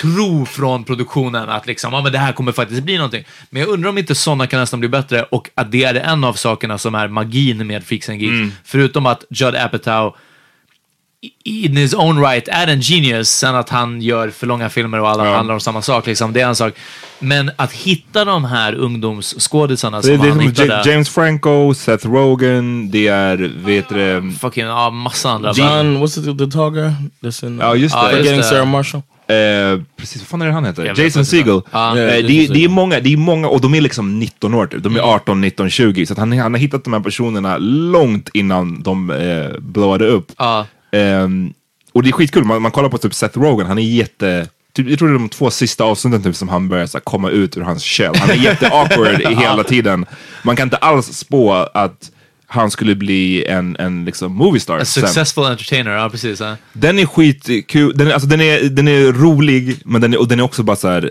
[0.00, 3.24] tro från produktionen att liksom, ja men det här kommer faktiskt bli någonting.
[3.50, 6.24] Men jag undrar om inte sådana kan nästan bli bättre och att det är en
[6.24, 8.54] av sakerna som är magin med Freaks and Geeks.
[8.64, 10.16] Förutom att Judd Apatow
[11.44, 15.08] in his own right är en genius, sen att han gör för långa filmer och
[15.08, 16.74] alla handlar om samma sak, liksom, det är en sak.
[17.18, 22.06] Men att hitta de här ungdomsskådisarna som Det, han som hittade, Ja- James Franco, Seth
[22.06, 25.52] Rogen, det är, vet du fucking, ja, massa andra.
[25.52, 26.90] John what's the, the tall guy
[27.22, 28.00] that's Ja, just det.
[28.00, 28.42] Ja, Getting.
[28.42, 30.94] Sarah Marshall Eh, precis, vad fan är det han heter?
[31.04, 31.24] Jason.
[31.24, 31.60] Segel.
[31.72, 31.98] Ja.
[31.98, 34.66] Eh, Ja, det, det är många, det är många, och de är liksom 19 år
[34.66, 34.82] typ.
[34.82, 36.06] De är 18, 19, 20.
[36.06, 40.32] Så att han, han har hittat de här personerna långt innan de eh, blowade upp.
[40.38, 40.66] Ja.
[40.96, 41.52] Ehm,
[41.92, 44.48] och det är skitkul, man, man kollar på typ Seth Rogen, han är jätte...
[44.72, 47.02] Typ, jag tror det är de två sista avsnitten typ, som han börjar så här,
[47.02, 48.16] komma ut ur hans shell.
[48.16, 50.06] Han är jätte-awkward i hela tiden.
[50.42, 52.10] Man kan inte alls spå att
[52.46, 55.02] han skulle bli en, en liksom movie star A sen.
[55.02, 56.40] successful entertainer, ja precis.
[56.40, 56.56] Ja.
[56.72, 60.40] Den är skitkul, den, alltså, den, är, den är rolig, men den är, och den
[60.40, 61.10] är också bara så här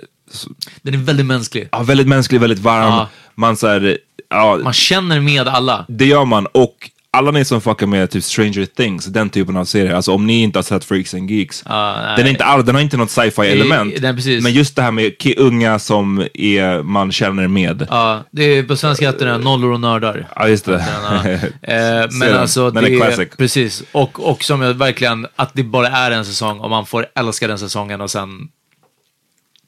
[0.81, 1.69] Den är väldigt mänsklig.
[1.71, 2.83] ja, väldigt mänsklig, väldigt varm.
[2.83, 3.09] Ja.
[3.35, 3.97] Man så här,
[4.29, 5.85] ja, Man känner med alla.
[5.87, 6.45] det gör man.
[6.45, 10.27] Och alla ni som fuckar med typ Stranger Things, den typen av serier, alltså om
[10.27, 12.17] ni inte har sett Freaks and Geeks, nej.
[12.17, 13.95] den, är inte, all- den har inte något sci-fi element.
[14.01, 14.43] precis.
[14.43, 17.87] Men just det här med unga som är, man känner med.
[17.89, 20.27] Ja, det är på svenska heter den Nollor och nördar.
[20.35, 20.85] Ja, just det.
[21.21, 21.25] Den,
[22.01, 23.29] eh, men alltså, Den det är classic.
[23.37, 23.83] Precis.
[23.91, 27.47] Och, och som jag verkligen, att det bara är en säsong och man får älska
[27.47, 28.47] den säsongen och sen...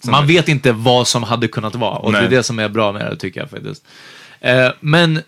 [0.03, 1.97] man vet inte vad som hade kunnat vara.
[1.97, 2.27] Och det Nej.
[2.27, 3.83] är det som är bra med det, tycker jag faktiskt.
[4.41, 5.21] Eh, men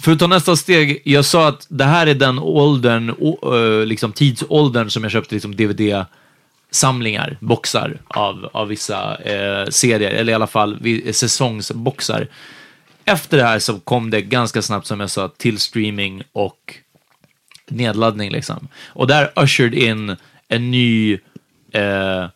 [0.00, 4.12] för att ta nästa steg, jag sa att det här är den åldern, eh, liksom
[4.12, 10.46] tidsåldern som jag köpte liksom DVD-samlingar, boxar av, av vissa eh, serier, eller i alla
[10.46, 10.78] fall
[11.12, 12.28] säsongsboxar.
[13.04, 16.74] Efter det här så kom det ganska snabbt, som jag sa, till streaming och
[17.68, 18.68] nedladdning liksom.
[18.86, 20.16] Och där ushered in
[20.48, 21.18] en ny
[21.72, 22.26] eh,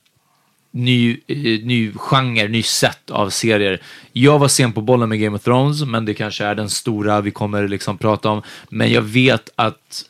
[0.72, 3.82] ny, eh, ny genre, ny sätt av serier.
[4.12, 7.20] Jag var sen på bollen med Game of Thrones, men det kanske är den stora
[7.20, 8.42] vi kommer liksom prata om.
[8.68, 10.04] Men jag vet att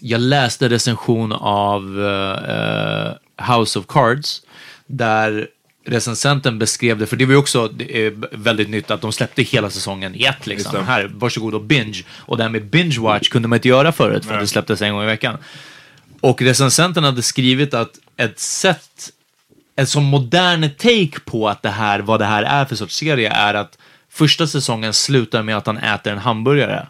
[0.00, 4.42] jag läste recension av eh, House of Cards,
[4.86, 5.48] där
[5.86, 7.70] recensenten beskrev det, för det var ju också
[8.32, 10.84] väldigt nytt att de släppte hela säsongen i ett liksom.
[10.84, 12.02] Här, varsågod och binge.
[12.10, 14.92] Och det här med binge watch kunde man inte göra förut, för det släpptes en
[14.92, 15.38] gång i veckan.
[16.20, 19.10] Och recensenten hade skrivit att ett sätt,
[19.76, 23.30] en sån modern take på att det här, vad det här är för sorts serie
[23.30, 23.78] är att
[24.10, 26.86] första säsongen slutar med att han äter en hamburgare.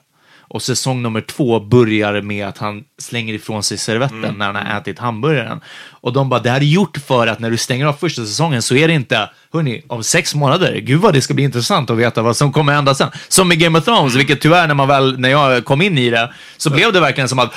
[0.49, 4.79] Och säsong nummer två börjar med att han slänger ifrån sig servetten när han har
[4.81, 5.61] ätit hamburgaren.
[5.91, 8.63] Och de bara, det här är gjort för att när du stänger av första säsongen
[8.63, 11.97] så är det inte, hörni, om sex månader, gud vad det ska bli intressant att
[11.97, 13.09] veta vad som kommer hända sen.
[13.29, 16.11] Som med Game of Thrones, vilket tyvärr när man väl, när jag kom in i
[16.11, 17.53] det, så blev det verkligen som att,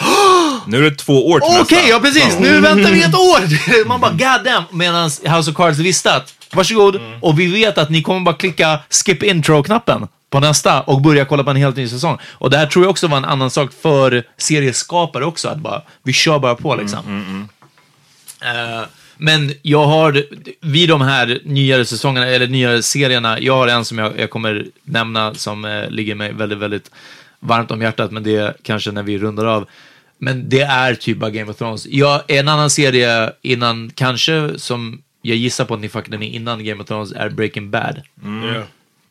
[0.68, 1.90] Nu är det två år till Okej, nästa.
[1.90, 2.40] ja precis.
[2.40, 3.86] Nu väntar vi ett år.
[3.88, 4.64] Man bara god damn.
[4.72, 7.00] Medan House of Cards visste att varsågod.
[7.22, 11.44] Och vi vet att ni kommer bara klicka skip intro-knappen på nästa och börja kolla
[11.44, 12.18] på en helt ny säsong.
[12.24, 15.48] Och det här tror jag också var en annan sak för serieskapare också.
[15.48, 17.00] Att bara, vi kör bara på liksom.
[18.42, 18.86] Eh,
[19.18, 20.24] men jag har,
[20.62, 24.66] vid de här nyare säsongerna, eller nyare serierna, jag har en som jag, jag kommer
[24.84, 26.92] nämna som eh, ligger mig väldigt, väldigt
[27.40, 29.68] varmt om hjärtat, men det är kanske när vi rundar av.
[30.18, 31.86] Men det är typ bara Game of Thrones.
[31.86, 36.66] Jag, en annan serie innan, kanske, som jag gissar på att ni fuckade med innan
[36.66, 38.02] Game of Thrones, är Breaking Bad.
[38.26, 38.64] Yeah.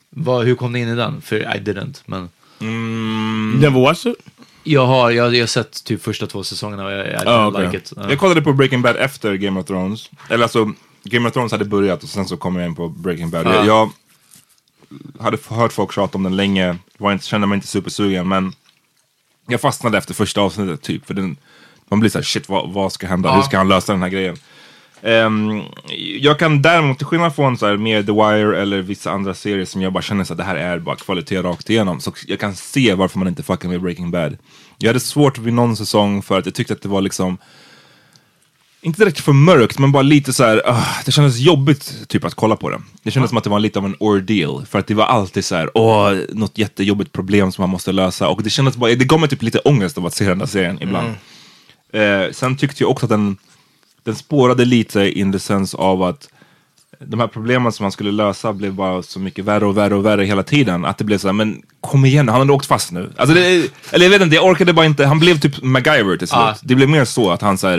[0.09, 1.21] Vad, hur kom ni in i den?
[1.21, 2.29] För I didn't, men
[2.61, 4.19] You never watched it?
[4.63, 7.49] jag har, jag, jag har sett typ första två säsongerna och jag, I Ah, don't
[7.51, 7.65] okej.
[7.65, 7.93] like it.
[7.95, 8.09] Ja.
[8.09, 10.09] Jag kollade på Breaking Bad efter Game of Thrones.
[10.29, 10.73] Eller alltså,
[11.03, 13.45] Game of Thrones hade börjat och sen så kom jag in på Breaking Bad.
[13.47, 13.91] Jag, jag
[15.19, 18.53] hade hört folk tjata om den länge, var inte, kände mig inte supersugen, men
[19.47, 21.05] jag fastnade efter första avsnittet typ.
[21.05, 21.37] För den,
[21.89, 23.35] man blir såhär, shit vad, vad ska hända?
[23.35, 24.37] Hur ska han lösa den här grejen?
[25.01, 25.61] Ehm,
[26.19, 29.65] jag kan däremot, till skillnad från så här, mer The Wire eller vissa andra serier
[29.65, 31.99] som jag bara känner att det här är bara kvalitet rakt igenom.
[31.99, 34.37] Så jag kan se varför man inte fuckar med Breaking Bad.
[34.77, 37.37] Jag hade svårt vid någon säsong för att jag tyckte att det var liksom
[38.81, 40.61] inte direkt för mörkt, men bara lite så här.
[40.65, 42.81] ah, det kändes jobbigt typ att kolla på det.
[43.03, 44.65] Det kändes som att det var lite av en ordeal.
[44.65, 48.27] För att det var alltid så här, åh, något jättejobbigt problem som man måste lösa.
[48.27, 50.45] Och det kändes bara, det gav mig typ lite ångest av att se den där
[50.45, 51.07] serien ibland.
[51.93, 53.37] Eh, sen tyckte jag också att den,
[54.03, 56.29] den spårade lite in the sense av att
[56.99, 60.05] de här problemen som han skulle lösa blev bara så mycket värre och värre och
[60.05, 60.85] värre hela tiden.
[60.85, 63.09] Att det blev så här, men kom igen han hade åkt fast nu.
[63.17, 65.05] Alltså det, eller jag vet inte, jag orkade bara inte.
[65.05, 66.39] Han blev typ MacGyver till slut.
[66.39, 66.55] Ja.
[66.61, 67.77] Det blev mer så att han så här,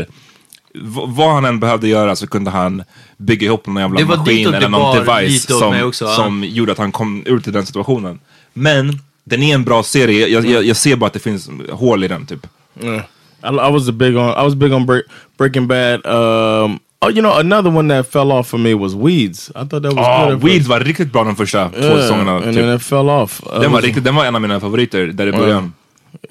[0.75, 2.83] v- vad han än behövde göra så kunde han
[3.17, 6.15] bygga ihop någon jävla maskin eller någon device som, också, ja.
[6.15, 8.19] som gjorde att han kom ut i den situationen.
[8.53, 12.05] Men den är en bra serie, jag, jag, jag ser bara att det finns hål
[12.05, 12.47] i den typ.
[12.83, 13.03] Yeah.
[13.43, 14.31] I, I was a big on.
[14.39, 15.05] I was big on break,
[15.39, 16.07] Breaking Bad.
[16.07, 19.51] Um, oh, you know, another one that fell off for me was Weeds.
[19.51, 20.37] I thought that was Ah, good.
[20.37, 20.69] at Weeds first.
[20.69, 22.33] var riktigt bra de första två Yeah, säsongerna.
[22.37, 22.55] and Typ.
[22.55, 23.41] then it fell off.
[23.47, 25.73] Uh, Den var, it was- riktigt, den var en av mina favoriter där i början.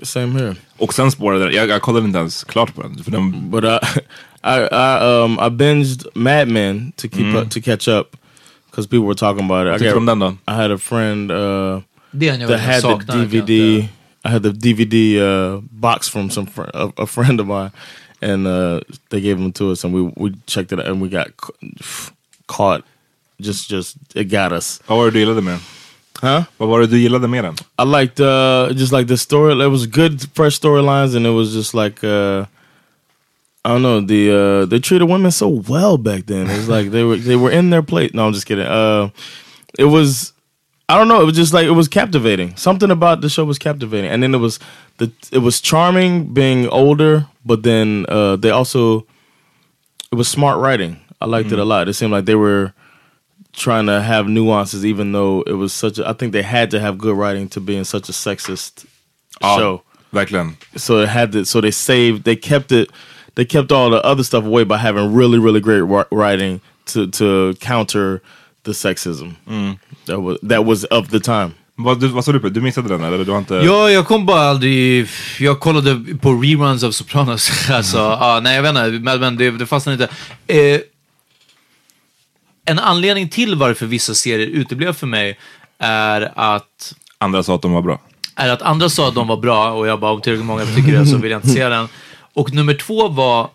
[0.04, 0.56] Same here.
[0.78, 3.04] Och sen spårade den, jag, jag kollade inte ens klart på den.
[3.04, 3.70] För den But uh,
[4.44, 8.08] I I um I binged Mad Men to keep up to catch up
[8.72, 9.76] because people were talking about it.
[9.82, 10.38] I, tyckte du om?
[10.48, 11.38] I had a friend uh,
[12.12, 13.14] Det är en jag that had the saknar.
[13.14, 13.50] kan jag DVD.
[13.50, 13.88] inte-
[14.30, 17.72] I had the DVD uh, box from some fr a, a friend of mine,
[18.22, 18.80] and uh,
[19.10, 22.12] they gave them to us, and we we checked it out, and we got ca-
[22.48, 22.84] caught.
[23.42, 25.62] Just just it got us, Vad var det du gillade med den?
[26.22, 26.44] huh?
[26.58, 27.56] Vad var det du gillade med den?
[27.78, 29.54] I liked uh just like the story.
[29.66, 32.46] It was good, fresh storylines, and it was just like uh
[33.66, 36.50] I don't know the uh they treated women so well back then.
[36.50, 38.12] It was like they were they were in their place.
[38.14, 38.68] No, I'm just kidding.
[38.68, 39.10] Uh,
[39.78, 40.34] it was
[40.90, 41.22] I don't know.
[41.22, 42.56] It was just like it was captivating.
[42.56, 44.60] Something about the show was captivating, and then it was
[44.98, 49.06] the it was charming being older, but then uh they also
[50.12, 51.00] it was smart writing.
[51.22, 51.70] I liked it a mm-hmm.
[51.70, 51.90] lot.
[51.90, 52.74] It seemed like they were
[53.54, 56.00] trying to have nuances, even though it was such.
[56.00, 58.88] A, I think they had to have good writing to be in such a sexist
[59.44, 59.84] ah, show.
[60.12, 60.56] Verkligen.
[60.76, 61.46] So it had to.
[61.46, 62.24] So they saved.
[62.24, 62.90] They kept it.
[63.36, 67.54] They kept all the other stuff away by having really, really great writing to to
[67.60, 68.24] counter
[68.64, 69.80] the sexism mm.
[70.10, 71.52] That was that was of the time.
[71.76, 72.50] Vad, du, vad sa du på?
[72.50, 73.26] Du missade den eller?
[73.26, 73.54] Du har inte...
[73.56, 75.08] Ja, jag kom bara aldrig...
[75.40, 77.70] Jag kollade på reruns av Sopranos.
[77.72, 80.16] alltså, ja, nej jag vet inte, men, men det, det fastnade inte.
[80.54, 80.82] Eh,
[82.66, 85.40] en anledning till varför vissa serier uteblev för mig
[85.80, 88.00] är att Andra sa att de var bra.
[88.36, 91.00] är att andra sa att de var bra och jag bara om tillräckligt många tycker
[91.00, 91.88] det så vill jag inte se den.
[92.34, 93.50] Och nummer två var,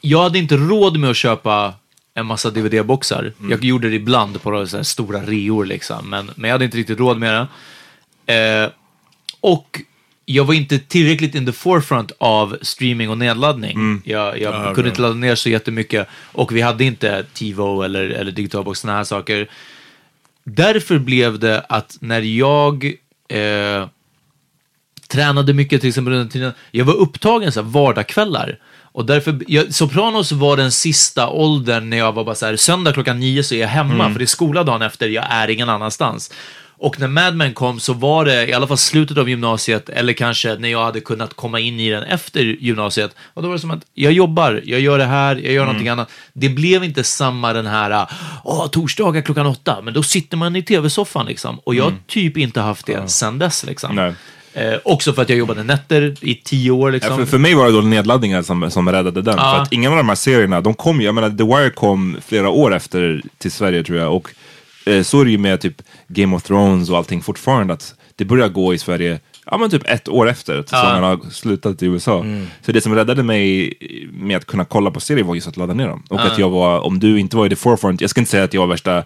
[0.00, 1.74] jag hade inte råd med att köpa
[2.20, 3.32] en massa DVD-boxar.
[3.50, 6.98] Jag gjorde det ibland på så stora reor liksom, men, men jag hade inte riktigt
[6.98, 7.48] råd med
[8.26, 8.34] det.
[8.34, 8.70] Eh,
[9.40, 9.80] och
[10.24, 14.02] jag var inte tillräckligt in the forefront av streaming och nedladdning.
[14.04, 18.32] Jag, jag kunde inte ladda ner så jättemycket och vi hade inte TiVo eller, eller
[18.32, 19.48] digitalbox, sådana här saker.
[20.44, 22.84] Därför blev det att när jag
[23.28, 23.86] eh,
[25.08, 28.58] tränade mycket till exempel under tiden, jag var upptagen så här vardagskvällar.
[28.92, 32.92] Och därför, jag, Sopranos var den sista åldern när jag var bara så här, söndag
[32.92, 35.68] klockan nio så är jag hemma, för det är skola dagen efter, jag är ingen
[35.68, 36.32] annanstans.
[36.82, 40.12] Och när Mad Men kom så var det i alla fall slutet av gymnasiet, eller
[40.12, 43.14] kanske när jag hade kunnat komma in i den efter gymnasiet.
[43.34, 45.88] Och då var det som att jag jobbar, jag gör det här, jag gör någonting
[45.88, 46.10] annat.
[46.32, 48.06] Det blev inte samma den här,
[48.44, 51.58] åh, torsdagar klockan åtta, men då sitter man i tv-soffan liksom.
[51.58, 53.96] Och jag har typ inte haft det sen dess liksom.
[53.96, 54.14] Nej.
[54.54, 57.10] Eh, också för att jag jobbade nätter i tio år liksom.
[57.12, 59.34] Ja, för, för mig var det då nedladdningar som, som räddade den.
[59.38, 59.54] Ja.
[59.54, 62.16] För att ingen av de här serierna, de kom ju, jag menar The Wire kom
[62.26, 64.16] flera år efter till Sverige tror jag.
[64.16, 64.30] Och
[64.86, 67.74] eh, så är det ju med typ Game of Thrones och allting fortfarande.
[67.74, 71.30] Att det börjar gå i Sverige, ja men typ ett år efter att säsongen har
[71.30, 72.24] slutat i USA.
[72.62, 73.74] Så det som räddade mig
[74.12, 76.02] med att kunna kolla på serier var just att ladda ner dem.
[76.08, 78.44] Och att jag var, om du inte var i the forefront, jag ska inte säga
[78.44, 79.04] att jag var värsta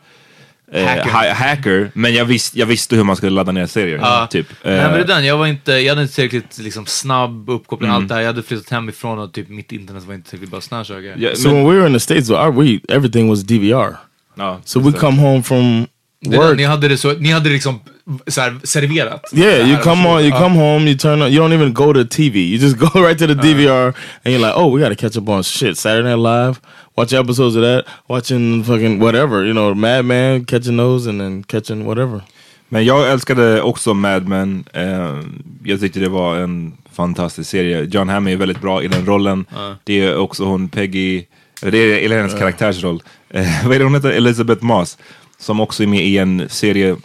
[0.75, 1.11] Hacker.
[1.11, 1.35] hacker.
[1.35, 3.99] hacker, men jag, visst, jag visste hur man skulle ladda ner serier.
[3.99, 4.27] Ja.
[4.31, 4.47] Typ.
[4.65, 5.25] Nej, men det är Eh, den.
[5.27, 8.03] Jag, var inte, jag hade inte tillräckligt liksom, snabb uppkoppling, Mm.
[8.03, 8.21] allt det här.
[8.21, 10.61] Jag hade flyttat hemifrån och typ mitt internet var inte tillräckligt bra.
[10.61, 11.15] Såna här saker.
[11.19, 13.97] ja, So men- when we were in the states, our, we everything was DVR.
[14.35, 14.99] ja, So we det.
[14.99, 15.87] come home from
[16.25, 16.57] work.
[16.57, 17.81] ni hade det så, ni hade det liksom
[18.27, 19.31] så här, serverat.
[19.33, 22.05] Yeah, you come on, you come home, you turn on, you don't even go to
[22.05, 22.37] TV.
[22.37, 23.95] You just go right to the DVR
[24.25, 25.77] and you're like, oh, we got to catch up on shit.
[25.77, 26.61] Saturday Night Live,
[26.97, 31.45] watch episodes of that, watching fucking whatever, you know, Mad Men, catching those and then
[31.45, 32.23] catching whatever.
[32.69, 34.65] Men jag älskade också Mad Men.
[34.73, 35.21] Eh,
[35.65, 37.85] jag tyckte det var en fantastisk serie.
[37.85, 39.45] John Hamm är väldigt bra i den rollen.
[39.85, 41.25] Det är också hon Peggy,
[41.63, 43.03] eller det är eller hennes karaktärsroll.
[43.31, 44.11] Eh, vad är det hon heter?
[44.11, 44.99] Elizabeth Moss.
[45.45, 46.97] Som också är med i en serie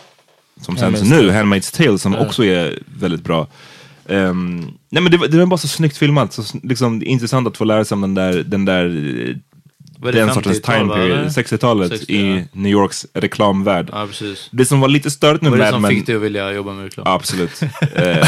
[0.61, 1.30] som sänds nu.
[1.32, 3.48] Handmaid's Tale, som också är väldigt bra.
[4.10, 4.60] Ehm,
[4.90, 7.64] nej men det, var- det var bara så snyggt filmat, så liksom, intressant att få
[7.64, 9.36] lära sig om den där, den där eh,
[10.02, 11.30] det, den sortens 50-tal, time period, eller?
[11.30, 12.44] 60-talet 60, i ja.
[12.52, 13.90] New Yorks reklamvärld.
[13.91, 14.07] Ja.
[14.52, 15.91] Det som var lite störigt med Vad är det Mad som Men...
[15.91, 17.07] fick dig att vilja jobba med reklam?
[17.07, 17.61] Absolut.
[17.95, 18.28] Eh,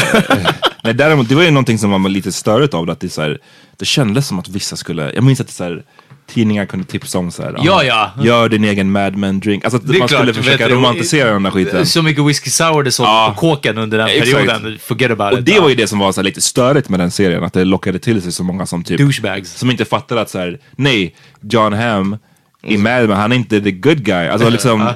[0.84, 3.22] Nej, däremot, det var ju någonting som var lite störigt av det, att det, så
[3.22, 3.38] här,
[3.76, 5.82] det kändes som att vissa skulle, jag minns att det så här,
[6.26, 8.10] tidningar kunde tipsa om så här, Ja, ja.
[8.22, 9.64] gör din egen Mad Men drink.
[9.64, 11.86] Alltså att man klart, skulle försöka du, romantisera den där skiten.
[11.86, 13.32] Så mycket whisky sour det såldes Ja.
[13.34, 14.32] på kåken under den Exakt.
[14.32, 14.78] perioden.
[14.82, 15.46] Forget about Och it.
[15.46, 17.64] det var ju det som var så här, lite störigt med den serien, att det
[17.64, 19.52] lockade till sig så många som typ Douchebags.
[19.58, 22.16] som inte fattade att så här, nej, John Hamm
[22.62, 24.28] i Mad Men, han är inte the good guy.
[24.28, 24.88] Alltså liksom,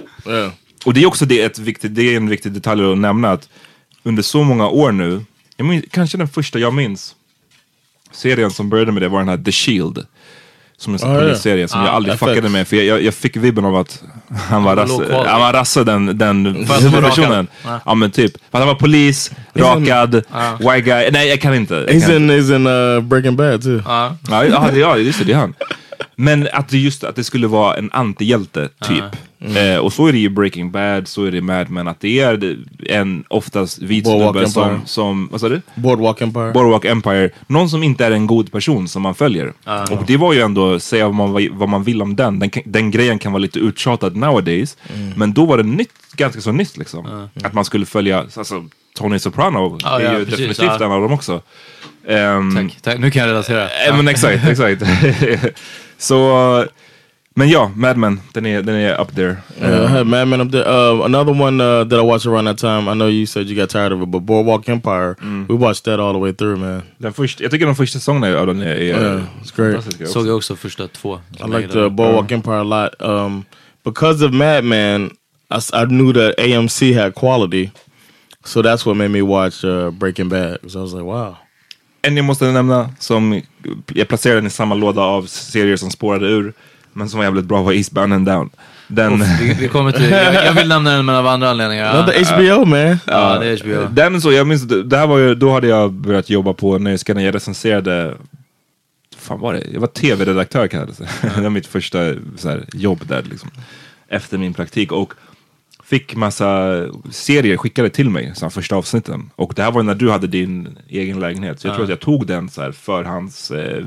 [0.84, 3.48] och det är också det, ett viktigt, det är en viktig detalj att nämna att
[4.02, 5.24] under så många år nu,
[5.58, 7.14] minns, kanske den första jag minns,
[8.12, 10.06] serien som började med det var den här The Shield.
[10.78, 12.26] Som en sån Ah, polisserie som Ah, jag aldrig FX.
[12.28, 14.02] fuckade med för jag, jag, jag fick vibben av att
[14.48, 17.02] han var rasse, han var rasse den, den personen.
[17.02, 17.46] rakad.
[17.84, 17.94] Ja.
[17.94, 20.14] Men typ, för att han var polis, rakad,
[20.58, 21.74] white guy, nej jag kan inte.
[21.74, 23.82] Jag He's kan in, he's in uh, Breaking Bad too.
[23.86, 24.16] Ja.
[24.30, 25.54] Ja, ja just det, det är han.
[26.16, 29.04] Men att det just att det skulle vara en antihjälte typ.
[29.40, 32.20] Eh, och så är det i Breaking Bad, så är det Mad Men, att det
[32.20, 32.56] är
[32.86, 35.62] en oftast vit snubbe som, som, vad sa du?
[35.74, 36.52] Boardwalk Empire.
[36.52, 39.52] Boardwalk Empire, någon som inte är en god person som man följer.
[39.90, 42.90] Och det var ju ändå, säga vad man, vad man vill om den, den, den
[42.90, 44.76] grejen kan vara lite uttjatad nowadays.
[45.16, 47.28] Men då var det nytt, ganska så nytt liksom.
[47.42, 48.64] Att man skulle följa, alltså
[48.96, 50.86] Tony Soprano Ja, är ja, ju precis, definitivt ja.
[50.86, 51.42] en av dem också.
[52.08, 52.98] Ehm, Tack, tack.
[52.98, 53.62] Nu kan jag relatera.
[53.62, 54.82] Eh, Men exakt, exakt.
[55.98, 56.64] så,
[57.38, 59.36] men ja, Mad Men, den är, den är up there.
[59.62, 60.64] Uh, I Mad Men up there.
[60.64, 62.90] Uh, another one uh, that I watched around that time.
[62.90, 65.16] I know you said you got tired of it, but Boardwalk Empire.
[65.48, 66.82] We watched that all the way through, man.
[66.98, 69.72] Den första, jag tycker de första säsongerna av den är, är Yeah, it's great.
[69.72, 70.12] fantastiska också.
[70.12, 71.20] Såg jag också första två.
[71.40, 72.90] I like the Boardwalk Empire a lot.
[72.98, 73.44] Um,
[73.84, 75.10] because of Mad Men, I,
[75.58, 77.70] s- I knew that AMC had quality,
[78.44, 80.52] so that's what made me watch uh, Breaking Bad.
[80.62, 81.36] Because I was like, wow.
[82.02, 83.42] En jag måste nämna, som
[83.94, 86.52] jag placerar den i samma låda av serier som spårade ur.
[86.96, 88.50] Men som var jävligt bra var Eastbound and Down.
[88.88, 91.94] Den, Vi, vi kommer till, jag, jag vill nämna den men av andra anledningar.
[91.94, 92.98] Another HBO man.
[93.06, 93.94] Ja, det är HBO.
[93.94, 97.24] den så, jag minns, det här var ju, då hade jag börjat jobba på Nöjesguiden,
[97.24, 98.14] jag recenserade
[99.26, 99.64] fan var det?
[99.72, 101.08] Jag var tv-redaktör kallades det.
[101.36, 101.98] det var mitt första
[102.36, 103.50] så här, jobb där liksom.
[104.08, 105.12] Efter min praktik och
[105.86, 109.30] fick massa serier skickade till mig, så här, första avsnitten.
[109.36, 111.60] Och det här var när du hade din egen lägenhet.
[111.60, 113.86] Så jag tror att jag tog den så här förhands eh.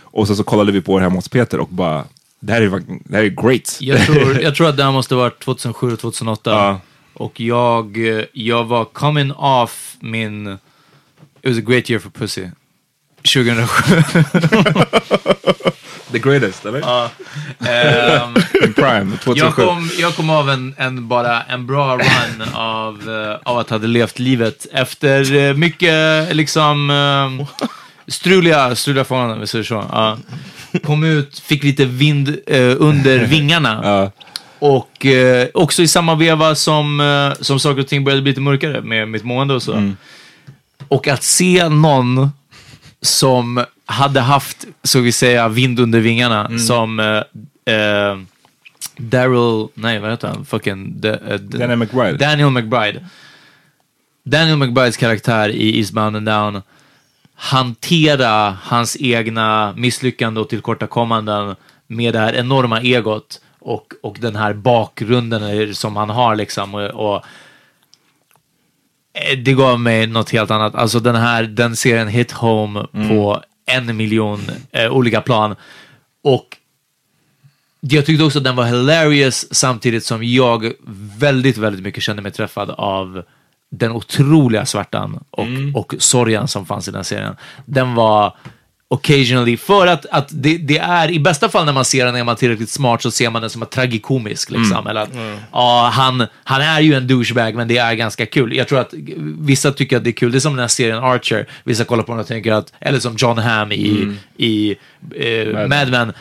[0.00, 2.04] Och så, så kollade vi på det hemma hos Peter och bara
[2.40, 3.78] det här är, det här är great.
[3.80, 6.50] Jag tror, jag tror att det här måste vaart 2007 och 2008.
[6.50, 6.80] Ja.
[7.14, 10.58] Och jag, eh, jag var coming off min...
[11.42, 12.46] It was a great year for pussy.
[13.22, 14.02] 2007.
[16.12, 16.80] The greatest, eller?
[16.80, 19.34] Ehm, In prime, 2007.
[19.36, 23.70] jag, kom, jag kom av en, en, bara en bra run av, eh, av att
[23.70, 27.46] ha levt livet efter eh, mycket liksom uh,
[28.06, 29.84] struliga, struliga förhållanden, om vi säger så.
[29.92, 30.18] Ja.
[30.84, 33.80] Kom ut, fick lite vind eh, under vingarna.
[33.84, 34.10] Ja.
[34.58, 38.40] Och eh, också i samma veva som, eh, som saker och ting började bli lite
[38.40, 39.92] mörkare med mitt mående och så.
[40.88, 42.30] Och att se någon
[43.02, 48.18] som hade haft, så vi säga, vind under vingarna som eh, eh,
[48.96, 50.44] Daryl, nej vad heter han?
[50.44, 52.18] Fucking, de, de- Daniel McBride.
[52.18, 53.04] Daniel McBride.
[54.24, 56.62] Daniel McBrides karaktär i Eastbound and Down
[57.34, 61.56] hantera hans egna misslyckanden och tillkortakommanden
[61.86, 66.74] med det här enorma egot och, och den här bakgrunden som han har liksom.
[66.74, 67.24] Och, och
[69.44, 70.74] det gav mig något helt annat.
[70.74, 74.40] Alltså den här, den serien hit home på en miljon
[74.72, 75.56] eh, olika plan.
[76.22, 76.56] Och
[77.80, 80.72] jag tyckte också att den var hilarious samtidigt som jag
[81.18, 83.22] väldigt, väldigt mycket kände mig träffad av
[83.70, 87.36] den otroliga svärtan och, och sorgen som fanns i den serien.
[87.66, 88.36] Den var
[88.92, 92.24] occasionally, för att, att det, det är, i bästa fall när man ser den är
[92.24, 94.50] man tillräckligt smart så ser man den som att tragikomisk.
[94.50, 94.86] Liksom.
[94.86, 95.08] Eller att,
[95.52, 98.56] ja, han, han är ju en douchebag men det är ganska kul.
[98.56, 98.94] Jag tror att
[99.38, 100.32] vissa tycker att det är kul.
[100.32, 101.46] Det är som den här serien Archer.
[101.64, 104.76] Vissa kollar på den och tänker att, eller som John Hamm i, i
[105.16, 106.12] eh, Mad Men.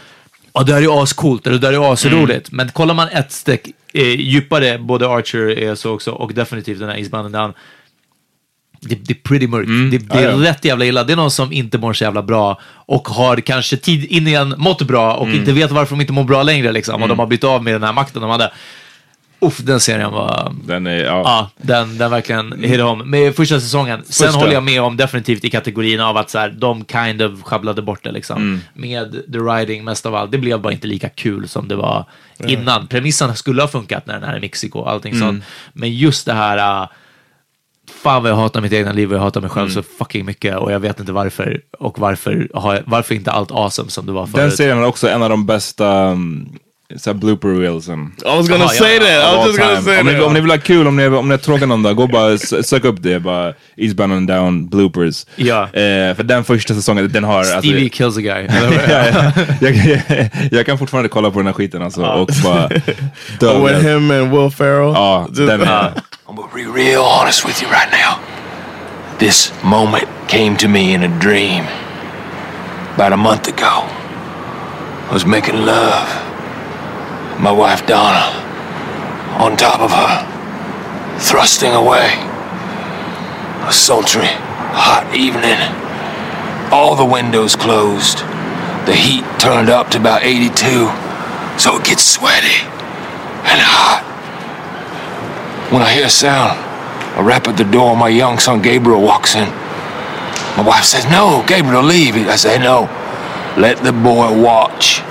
[0.54, 2.52] Ja, det här är ascoolt, det där är asroligt.
[2.52, 6.90] Men kollar man ett streck eh, djupare, både Archer är så också, och definitivt den
[6.90, 7.54] här and Down.
[8.82, 9.68] Det, det är pretty mörkt.
[9.92, 10.50] Det, det är Ja, ja.
[10.50, 11.04] rätt jävla illa.
[11.04, 14.54] Det är någon som inte mår så jävla bra och har kanske tid in igen
[14.58, 15.40] mått bra och Mm.
[15.40, 17.02] inte vet varför de inte mår bra längre liksom.
[17.04, 18.52] Och de har blivit av med den här makten de hade.
[19.42, 20.54] Uff, den serien var...
[20.66, 21.22] Den är, ja.
[21.26, 23.04] Ja, den, den verkligen hit home.
[23.04, 24.02] Med första säsongen.
[24.06, 24.40] Sen Första.
[24.40, 27.82] håller jag med om definitivt i kategorin av att så här, de kind of sjabblade
[27.82, 28.38] bort det liksom.
[28.38, 28.60] Mm.
[28.74, 30.32] Med the writing mest av allt.
[30.32, 32.06] Det blev bara inte lika kul som det var
[32.48, 32.88] innan.
[32.88, 35.28] Premissen skulle ha funkat när den är i Mexiko och allting Mm.
[35.28, 35.44] sånt.
[35.74, 36.82] Men just det här...
[36.84, 36.88] Uh,
[38.04, 39.74] Fan vad jag hatar mitt egna liv och jag hatar mig själv Mm.
[39.84, 41.62] så fucking mycket och jag vet inte varför.
[41.80, 44.56] Och varför, har jag, varför inte allt awesome som det var Den förut.
[44.58, 46.50] serien är också en av de bästa um,
[46.98, 48.12] så blooper reelsen.
[48.22, 49.04] I was gonna Aha, say yeah.
[49.26, 49.34] that.
[49.34, 49.84] I was just gonna time.
[49.86, 50.24] say om, ni, that.
[50.24, 52.38] om ni vill ha kul, om ni, om ni är tråkiga någon dag, gå bara
[52.38, 53.20] sök upp det.
[53.20, 55.26] Bara Eastbound and down bloopers.
[55.36, 55.64] Ja.
[55.64, 57.38] Eh, för den första säsongen, den har...
[57.40, 58.48] alltså- Stevie kills a guy.
[58.50, 59.32] ja, ja.
[59.62, 62.68] jag, jag, jag kan fortfarande kolla på den här skiten alltså och bara
[63.40, 63.48] dö.
[63.54, 64.94] Oh, with him and Will Ferrell.
[64.94, 65.92] Ja, Just- den är...
[66.30, 68.22] I'm gonna be real honest with you right now.
[69.18, 71.64] This moment came to me in a dream.
[72.94, 76.08] About a month ago, I was making love.
[77.42, 78.30] My wife Donna,
[79.42, 82.14] on top of her, thrusting away.
[83.66, 84.30] A sultry,
[84.78, 85.58] hot evening.
[86.72, 88.20] All the windows closed.
[88.86, 90.54] The heat turned up to about 82,
[91.58, 92.62] so it gets sweaty
[93.50, 94.06] and hot.
[95.72, 96.58] When I hear a sound,
[97.20, 99.48] a rap at the door, my young son Gabriel walks in.
[100.58, 102.16] My wife says, No, Gabriel, leave.
[102.16, 102.90] I say, No,
[103.58, 105.02] let the boy watch.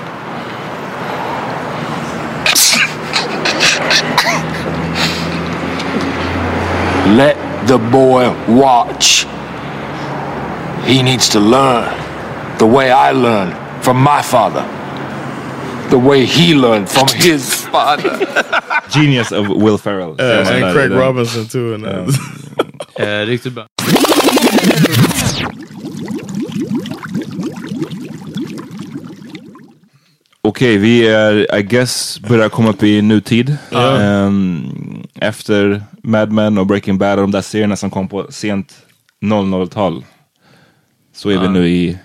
[7.15, 7.35] let
[7.67, 9.25] the boy watch.
[10.85, 11.87] He needs to learn
[12.57, 14.61] the way I learned from my father,
[15.89, 18.11] the way he learned from his father.
[18.89, 20.15] Genius of Will Ferrell.
[20.19, 21.73] Yeah, man and där, Craig Robinson too.
[21.73, 22.19] And that.
[22.99, 23.65] Eh, riktigt bra.
[30.41, 33.57] Okej, vi är, I guess, börjar komma upp i nutid.
[33.71, 34.71] Ehm,
[35.15, 38.75] efter Mad Men och Breaking Bad och de där serierna som kom på sent
[39.21, 40.05] 00-tal.
[41.15, 41.97] Så är vi nu i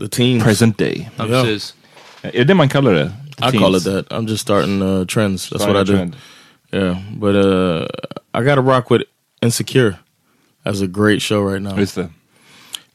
[0.00, 1.10] the present day.
[1.16, 1.74] Ja, precis.
[2.22, 3.12] Är det det man kallar det?
[3.40, 4.06] I call it that.
[4.10, 5.48] I'm just starting uh, trends.
[5.50, 5.92] That's Starting what I a do.
[5.92, 6.16] trend.
[6.72, 7.86] Yeah, but uh,
[8.34, 9.02] I got to rock with
[9.42, 9.98] Insecure
[10.64, 11.76] as a great show right now.
[11.76, 12.10] Just det.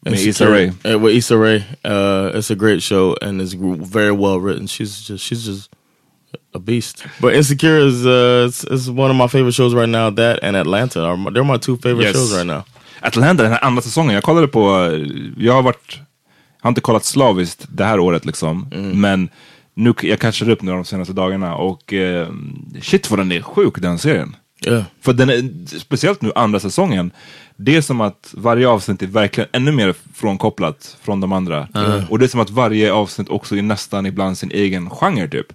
[0.06, 0.72] And Issa Rae.
[0.86, 1.66] uh, with Issa Rae.
[1.84, 4.68] Uh, it's a great show and it's very well written.
[4.68, 5.70] She's just she's just
[6.54, 7.04] a beast.
[7.20, 10.10] But Insecure is uh, it's, it's one of my favorite shows right now.
[10.12, 12.16] That and Atlanta are my, they're my two favorite Yes.
[12.16, 12.64] shows right now.
[13.02, 14.14] Atlanta, den här andra säsongen.
[14.14, 14.60] Jag kollade på,
[15.38, 16.00] jag har varit,
[16.58, 18.68] jag har inte kollat slaviskt det här året liksom.
[18.94, 19.30] Men
[19.78, 22.28] nu, jag catchar upp nu de senaste dagarna och eh,
[22.82, 24.36] shit vad den är sjuk den serien.
[24.66, 24.84] Yeah.
[25.02, 27.12] För den är, speciellt nu andra säsongen,
[27.56, 31.68] det är som att varje avsnitt är verkligen ännu mer frånkopplat från de andra.
[32.10, 35.48] Och det är som att varje avsnitt också är nästan ibland sin egen genre typ.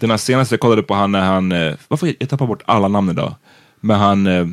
[0.00, 2.88] Den här senaste jag kollade på han när han, eh, varför jag tappar bort alla
[2.88, 3.34] namn idag?
[3.80, 4.46] Men han, eh,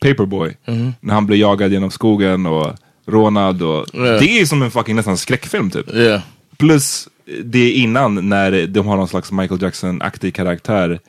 [0.00, 0.56] Paperboy,
[1.00, 2.72] när han blir jagad genom skogen och
[3.06, 4.00] rånad och Ja.
[4.02, 5.94] det är som en fucking nästan skräckfilm typ.
[5.94, 6.20] Yeah.
[6.66, 7.08] Plus
[7.44, 11.00] det innan när de har någon slags Michael Jackson-aktig karaktär.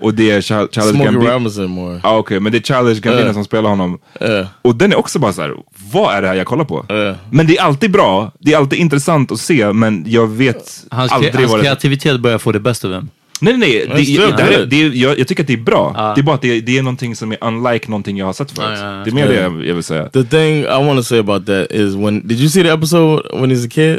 [0.00, 1.68] Och det är Chil- Childish Smokey Gambino.
[1.68, 2.00] More.
[2.02, 3.32] Ja okej, men det är Childish Gambino Ja.
[3.32, 3.98] som spelar honom.
[4.20, 4.46] Ja.
[4.62, 5.54] Och den är också bara så här:
[5.92, 6.84] vad är det här jag kollar på?
[6.88, 7.14] Ja.
[7.30, 11.12] Men det är alltid bra, det är alltid intressant att se, men jag vet Hans,
[11.12, 13.08] aldrig hans vad det kreativitet börjar få det bästa av dem.
[13.40, 14.04] Nej nej, nej.
[14.16, 16.12] Det, det, är- det, är- jag, jag tycker att det är bra.
[16.14, 18.50] Det är bara att det, det är någonting som är unlike någonting jag har sett
[18.50, 18.78] förut.
[19.04, 20.08] Det är mer det jag, jag vill säga.
[20.08, 23.22] The thing I want to say about that is when did you see the episode
[23.40, 23.98] when he's a kid?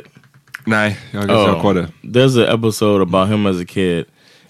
[0.66, 1.88] Nej, jag, jag har kvar det.
[2.04, 4.06] There's an episode about him as a kid.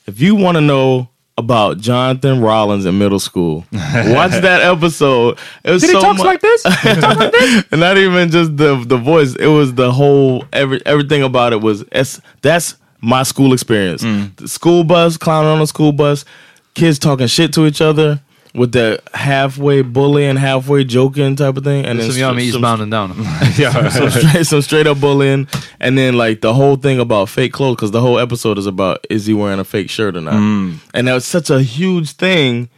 [0.07, 5.37] If you want to know about Jonathan Rollins in middle school, watch that episode.
[5.63, 6.65] It was Did so he talk mu- like this?
[7.71, 9.35] and not even just the the voice.
[9.35, 14.01] It was the whole every everything about it was it's, that's my school experience.
[14.37, 16.25] The school bus clowning on the school bus,
[16.73, 18.19] kids talking shit to each other
[18.55, 23.13] with the halfway bullying, halfway joking type of thing, and then some- Eastbound and Down.
[23.91, 25.47] some straight, some straight up bullying,
[25.79, 29.05] and then like the whole thing about fake clothes because the whole episode is about
[29.09, 32.69] is he wearing a fake shirt or not, and that was such a huge thing.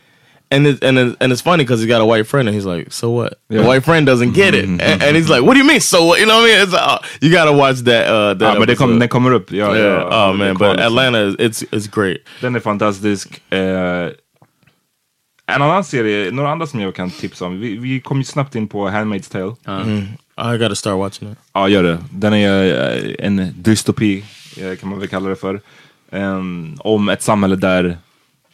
[0.50, 2.66] And it, and it, and it's funny because he got a white friend and he's
[2.66, 3.38] like, so what?
[3.50, 3.64] Yeah.
[3.64, 5.82] The white friend doesn't get it, and, and he's like, what do you mean?
[5.82, 6.22] So what?
[6.22, 6.62] You know what I mean?
[6.64, 8.08] It's uh, you got to watch that.
[8.08, 8.78] Uh, that det episode.
[8.78, 9.52] kom, den kommer upp.
[9.52, 9.78] Ja, yeah.
[9.78, 10.80] ja, ja, oh man, but.
[10.80, 12.22] Atlanta, it's it's great.
[12.40, 13.42] Then the fantastisk.
[13.52, 14.12] Eh,
[15.48, 17.60] en annan serie, några andra som jag kan tipsa om.
[17.60, 19.56] Vi, vi kom ju snabbt in på Handmaid's Tale.
[20.56, 21.38] I got to start watching it.
[21.54, 21.98] Ja, gör det.
[22.12, 24.24] Den är eh, en dystopi,
[24.58, 25.62] eh, kan man väl kalla det för.
[26.12, 27.98] Ehm, om ett samhälle där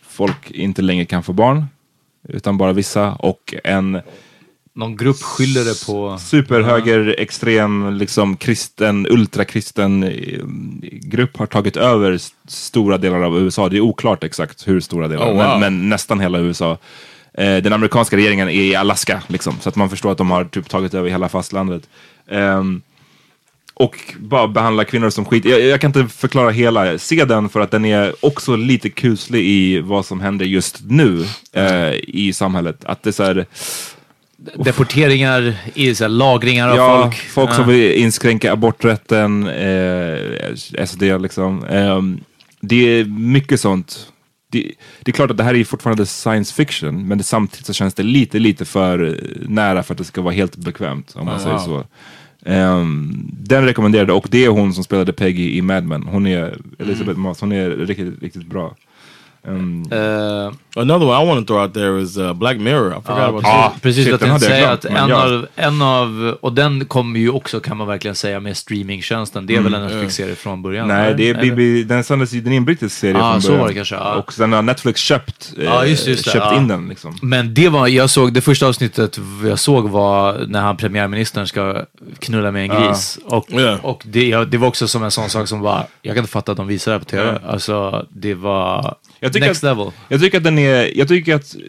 [0.07, 1.65] folk inte längre kan få barn,
[2.29, 3.11] utan bara vissa.
[3.11, 4.01] Och en
[4.75, 6.17] Någon grupp skyller det på...
[6.17, 10.39] superhöger, extrem, liksom kristen, ultrakristen eh,
[11.01, 13.69] grupp har tagit över stora delar av USA.
[13.69, 15.37] Det är oklart exakt hur stora delar, Oh, wow.
[15.37, 16.77] men, men nästan hela USA.
[17.33, 20.45] Eh, den amerikanska regeringen är i Alaska, liksom, så att man förstår att de har
[20.45, 21.89] typ tagit över hela fastlandet.
[22.27, 22.81] Ehm,
[23.73, 25.45] och bara behandla kvinnor som skit.
[25.45, 26.97] Jag, jag kan inte förklara hela.
[26.97, 31.25] Se den för att den är också lite kuslig i vad som händer just nu
[31.53, 32.85] eh, i samhället.
[32.85, 33.45] Att det är så här,
[34.55, 37.15] Deporteringar, i så här, lagringar av ja, folk.
[37.15, 37.53] folk Ja.
[37.55, 41.65] som vill inskränka aborträtten, eh, SD liksom.
[41.65, 42.19] Ehm,
[42.61, 44.07] det är mycket sånt.
[44.51, 44.71] Det,
[45.01, 47.93] det är klart att det här är fortfarande science fiction, men det, samtidigt så känns
[47.93, 51.39] det lite, lite för eh, nära för att det ska vara helt bekvämt, om man
[51.39, 51.83] säger så.
[52.45, 56.03] Ehm, den rekommenderade, och det är hon som spelade Peggy i Mad Men.
[56.03, 58.75] Hon är, Elizabeth Moss, hon är riktigt, riktigt bra.
[59.47, 62.87] Ehm, Eh, Another one I want to throw out there is uh, Black Mirror.
[62.91, 63.81] I forgot Ja, about precis, that.
[63.81, 65.23] precis shit, jag tänkte jag säga att en, ja.
[65.23, 69.45] av, en av, och den kommer ju också kan man verkligen säga med streamingtjänsten.
[69.45, 70.87] Det är väl en Netflix-serie från början?
[70.87, 71.33] Nej, det är?
[71.41, 73.61] BB, den sändes ju, den är en brittisk serie Ah, från så början.
[73.61, 74.13] var det kanske, ja.
[74.15, 77.17] Och sen har Netflix köpt, eh, Ja, just just köpt in den liksom.
[77.21, 81.85] Men det var, jag såg, det första avsnittet jag såg var när han premiärministern ska
[82.19, 83.19] knulla med en gris.
[83.25, 83.77] Och, Ja.
[83.81, 86.31] och det, ja, det var också som en sån sak som var, jag kan inte
[86.31, 87.39] fatta att de visar det på tv.
[87.47, 89.91] Alltså, det var Jag tycker next att- level.
[90.09, 91.61] Jag tycker att den är, jag tycker att eh,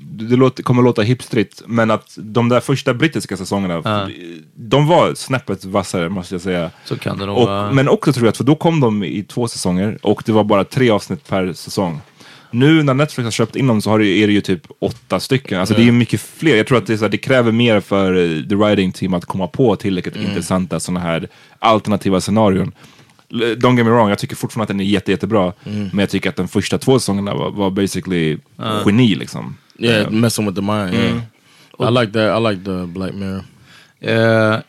[0.00, 4.08] det låter, kommer låta hipstrigt, men att de där första brittiska säsongerna, Ja.
[4.54, 6.70] de var snäppet vassare måste jag säga.
[6.84, 7.38] Så kan det nog.
[7.38, 10.32] Och, men också tror jag att, för då kom de i två säsonger och det
[10.32, 12.00] var bara tre avsnitt per säsong.
[12.50, 15.20] Nu när Netflix har köpt in dem så har det, är det ju typ åtta
[15.20, 15.60] stycken.
[15.60, 16.56] Alltså det är mycket fler.
[16.56, 19.46] Jag tror att det, här, det kräver mer för eh, the writing team att komma
[19.46, 21.28] på tillräckligt intressanta sådana här
[21.58, 22.72] alternativa scenarion.
[23.32, 25.52] Don't get me wrong, jag tycker fortfarande att den är jätte, jättebra.
[25.64, 28.38] Men jag tycker att de första två säsongerna var, var basically
[28.86, 29.56] geni liksom.
[29.78, 30.94] Yeah, messing with the mind.
[30.94, 31.18] Yeah.
[31.88, 32.38] I like that.
[32.40, 33.44] I like the Black Mirror.
[34.00, 34.60] Eh,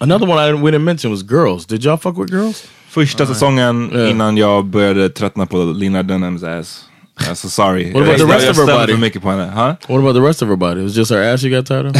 [0.00, 1.66] Another one I didn't, we didn't mention was Girls.
[1.66, 2.64] Did y'all fuck with Girls?
[2.88, 4.10] Första säsongen Yeah.
[4.10, 6.84] innan jag började tröttna på Lina Dunhams ass.
[7.28, 7.92] Alltså sorry.
[7.92, 8.92] What about the rest of her body?
[8.92, 9.44] för mycket på henne.
[9.44, 9.74] Huh?
[9.88, 10.80] What about the rest of her body?
[10.80, 11.96] It was just her ass you got tired of?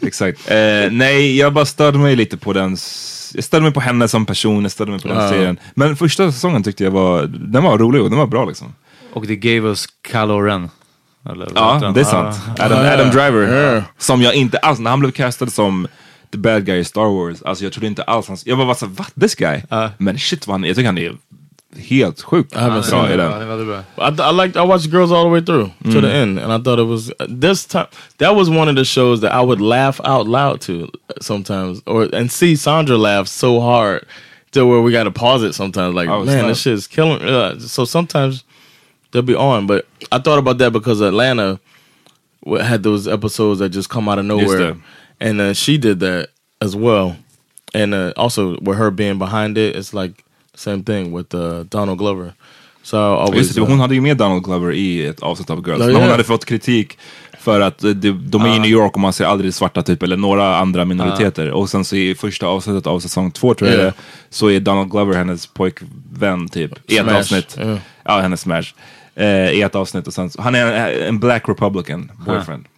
[0.02, 0.50] Exakt.
[0.50, 0.56] Eh,
[0.90, 2.76] nej, jag bara störde mig lite på den.
[3.34, 5.28] Jag störde mig på henne som person, jag störde mig på den Ja.
[5.28, 5.58] serien.
[5.74, 8.74] Men första säsongen tyckte jag var, den var rolig och den var bra liksom.
[9.12, 10.70] och det gave us Kylo Ren.
[11.30, 12.36] Eller vad heter Ja, det är sant.
[12.58, 12.92] Adam, Ja.
[12.94, 13.84] Adam Driver.
[13.98, 15.88] Som jag inte alls, när han blev castad som
[16.32, 17.42] the bad guy i Star Wars.
[17.42, 18.36] Alltså jag trodde inte alls han...
[18.44, 19.12] Jag bara var såhär, what?
[19.20, 19.60] This guy?
[19.98, 21.12] Men shit vad han Jag tycker han är
[21.78, 23.16] helt sjukt haven't bra seen i it.
[23.16, 23.32] den.
[23.32, 23.84] Han är.
[23.98, 24.56] I, I liked.
[24.56, 27.12] I watched Girls all the way through to the end, and I thought it was
[27.28, 27.86] this time.
[28.18, 30.88] That was one of the shows that I would laugh out loud to
[31.20, 34.06] sometimes, or and see Sandra laugh so hard
[34.52, 35.94] to where we got to pause it sometimes.
[35.94, 36.46] Like, Oh, man, snap.
[36.48, 37.22] this shit is killing.
[37.22, 38.44] Uh, so sometimes
[39.10, 41.58] they'll be on, but I thought about that because Atlanta
[42.44, 44.76] w- had those episodes that just come out of nowhere,
[45.20, 46.28] and uh, she did that
[46.60, 47.16] as well,
[47.74, 50.22] and uh, also with her being behind it, it's like the
[50.58, 52.32] same thing with uh, Donald Glover.
[52.82, 55.68] So always Just det, uh, hon hade ju med Donald Glover i ett avsnitt av
[55.68, 55.80] Girls.
[55.80, 56.98] Ja, Men hon hade fått kritik
[57.40, 60.02] för att eh, de, de är i New York och man ser aldrig svarta typ,
[60.02, 61.50] eller några andra minoriteter.
[61.50, 63.84] Och sen så i första avsnittet av säsong två tror jag Ja.
[63.84, 63.92] det
[64.30, 66.90] så är Donald Glover hennes pojkvän typ.
[66.90, 67.56] I ett avsnitt.
[67.60, 67.76] ja.
[68.04, 68.64] Ja, hennes smash.
[69.14, 72.64] Eh, I ett avsnitt och sen, så- han är en, en black republican boyfriend.
[72.64, 72.70] Eh,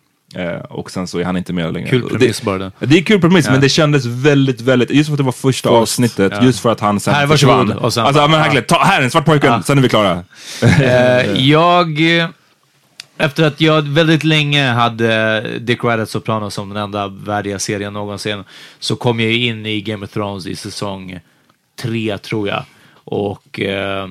[0.68, 1.88] och sen så är han inte med längre.
[1.90, 2.72] Kul premiss det, bara det.
[2.78, 3.52] Det är kul premiss Ja.
[3.52, 6.42] men det kändes väldigt, väldigt, just för att det var första avsnittet, Ja.
[6.44, 7.72] just för att han sen Här, försvann.
[7.72, 8.38] Och sen- alltså, men Ja.
[8.38, 10.24] verkligen, ta, här är en svart pojken, sen är vi klara.
[10.62, 12.28] Eh, jag, eh,
[13.18, 18.44] efter att jag väldigt länge hade Dick Red Soprano som den enda värdiga serien någonsin,
[18.78, 21.20] så kom jag in i Game of Thrones i säsong
[21.82, 22.64] tre, tror jag.
[23.04, 24.08] Och eh,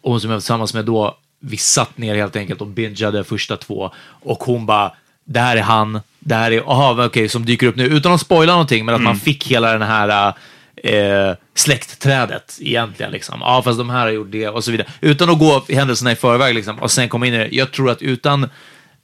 [0.00, 1.16] och hon som jag var tillsammans med då,
[1.46, 3.90] vi satt ner helt enkelt och bingeade första två.
[4.06, 4.92] Och hon bara,
[5.24, 7.86] det här är han, det här är, aha, okej, som dyker upp nu.
[7.86, 10.34] Utan att spoila någonting, men att man fick hela den här
[10.76, 13.12] eh, släktträdet egentligen.
[13.12, 13.40] Liksom.
[13.40, 14.88] Ja, fast de här har gjort det och så vidare.
[15.00, 17.48] Utan att gå händelserna i förväg liksom, och sen komma in i det.
[17.52, 18.48] Jag tror att utan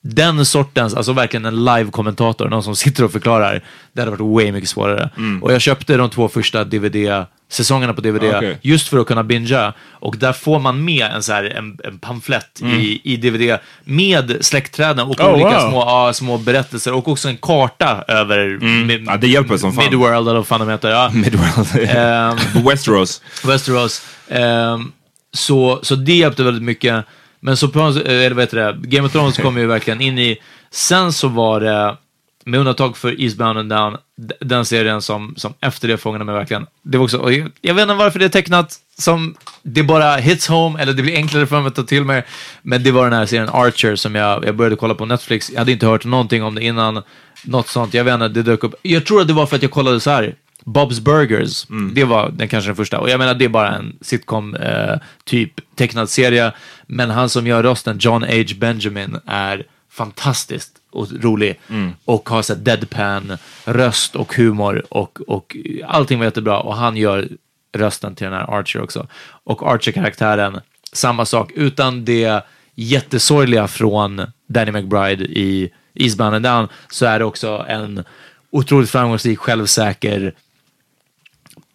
[0.03, 3.61] den sortens, alltså verkligen en live-kommentator, någon som sitter och förklarar,
[3.93, 5.11] det hade varit way mycket svårare.
[5.43, 8.59] Och jag köpte de två första DVD-säsongerna på DVD Okej.
[8.63, 9.73] just för att kunna bingea.
[9.91, 14.37] Och där får man med en, så här, en, en pamflett i, i DVD med
[14.41, 15.71] släktträden och Oh, olika wow.
[15.71, 19.85] små, ja, små berättelser och också en karta över mi- Ja, det hjälper som fan.
[19.85, 20.91] Midworld eller vad fan de heter.
[20.91, 21.11] Ja.
[21.15, 21.89] Midworld.
[21.91, 22.37] Ehm,
[22.67, 23.23] Westeros.
[23.45, 24.03] Westeros.
[24.29, 24.93] Ehm,
[25.33, 27.05] så, så det hjälpte väldigt mycket.
[27.41, 30.37] Men Sopranos, eh, eller vad heter det, Game of Thrones kom ju verkligen in i...
[30.71, 31.97] Sen så var det,
[32.45, 33.97] med undantag för Eastbound and Down,
[34.41, 36.67] den serien som, som efter det fångade mig verkligen.
[36.83, 40.49] Det var också, jag, jag vet inte varför det är tecknat som det bara hits
[40.49, 42.25] home, eller det blir enklare för mig att ta till mig.
[42.63, 45.51] Men det var den här serien Archer som jag, jag började kolla på Netflix.
[45.51, 47.03] Jag hade inte hört någonting om det innan.
[47.45, 48.75] Något sånt, jag vet inte, det dök upp.
[48.83, 50.35] Jag tror att det var för att jag kollade så här.
[50.65, 52.99] Bob's Burgers, det var den kanske den första.
[52.99, 56.53] Och jag menar, det är bara en sitcom, eh, typ tecknad serie.
[56.87, 58.45] Men han som gör rösten, John H.
[58.57, 61.61] Benjamin, är fantastiskt och rolig.
[62.05, 65.57] Och har så deadpan röst och humor och, och
[65.87, 66.61] allting var jättebra.
[66.61, 67.29] Och han gör
[67.73, 69.07] rösten till den här Archer också.
[69.45, 70.61] Och Archer-karaktären,
[70.93, 77.25] samma sak, utan det jättesorgliga från Danny McBride i Eastbound and Down, så är det
[77.25, 78.05] också en
[78.51, 80.35] otroligt framgångsrik, självsäker,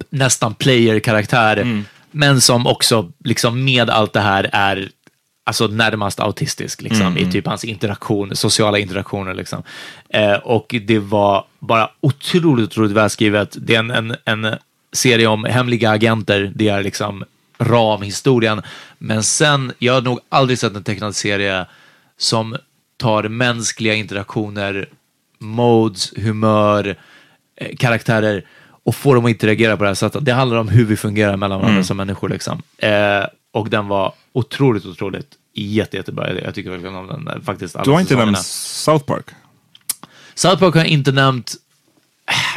[0.09, 4.89] nästan player-karaktär, men som också liksom med allt det här är
[5.45, 9.33] alltså närmast autistisk liksom, i typ hans interaktion, sociala interaktioner.
[9.33, 9.63] Liksom.
[10.09, 13.57] Eh, och det var bara otroligt, otroligt välskrivet.
[13.59, 14.55] Det är en, en, en
[14.93, 16.51] serie om hemliga agenter.
[16.55, 17.23] Det är liksom
[17.57, 18.61] ramhistorien.
[18.97, 21.65] Men sen, jag har nog aldrig sett en tecknad serie
[22.17, 22.57] som
[22.97, 24.89] tar mänskliga interaktioner,
[25.39, 26.95] modes, humör,
[27.55, 28.45] eh, karaktärer
[28.85, 30.25] och får dem att interagera på det här sättet.
[30.25, 32.29] Det handlar om hur vi fungerar mellan varandra som människor.
[32.29, 32.61] Liksom.
[32.77, 32.91] Eh,
[33.53, 36.33] och den var otroligt, otroligt jätte, jättebra.
[36.41, 37.27] Jag, tycker verkligen om den.
[37.27, 38.31] eh, Faktiskt Du har inte säsongerna.
[38.31, 39.25] nämnt South Park?
[40.35, 41.53] South Park har jag inte nämnt.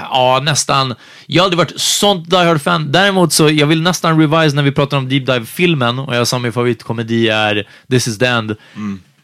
[0.01, 0.95] Ja, nästan.
[1.27, 2.93] Jag har aldrig varit sånt Die Hard-fan.
[2.93, 6.39] Däremot så, jag vill nästan revise när vi pratar om Deep Dive-filmen och jag sa
[6.39, 8.57] min favoritkomedi är This is the end.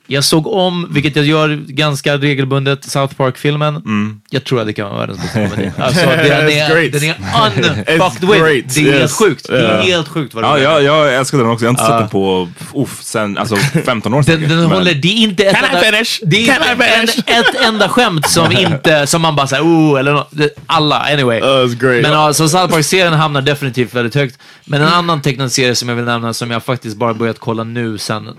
[0.07, 3.83] Jag såg om, vilket jag gör ganska regelbundet, South Park-filmen.
[4.31, 5.71] Jag tror att det kan vara världens bästa komedi.
[5.79, 7.15] Alltså, den är, den är
[7.95, 8.41] unfucked with.
[8.43, 9.13] great, Det är helt yes.
[9.19, 9.47] sjukt.
[9.49, 9.83] Det är Yeah.
[9.85, 10.81] helt sjukt vad Ja, är.
[10.81, 11.65] jag, älskar den också.
[11.65, 15.09] Jag har inte sett den på uff, sen, alltså 15 år Den, den håller, det
[15.09, 15.81] är inte ett Can enda?
[16.23, 17.09] Det är en,
[17.39, 21.41] ett enda skämt som inte, som man bara säger oh, eller det- alla, anyway.
[21.41, 22.03] It's great.
[22.03, 24.39] Men ja, så South Park-serien hamnar definitivt väldigt högt.
[24.65, 27.65] Men en annan tecknad serie som jag vill nämna, som jag faktiskt bara börjat kolla
[27.65, 28.33] nu sen eh,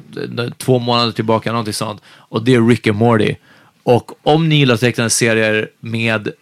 [0.58, 2.02] två månader tillbaka, någonting sånt.
[2.07, 3.36] Och det är Rick and Morty.
[3.84, 6.34] Och om ni gillar tecknade serier med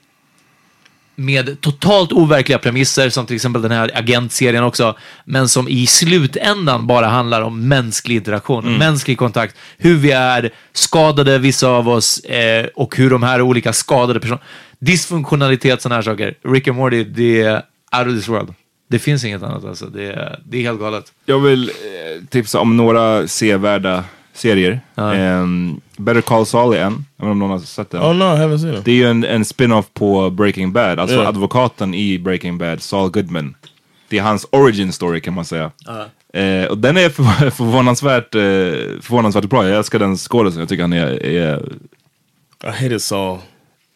[1.15, 4.95] med totalt overkliga premisser, som till exempel den här agentserien också,
[5.26, 11.38] men som i slutändan bara handlar om mänsklig interaktion, mänsklig kontakt, hur vi är skadade,
[11.38, 14.44] vissa av oss, eh, och hur de här olika skadade personerna,
[14.80, 16.34] dysfunktionalitet, sådana här saker.
[16.44, 17.56] Rick and Morty, det är
[17.99, 18.53] out of this world.
[18.90, 21.14] Det finns inget annat alltså, det är, det är helt galet.
[21.26, 24.03] Jag vill eh, tipsa om några sevärda
[24.34, 24.80] serier.
[24.97, 26.84] Ehm, Better Call Saul är en.
[27.18, 28.01] Jag vet inte om någon har sett den.
[28.01, 28.85] Oh no, I haven't seen it.
[28.85, 30.99] Det är ju en, en spin-off på Breaking Bad.
[30.99, 31.27] Alltså Ja.
[31.27, 33.55] advokaten i Breaking Bad, Saul Goodman.
[34.10, 35.72] Det är hans origin story kan man säga.
[36.34, 38.41] Eh, och den är för, förvånansvärt, eh,
[39.01, 39.68] förvånansvärt bra.
[39.68, 40.60] Jag älskar den skådespelaren.
[40.60, 41.60] Jag tycker han är, är
[42.64, 43.38] I hated Saul.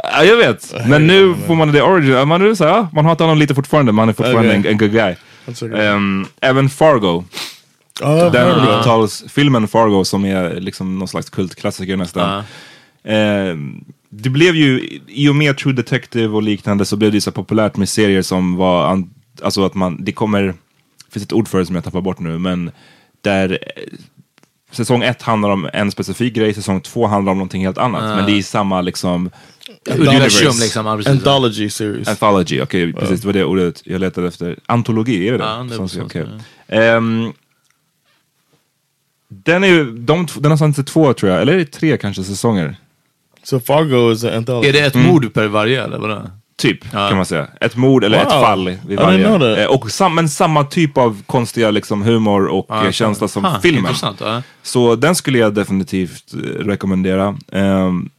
[0.03, 0.73] Ja, jag vet.
[0.87, 2.27] Men nu får man det origin.
[2.27, 4.55] Man, är så här, ja, man hatar honom lite fortfarande, men han är fortfarande Okej.
[4.59, 5.15] en, en good guy.
[5.45, 5.85] That's okay.
[5.85, 7.23] Ehm, även Fargo.
[8.01, 8.87] Oh, Den heard of it.
[8.87, 12.43] 90-talsfilmen Fargo som är liksom någon slags kultklassiker nästan.
[13.03, 17.31] Ehm, det blev ju, i och med True Detective och liknande så blev det så
[17.31, 19.03] populärt med serier som var,
[19.41, 20.53] alltså att man, det kommer, det
[21.13, 22.71] finns ett ord för det som jag tappar bort nu, men
[23.21, 23.83] där eh,
[24.71, 28.03] säsong ett handlar om en specifik grej, säsong två handlar om någonting helt annat.
[28.03, 29.29] Men det är samma liksom
[29.89, 30.87] Universum liksom.
[30.87, 32.07] Anthology series.
[32.07, 34.59] Anthology, okej precis det var det ordet jag letade efter.
[34.65, 35.43] Antologi, är det det?
[35.43, 36.25] Ja, det Som- var så, okej.
[36.67, 36.75] ja.
[36.75, 37.33] Ehm,
[39.29, 41.97] den är ju, de, den har sänts i två tror jag, eller är det tre
[41.97, 42.75] kanske säsonger?
[43.43, 44.69] So Fargo is an anthology.
[44.69, 46.21] Är det ett mord per varje eller vadå?
[46.57, 47.07] Typ, Ja.
[47.07, 47.47] kan man säga.
[47.61, 48.41] Ett mord eller ett Wow.
[48.41, 49.25] fall vid I didn't varje.
[49.25, 49.57] know that.
[49.57, 53.45] Eh, och sam, men samma typ av konstiga liksom, humor och Ja, eh, känsla som
[53.45, 53.93] Ha, filmen.
[54.19, 54.41] Ja.
[54.63, 57.37] Så den skulle jag definitivt eh, rekommendera.
[57.51, 58.09] Ehm,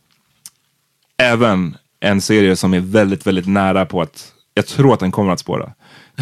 [1.23, 5.33] även en serie som är väldigt, väldigt nära på att, jag tror att den kommer
[5.33, 5.73] att spåra.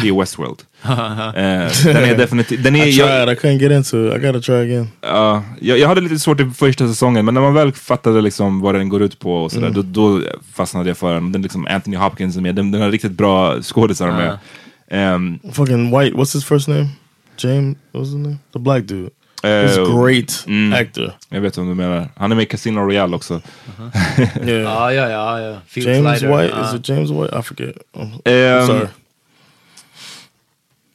[0.01, 0.59] Det är Westworld.
[0.87, 3.29] Eh, den är definitivt, den är, I jag, tried.
[3.29, 4.15] I couldn't get into it.
[4.23, 4.87] I gotta try again.
[5.01, 8.61] ja, jag, jag hade lite svårt i första säsongen, men när man väl fattade liksom
[8.61, 10.21] vad den går ut på och sådär, då, då
[10.53, 11.31] fastnade jag för den.
[11.31, 14.37] den liksom Anthony Hopkins är med, den, den har riktigt bra skådisar med.
[14.91, 16.17] Ehm, Fucking white.
[16.17, 16.87] What's his first name?
[17.37, 17.77] James.
[17.93, 18.37] What's his name?
[18.53, 19.09] The black dude.
[19.43, 20.45] eh, He's a great
[20.81, 21.11] actor.
[21.29, 22.09] jag vet vad du menar.
[22.15, 23.41] Han är med i Casino Royale också.
[24.45, 24.61] Yeah.
[24.61, 25.39] Ja, ja, ja.
[25.41, 25.81] ja.
[25.81, 26.53] James White.
[26.65, 27.39] Is it James White?
[27.39, 27.75] I forget.
[27.95, 28.87] I'm, Ehm, sorry.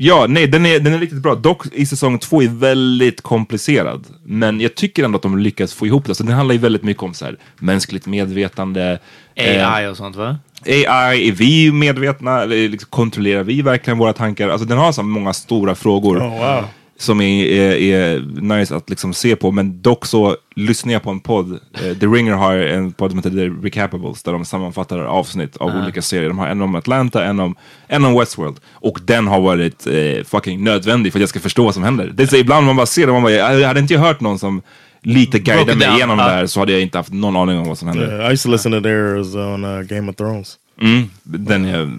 [0.04, 1.34] Ja, nej, den är, den är riktigt bra.
[1.34, 4.06] Dock i säsong två är väldigt komplicerad.
[4.24, 6.14] Men jag tycker ändå att de lyckas få ihop det.
[6.14, 8.98] Så den handlar ju väldigt mycket om så här, mänskligt medvetande.
[9.34, 10.38] eh, AI och sånt va?
[10.66, 12.42] AI, är vi medvetna?
[12.42, 14.48] Eller liksom, kontrollerar vi verkligen våra tankar?
[14.48, 16.18] Alltså den har så många stora frågor.
[16.18, 16.64] Oh wow.
[17.02, 19.50] Som är, är, är nice att liksom se på.
[19.50, 21.52] Men dock så lyssnar jag på en podd.
[21.52, 24.22] Eh, The Ringer har en podd som heter The Recapables.
[24.22, 26.28] Där de sammanfattar avsnitt av olika serier.
[26.28, 27.56] De har en om Atlanta, en om,
[27.86, 28.56] en om Westworld.
[28.72, 32.12] Och den har varit eh, fucking nödvändig för att jag ska förstå vad som händer.
[32.14, 34.62] Det är ibland man bara ser det, man bara, jag hade inte hört någon som
[35.02, 36.24] lite guidade it mig igenom ja.
[36.24, 38.04] det här så hade jag inte haft någon aning om vad som hände.
[38.04, 40.58] Yeah, I used to listen to theirs on uh, Game of Thrones.
[40.80, 41.90] Mm, den är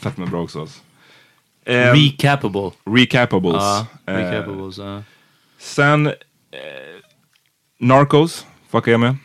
[0.00, 0.60] fett med bra också.
[0.60, 0.80] Alltså.
[1.66, 2.70] Eh, Recapable.
[2.90, 3.62] Recapables.
[3.62, 4.78] Ja, Eh, recapables.
[4.78, 5.02] ja.
[5.58, 6.12] Sen eh,
[7.80, 9.16] Narcos fuckar jag med.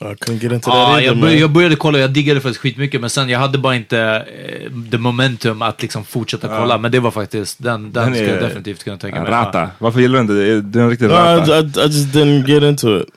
[0.00, 1.28] I couldn't get into that either, jag, man.
[1.28, 4.70] bör, jag började kolla, jag diggade faktiskt skitmycket, men sen jag hade bara inte eh,
[4.90, 6.78] the momentum att liksom fortsätta kolla.
[6.78, 9.30] Men det var faktiskt, den, den, Den ska jag är definitivt kunna tänka mig.
[9.30, 9.70] Rata.
[9.78, 10.60] Varför gillar du inte det?
[10.60, 11.58] Det är en riktig No, rata.
[11.58, 13.08] I, I, I just didn't get into it.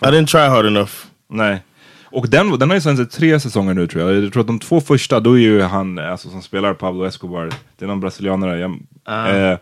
[0.00, 0.90] I didn't try hard enough.
[1.28, 1.62] Nej.
[2.10, 4.24] Och den, den har ju sänts i tre säsonger nu tror jag.
[4.24, 7.50] Jag tror att de två första, då är ju han alltså, som spelar Pablo Escobar,
[7.78, 8.58] det är någon brasilianare.
[8.58, 9.58] Jag, eh,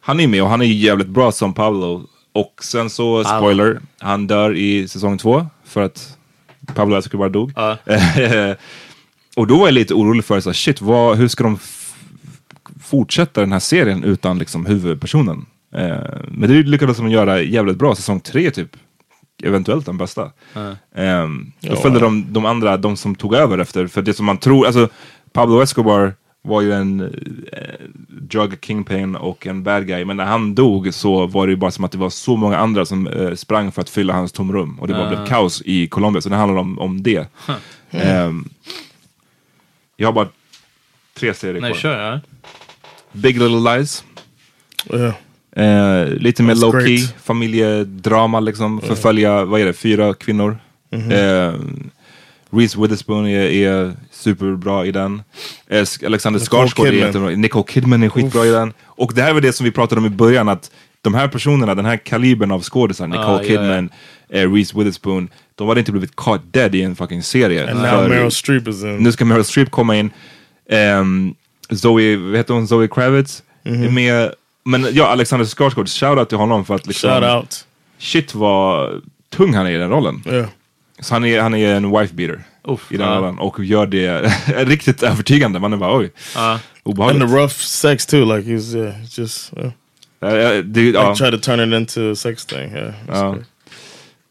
[0.00, 2.06] han är med och han är jävligt bra som Pablo.
[2.32, 6.16] Och sen så, spoiler, han dör i säsong två för att
[6.74, 7.52] Pablo Escobar dog.
[7.56, 7.76] Ja.
[9.36, 11.58] och då var jag lite orolig för, så här, shit, vad, hur ska de
[12.82, 15.46] fortsätta den här serien utan liksom, huvudpersonen?
[15.74, 15.96] Eh,
[16.28, 17.94] men det lyckades de göra jävligt bra.
[17.94, 18.76] Säsong tre typ,
[19.42, 20.30] eventuellt den bästa.
[20.94, 24.38] Ehm, då följde de, de andra, de som tog över efter, för det som man
[24.38, 24.88] tror, alltså
[25.32, 27.00] Pablo Escobar var ju en
[27.52, 31.56] eh, drug kingpin och en bad guy, men när han dog så var det ju
[31.56, 34.32] bara som att det var så många andra som eh, sprang för att fylla hans
[34.32, 37.28] tomrum och det var blev kaos i Colombia, så det handlar om, om det.
[37.90, 38.48] Ehm,
[39.96, 40.28] jag har bara
[41.14, 41.80] tre serier Nej, kvar.
[41.80, 42.12] kör.
[42.12, 42.20] Ja.
[43.12, 44.04] Big Little Lies.
[44.92, 45.14] Yeah.
[45.56, 47.14] Eh, lite mer low key, great.
[47.22, 48.80] familjedrama liksom.
[48.80, 50.58] Förfölja, vad är det, fyra kvinnor.
[50.92, 51.10] Mhm.
[51.12, 51.52] Eh,
[52.50, 55.22] Reese Witherspoon är, är superbra i den.
[55.68, 57.30] Eh, Alexander Skarsgård är jättebra.
[57.30, 58.72] Nicole Kidman är skitbra i den.
[58.84, 60.70] Och det här var det som vi pratade om i början, att
[61.02, 63.48] de här personerna, den här kalibern av skådisar, Nicole ja, ja.
[63.48, 63.90] Kidman,
[64.32, 67.70] Eh, Reese Witherspoon, de hade inte blivit caught dead i en fucking serie.
[67.70, 68.96] And now Meryl Streep is in.
[68.96, 70.10] nu ska Meryl Streep komma in.
[70.70, 71.34] Ehm,
[71.70, 72.68] Zoe, vad heter hon?
[72.68, 73.82] Zoe Kravitz Mhm.
[73.84, 74.32] är med.
[74.66, 77.66] Men ja, Alexander Skarsgård, shoutout till honom för att liksom, Shout out.
[77.98, 80.22] shit vad tung han är i den rollen.
[80.26, 80.48] Yeah.
[81.00, 82.44] Så han är, han är en wife beater
[82.90, 83.18] i den ja.
[83.18, 85.58] rollen och gör det riktigt övertygande.
[85.58, 86.10] Man är bara oj.
[86.36, 87.28] And obehagligt.
[87.30, 88.36] the rough sex too.
[88.36, 89.52] Like he's yeah, just.
[89.56, 89.64] Eh,
[90.32, 92.72] eh, det, Like ja, try to turn it into a sex thing.
[92.72, 93.34] Yeah.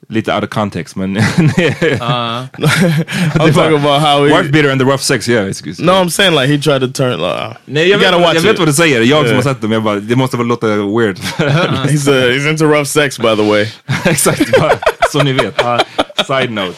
[0.10, 1.16] Lite out of context men...
[1.16, 2.48] Ja.
[2.58, 4.32] I'm talking about how he.
[4.32, 5.48] wife beater and the rough sex, yeah.
[5.50, 7.20] It's, it's, No, I'm saying like he tried to turn.
[7.20, 8.60] Like, Nej, jag, vet, jag vet it.
[8.60, 9.36] vad du säger, jag som Yeah.
[9.36, 11.18] har sett dem, jag bara, det måste väl låta weird.
[11.38, 13.68] he's uh, he's into rough sex, by the way.
[14.06, 14.52] Exakt.
[14.60, 14.78] bara-
[15.12, 15.56] Så ni vet.
[16.28, 16.76] Side note.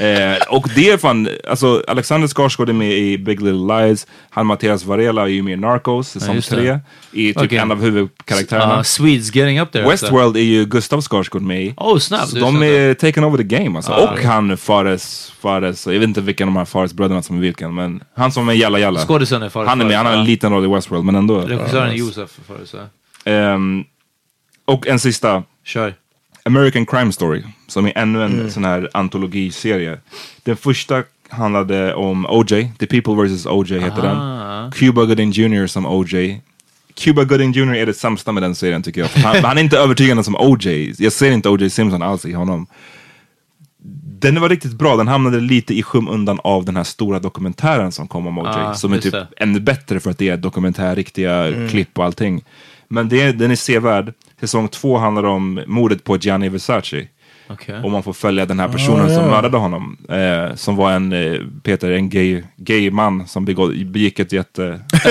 [0.00, 4.06] Eh, och det är fan, alltså Alexander Skarsgård är med i Big Little Lies.
[4.30, 6.42] Han Mattias Varela är ju med i Narcos, säsong det.
[6.42, 6.78] tre.
[7.12, 7.58] I typ Okej.
[7.58, 8.76] en av huvudkaraktärerna.
[8.76, 9.84] Uh, Swedes getting up there.
[9.84, 10.06] alltså.
[10.06, 11.74] Westworld är ju Gustav Skarsgård med i.
[11.76, 12.28] Oh, snabbt.
[12.28, 13.92] Så de är taken over the game alltså.
[13.92, 17.40] Ah, och han Fares, Fares, jag vet inte vilken av de här Fares-bröderna som är
[17.40, 19.00] vilken, men han som är Jalla Jalla.
[19.00, 21.40] Skådisen är Fares Han är med, han har en liten roll i Westworld, men ändå.
[21.40, 22.74] Regissören Josef Fares.
[22.74, 23.32] ja.
[23.32, 23.84] Ehm,
[24.64, 25.94] och en sista, Kör.
[26.44, 27.42] American Crime Story,
[27.72, 28.50] som är ännu en Mm.
[28.50, 29.98] sån här antologiserie.
[30.44, 33.46] Den första handlade om O.J., The People vs.
[33.46, 33.78] O.J.
[33.80, 34.62] heter Ah.
[34.62, 34.72] den.
[34.72, 35.66] Cuba Gooding Jr.
[35.66, 36.40] som O.J.
[36.94, 37.74] Cuba Gooding Jr.
[37.74, 39.08] är det sämsta med den serien tycker jag.
[39.08, 40.92] Han, han är inte övertygande som O.J.
[40.98, 41.70] Jag ser inte O.J.
[41.70, 42.66] Simpson alls i honom.
[44.20, 48.08] Den var riktigt bra, den hamnade lite i skymundan av den här stora dokumentären som
[48.08, 48.48] kom om O.J.
[48.50, 49.26] Ah, som är typ det.
[49.36, 51.68] ännu bättre för att det är dokumentär, riktiga Mm.
[51.68, 52.44] klipp och allting.
[52.88, 54.12] Men det, den är sevärd.
[54.40, 57.06] Säsong två handlar om mordet på Gianni Versace.
[57.52, 57.80] Okej.
[57.84, 59.30] Och man får följa den här personen Ah, som ja.
[59.30, 59.96] mördade honom.
[60.08, 64.80] Eh, som var en, eh, Peter, en gay, gay man som begå, begick ett jätte...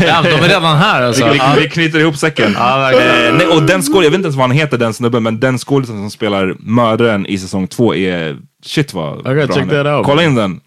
[0.00, 1.28] Ja, de är redan här alltså.
[1.32, 1.54] vi, Ja.
[1.58, 2.56] vi knyter ihop säcken.
[2.56, 5.40] Eh, nej, och den skål, jag vet inte ens vad han heter den snubben, men
[5.40, 9.86] den skådisen som spelar mördaren i säsong två är, shit vad gotta bra check that
[9.86, 10.60] out, Kolla in den.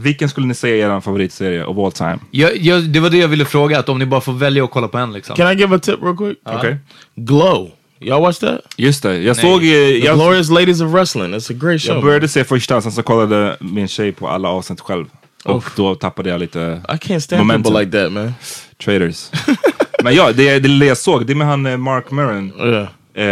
[0.00, 2.18] Vilken skulle ni säga är er favoritserie of all time?
[2.30, 4.70] Jag, jag, det var det jag ville fråga, att om ni bara får välja att
[4.70, 5.36] kolla på en liksom.
[5.36, 6.38] Can I give a tip real quick?
[6.44, 6.76] Okej.
[7.16, 7.70] Glow.
[8.00, 8.60] Y'all watch that?
[8.76, 9.60] Just det, jag såg...
[9.60, 11.34] The Jag, Glorious Ladies of Wrestling.
[11.34, 11.94] It's a great show.
[11.94, 15.06] jag började se första, sen så kollade min tjej på alla avsnitt själv.
[15.44, 17.62] Och då tappade jag lite I can't stand Momentum.
[17.62, 18.34] people like that, man.
[18.84, 19.30] traders.
[20.02, 22.52] Men ja, det, det jag såg, det är med han eh, Mark Maron.
[22.58, 22.88] Yeah.
[23.14, 23.24] Eh,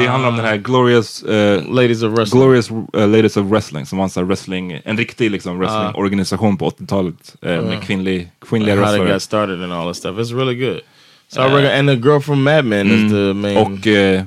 [0.00, 2.40] Det handlar om den här Glorious, eh, Ladies of Wrestling.
[2.42, 7.34] Glorious eh, Ladies of Wrestling som var en, wrestling, en riktig liksom, wrestlingorganisation på 80-talet.
[7.42, 9.12] eh, Med kvinnlig, kvinnliga How they wrestlare.
[9.12, 10.16] got started and all that stuff.
[10.18, 10.80] It's really good.
[11.28, 13.56] So I recommend, and the girl from Mad Men is the main.
[13.56, 14.22] Och eh,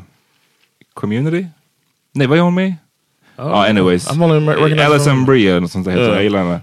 [0.94, 1.46] Community?
[2.14, 2.76] Nej, vad är hon med i?
[3.36, 4.08] Ja, anyways.
[4.10, 5.26] I've only recognized Alison.
[5.26, 6.14] Brie eller något sånt där heter Ja.
[6.14, 6.60] Jag gillar henne.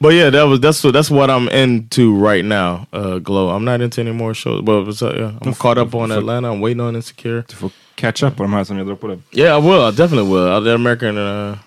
[0.00, 2.86] But yeah, that was that's what that's what I'm into right now.
[2.92, 3.50] Uh, Glow.
[3.50, 4.62] I'm not into any more shows.
[4.62, 6.50] But uh, yeah, I'm caught up on Atlanta.
[6.50, 7.44] I'm waiting on Insecure.
[7.48, 9.18] Du får catch up på de här som jag drar på.
[9.32, 9.82] Yeah, I will.
[9.82, 10.48] I definitely will.
[10.48, 11.18] Uh, the American.
[11.18, 11.58] Uh,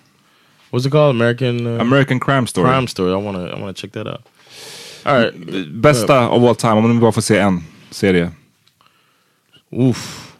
[0.70, 1.16] what's it called?
[1.16, 2.68] American uh, American Crime Story.
[2.68, 3.12] Crime Story.
[3.12, 4.22] I wanna I wanna check that out.
[5.06, 5.32] All right.
[5.80, 8.30] Bästa of all time, om ni bara får se en serie.
[9.70, 10.36] Oof.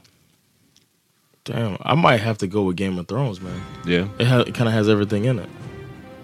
[1.45, 3.61] Damn, I might have to go with Game of Thrones, man.
[3.87, 4.09] Yeah.
[4.19, 5.49] It, ha- it kind of has everything in it.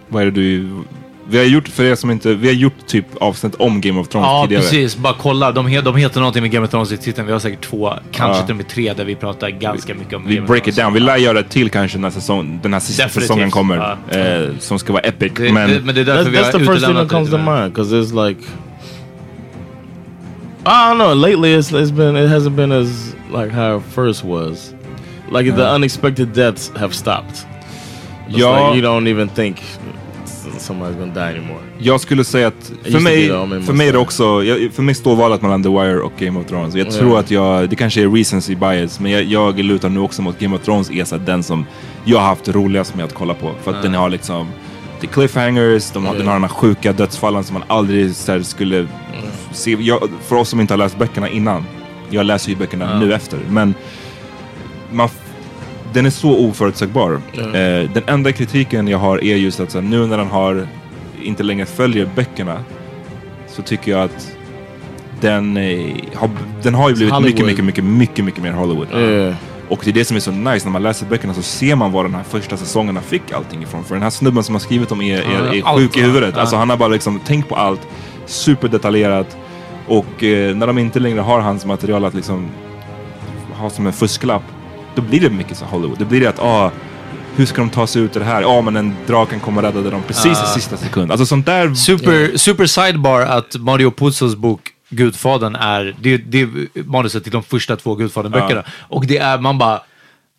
[0.09, 0.85] Vad är det du...
[1.31, 4.09] Vi har gjort, för er som inte, vi har gjort typ avsnitt om Game of
[4.09, 4.63] Thrones Ja, tidigare.
[4.63, 4.97] precis.
[4.97, 5.53] Bara kolla.
[5.53, 7.27] De, he de heter någonting med Game of Thrones i titeln.
[7.27, 8.47] Vi har säkert två, kanske Ja.
[8.47, 10.75] till och med tre, där vi pratar ganska mycket om Vi Game of break it
[10.75, 10.77] Thrones.
[10.87, 10.95] down.
[10.95, 13.23] Vi lär göra ett till kanske när säsong, den här sista Definitivt.
[13.29, 13.97] säsongen kommer.
[14.11, 14.19] Ja.
[14.19, 15.33] Eh, som ska vara epic.
[15.37, 16.83] Det, men det, men det är därför That's, vi that's har the first thing that
[16.91, 17.37] utelämnat comes det.
[17.37, 18.41] to mind because it's like
[20.67, 21.15] I don't know.
[21.15, 24.75] Lately, it's it's been it hasn't been as like how it first was.
[25.33, 27.47] Like the unexpected deaths have stopped.
[28.29, 28.69] It's Ja.
[28.69, 29.57] like you don't even think
[30.61, 31.61] s- somebody's gonna die anymore.
[31.79, 33.29] jag skulle säga att för mig,
[33.67, 36.41] för mig är det också, jag, för mig står valet mellan The Wire och Game
[36.41, 36.75] of Thrones.
[36.75, 40.23] Jag tror att jag, det kanske är recency bias, men jag, jag lutar nu också
[40.23, 41.67] mot Game of Thrones är den som
[42.05, 43.53] jag har haft roligast med att kolla på.
[43.63, 44.49] För att den har liksom
[45.01, 48.87] the cliffhangers, de har, den har de här sjuka dödsfallen som man aldrig så skulle
[49.53, 49.77] se.
[49.81, 51.65] Jag, för oss som inte har läst böckerna innan,
[52.11, 53.75] jag läser ju böckerna nu efter, men
[54.93, 55.09] man,
[55.93, 57.21] den är så oförutsägbar.
[57.35, 60.67] Eh, den enda kritiken jag har är just att så här, nu när den har
[61.23, 62.65] inte längre följer böckerna
[63.49, 64.37] så tycker jag att
[65.21, 66.31] den, eh, har,
[66.63, 67.47] den har ju blivit mycket, Hollywood.
[67.47, 68.89] mycket, mycket, mycket, mycket mer Hollywood.
[68.95, 69.35] Yeah.
[69.69, 71.93] Och det är det som är så nice, när man läser böckerna så ser man
[71.93, 73.85] var den här första säsongerna fick allting ifrån.
[73.85, 76.37] För den här snubben som har skrivit dem är, är, är sjuk i huvudet.
[76.37, 77.81] Alltså han har bara liksom tänkt på allt,
[78.27, 79.37] superdetaljerat.
[79.87, 82.49] Och eh, när de inte längre har hans material att liksom
[83.53, 84.43] ha som en fusklapp,
[84.95, 85.99] då blir det mycket så Hollywood.
[85.99, 86.71] Det blir det att, ah,
[87.37, 88.43] hur ska de ta sig ut ur det här?
[88.43, 91.11] Ja, men en draken kommer rädda dem precis i sista sekund.
[91.11, 91.75] Alltså sånt där...
[91.75, 96.49] Super, super sidebar att Mario Puzos bok Gudfadern är, det, det är
[96.85, 98.65] manuset till de första två Gudfadern-böckerna.
[98.79, 99.81] Och det är, man bara,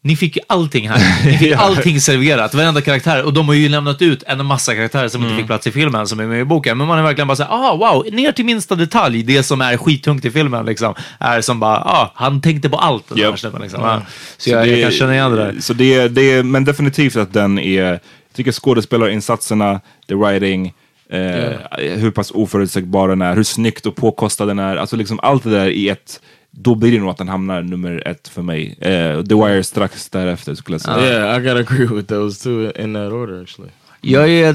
[0.04, 1.26] ni fick ju allting här.
[1.26, 3.24] Ni fick allting serverat, varenda karaktär.
[3.24, 5.32] Och de har ju lämnat ut en massa karaktärer som Mm.
[5.32, 6.78] inte fick plats i filmen, som är med i boken.
[6.78, 9.24] Men man är verkligen bara såhär, ah wow, ner till minsta detalj.
[9.24, 13.10] Det som är skittungt i filmen liksom, är som bara, ah, han tänkte på allt.
[13.10, 13.82] Den här snubben, liksom.
[13.82, 14.02] Ja.
[14.38, 15.56] Så, jag, jag kan känna igen det där.
[15.60, 18.00] Så det, det men definitivt att den är, jag
[18.36, 20.74] tycker skådespelarinsatserna, the writing,
[21.10, 21.52] eh,
[21.98, 25.50] hur pass oförutsägbar den är, hur snyggt och påkostad den är, alltså liksom allt det
[25.50, 26.22] där i ett,
[26.52, 28.76] då blir det nog att den hamnar nummer ett för mig.
[28.80, 31.08] Eh, The Wire strax därefter skulle jag säga.
[31.08, 33.72] Yeah, I gotta agree with those two in that order actually.
[34.02, 34.54] Jag är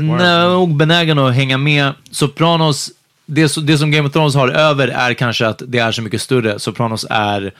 [0.48, 1.92] nog benägen att hänga med.
[2.10, 2.90] Sopranos
[3.26, 6.22] det, det som Game of Thrones har över är kanske att det är så mycket
[6.22, 6.58] större.
[6.58, 7.52] Sopranos är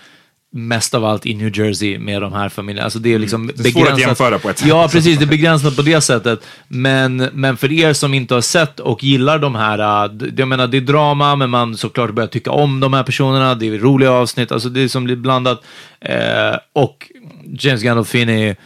[0.57, 2.85] mest av allt i New Jersey med de här familjerna.
[2.85, 3.55] Alltså det är liksom Mm.
[3.57, 4.69] Det är svårt att jämföra på ett sätt.
[4.69, 5.19] Ja, precis.
[5.19, 6.41] Det är begränsat på det sättet.
[6.69, 10.67] Men, men för er som inte har sett och gillar de här, äh, jag menar
[10.67, 13.55] det är drama, men man såklart börjar tycka om de här personerna.
[13.55, 15.63] Det är roliga avsnitt, alltså det är som blir blandat.
[16.01, 17.11] Eh, och
[17.59, 18.57] James Gandolfini,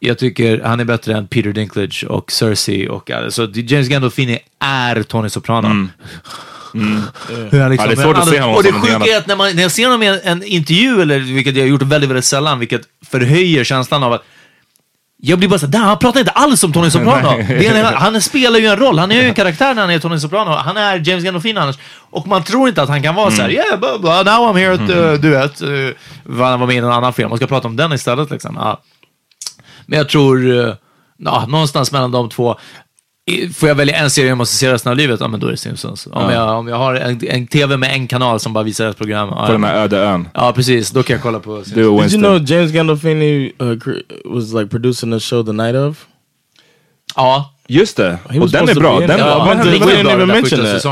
[0.00, 2.88] jag tycker han är bättre än Peter Dinklage och Cersei.
[2.88, 5.88] Och, alltså, James Gandolfini är Tony Soprano.
[7.50, 9.26] Hur han liksom- Ja, det är svårt att se honom Och det sjuka är att
[9.26, 11.82] när, man, när jag ser honom i en, en intervju, eller vilket jag har gjort
[11.82, 12.80] väldigt, väldigt sällan, vilket
[13.10, 14.22] förhöjer känslan av att
[15.18, 17.36] jag blir bara såhär, han pratar inte alls som Tony Soprano.
[17.48, 19.90] Det är, en- han spelar ju en roll, han är ju en karaktär när han
[19.90, 20.50] är Tony Soprano.
[20.50, 21.76] Han är James Gandolfini annars.
[22.10, 24.74] Och man tror inte att han kan vara såhär, yeah, blah, blah, now I'm here
[24.74, 25.62] at uh, duet.
[25.62, 25.90] Uh,
[26.24, 28.56] vad han var med i en annan film, man ska prata om den istället liksom.
[28.60, 28.80] Ja.
[29.86, 30.74] Men jag tror, uh,
[31.18, 32.58] ja, någonstans mellan de två.
[33.54, 35.20] Får jag välja en serie jag måste se resten av livet?
[35.20, 36.08] Ja, men då är det Simpsons.
[36.12, 38.96] Om, jag, om jag har en, en tv med en kanal som bara visar ett
[38.96, 39.28] program.
[39.28, 40.28] Ja, På den här öde ön.
[40.34, 40.90] ja precis.
[40.90, 42.12] Då kan jag kolla på Simpsons.
[42.12, 43.78] Did you know James Gandolfini uh,
[44.24, 46.06] was like producing the show The Night of?
[47.16, 47.52] Ja.
[47.68, 49.00] Just det, He och den är bra.
[49.00, 49.64] Den, var- Ja, we
[50.02, 50.18] den?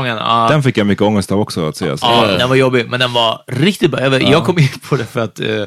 [0.03, 0.17] den.
[0.17, 0.47] Ja.
[0.49, 1.89] Den fick jag mycket ångest av också att se.
[1.89, 2.05] Alltså.
[2.05, 4.01] Ja, den var jobbig, men den var riktigt bra.
[4.01, 5.63] Jag, vet, jag kom in på det för att, uh,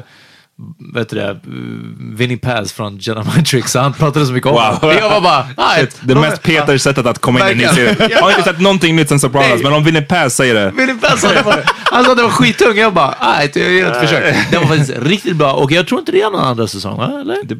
[0.93, 1.37] vet du det, uh,
[2.15, 2.99] Vinnie Paz från
[3.45, 4.89] Tricks, han pratade så mycket om Wow.
[4.89, 4.95] det.
[4.99, 5.87] Jag var bara, nej.
[6.01, 7.95] Det mest Peter sättet att komma in i en ny serie.
[8.09, 9.63] Jag har inte sett någonting nytt sen Sopranos, Nej.
[9.63, 10.71] men om Vinnie Paz säger det.
[10.71, 12.77] Vinnie Paz, han, var, han sa att det var skittung.
[12.77, 14.35] Jag bara, nej, jag ger ett försök.
[14.51, 17.37] Den var faktiskt riktigt bra och jag tror inte det är någon andra säsong, eller?
[17.43, 17.55] Det,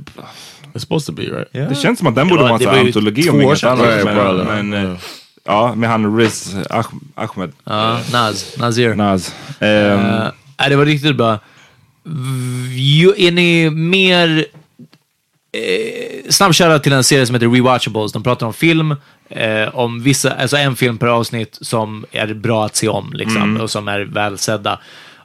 [0.74, 1.70] It's supposed to be, right?
[1.70, 3.88] det känns som att den borde var- vara en det antologi om inget annat.
[3.88, 4.92] Right, Men, men, Yeah.
[4.94, 4.98] eh,
[5.46, 6.84] ja, med han Riz Ah-
[7.16, 7.52] Ahmed.
[7.64, 8.94] Ja, Naz, Nazir.
[8.96, 9.34] Naz.
[9.60, 9.68] Eh,
[10.60, 11.40] nej, det var riktigt bra.
[13.18, 14.46] Är ni mer
[15.52, 18.12] eh, snabbköra till en serie som heter Rewatchables.
[18.12, 18.96] De pratar om film,
[19.30, 23.58] eh, om vissa, alltså en film per avsnitt som är bra att se om liksom,
[23.62, 24.80] och som är välsedda.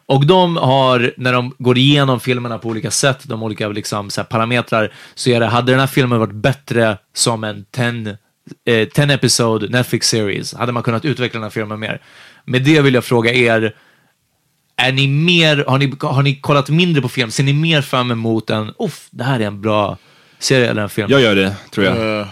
[0.07, 4.25] Och de har, när de går igenom filmerna på olika sätt, de olika liksom, så
[4.25, 8.17] parametrar, så är det, hade den här filmen varit bättre som en 10
[8.65, 12.01] eh, 10 episode Netflix series, hade man kunnat utveckla den här filmen mer.
[12.45, 13.75] Med det vill jag fråga er,
[14.77, 17.31] är ni mer, har ni, har ni kollat mindre på film?
[17.31, 19.99] Ser ni mer fram emot en, uff, det här är en bra
[20.39, 21.11] serie eller en film?
[21.11, 21.97] jag gör det, tror jag.
[21.97, 22.27] Uh,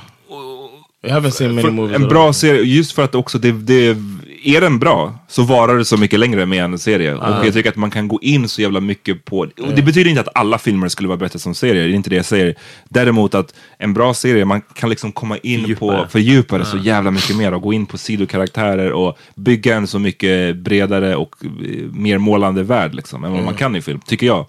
[1.05, 1.97] I haven't seen many movies.
[1.97, 3.97] en bra serie, just för att också det, det
[4.44, 7.14] är den bra så varar det så mycket längre med en serie.
[7.14, 10.10] Och jag tycker att man kan gå in så jävla mycket på, och det betyder
[10.10, 12.55] inte att alla filmer skulle vara bättre som serier, det är inte det jag säger.
[12.89, 17.10] Däremot att en bra serie, man kan liksom komma in på, fördjupa det så jävla
[17.10, 21.48] mycket mer och gå in på sidokaraktärer och bygga en så mycket bredare och eh,
[21.93, 24.47] mer målande värld liksom, än vad man kan i film, tycker jag.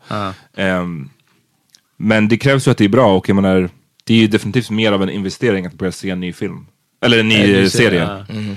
[0.57, 1.09] Ehm,
[1.97, 3.69] men det krävs ju att det är bra och jag menar,
[4.03, 6.65] det är ju definitivt mer av en investering att börja se en ny film.
[7.05, 8.01] Eller en ny En ny serie, serie.
[8.27, 8.55] ja.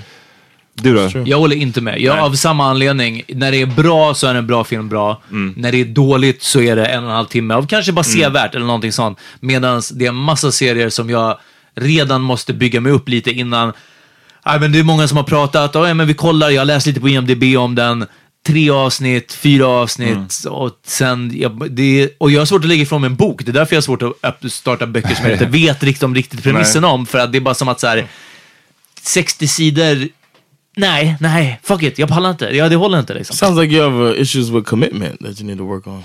[0.81, 1.23] Du då?
[1.25, 2.01] Jag håller inte med.
[2.01, 3.23] Jag, av samma anledning.
[3.27, 5.21] När det är bra så är en bra film bra.
[5.55, 8.03] När det är dåligt så är det en och en halv timme av kanske bara
[8.03, 9.19] sevärt eller någonting sånt.
[9.39, 11.37] Medan det är en massa serier som jag
[11.75, 13.73] redan måste bygga mig upp lite innan.
[14.45, 16.65] Nej, men det är många som har pratat, oh, ja, men vi kollar, jag har
[16.65, 18.05] läst lite på IMDB om den.
[18.47, 23.01] Tre avsnitt, fyra avsnitt och sen, jag, det, och jag har svårt att lägga ifrån
[23.01, 23.45] mig en bok.
[23.45, 26.15] Det är därför jag har svårt att starta böcker som jag inte vet riktigt om
[26.15, 27.05] riktigt premissen om.
[27.05, 28.07] För att det är bara som att så här,
[29.01, 30.07] 60 sidor,
[30.77, 32.45] nej, nej, fuck it, jag pallar inte.
[32.45, 33.35] Ja, det håller inte liksom.
[33.35, 36.03] Sounds like you have uh, issues with commitment that you need to work on.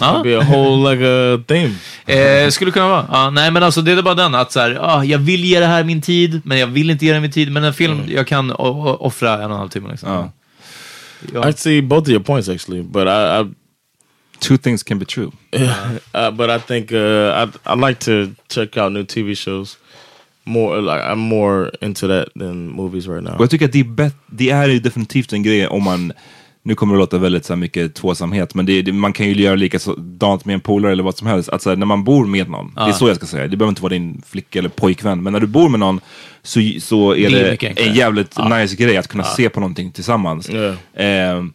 [0.00, 0.20] Ja.
[0.24, 1.74] Be a whole like a theme.
[2.06, 3.06] Eh, skulle kunna vara.
[3.12, 5.60] Ja, nej, men alltså det är bara den att så här, ah, jag vill ge
[5.60, 7.52] det här min tid, men jag vill inte ge det min tid.
[7.52, 10.08] Men en film, jag kan offra en och en halv timme liksom.
[10.08, 10.32] Ja.
[11.32, 11.48] Ja.
[11.48, 13.54] I see both of your points actually, but I, I
[14.40, 15.32] Two things can be true.
[15.52, 19.76] uh, but I think uh, I I like to check out new TV shows.
[20.44, 23.34] More like I'm more into that than movies right now.
[23.34, 26.12] Och jag tycker att det är, bet- det är ju definitivt en grej om man,
[26.62, 29.34] nu kommer det låta väldigt så här mycket tvåsamhet, men det, det, man kan ju
[29.42, 31.48] göra likadant med en polare eller vad som helst.
[31.48, 33.56] Att så här, när man bor med någon, det är så jag ska säga, det
[33.56, 36.00] behöver inte vara din flicka eller pojkvän, men när du bor med någon
[36.42, 37.74] så, så är Det är det, enklare.
[37.88, 40.50] en jävligt nice grej att kunna se på någonting tillsammans.
[40.50, 40.74] Yeah.
[40.96, 41.52] Ehm,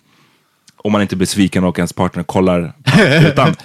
[0.77, 2.73] om man inte blir besviken och ens partner kollar
[3.27, 3.49] utan.
[3.49, 3.55] Oh,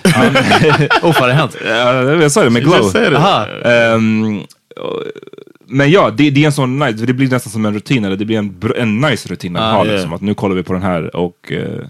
[1.03, 1.57] vad har hänt?
[1.67, 2.77] Ja, jag sa det med glow.
[2.83, 2.93] just
[5.67, 8.17] men ja, det, det är en sån nice, det blir nästan som en rutin, eller
[8.17, 9.85] det blir en, en nice rutin att Ah, ha.
[9.85, 9.95] yeah.
[9.97, 11.85] Liksom, att nu kollar vi på den här och eh,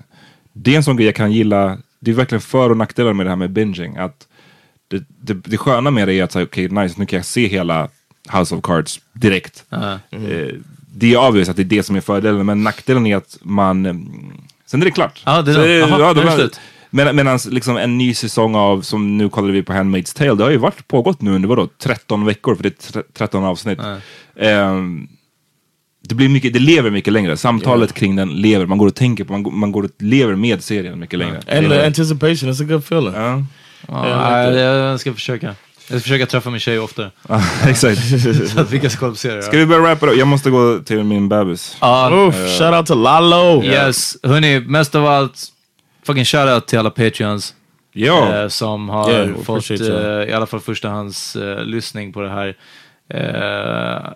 [0.53, 1.79] det är en sån grej jag kan gilla.
[2.01, 3.97] Det är verkligen för och nackdelar med det här med binging.
[3.97, 4.27] Att
[4.89, 7.89] det, det, det sköna med det är att okej nice, nu kan jag se hela
[8.33, 9.65] House of Cards direkt.
[9.69, 9.93] Ah.
[10.11, 10.49] Eh,
[10.95, 13.87] det är obvious att det är det som är fördelen, men nackdelen är att man,
[13.87, 14.33] mm,
[14.67, 15.23] sen är det klart.
[15.27, 15.79] Ja, det är Så, det.
[15.79, 16.61] eh, Aha, ja, det är de- slut.
[16.91, 20.45] Men, Medan liksom en ny säsong av, som nu kollade vi på Handmaid's Tale, det
[20.45, 23.79] har ju varit pågått nu under vadå, 13 veckor, för det är tre- 13 avsnitt.
[24.41, 25.09] Ehm,
[26.09, 27.37] det blir mycket, det lever mycket längre.
[27.37, 30.35] Samtalet kring den lever, man går och tänker på, man, går- man går och lever
[30.35, 31.37] med serien mycket längre.
[31.37, 33.15] And the är- anticipation, it's a good feeling.
[33.15, 33.45] Ja,
[33.89, 35.47] Ja, jag ska försöka.
[35.47, 37.11] Jag ska försöka träffa min tjej oftare.
[37.69, 38.01] exakt.
[38.55, 39.43] Så att vi kan kolla på serier.
[39.43, 40.15] Ska vi börja rappa då?
[40.15, 41.77] Jag måste gå till min bebis.
[41.81, 43.63] Ja, Oof, shout out to Lalo.
[43.65, 44.17] yes.
[44.23, 45.45] Hörni, mest av allt,
[46.11, 47.55] fucking shoutout till alla Patreons.
[47.93, 49.77] Ja, eh, som har Yeah, fått eh,
[50.29, 52.57] i alla fall förstahands eh, lyssning på det här.
[53.09, 54.13] Eh,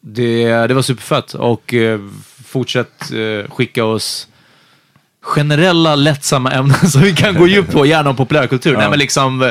[0.00, 2.00] det, det var superfett och eh,
[2.44, 4.28] fortsätt eh, skicka oss
[5.22, 8.76] generella lättsamma ämnen som vi kan gå djupt på, gärna om populärkultur.
[8.76, 9.42] Nej men liksom...
[9.42, 9.50] eh,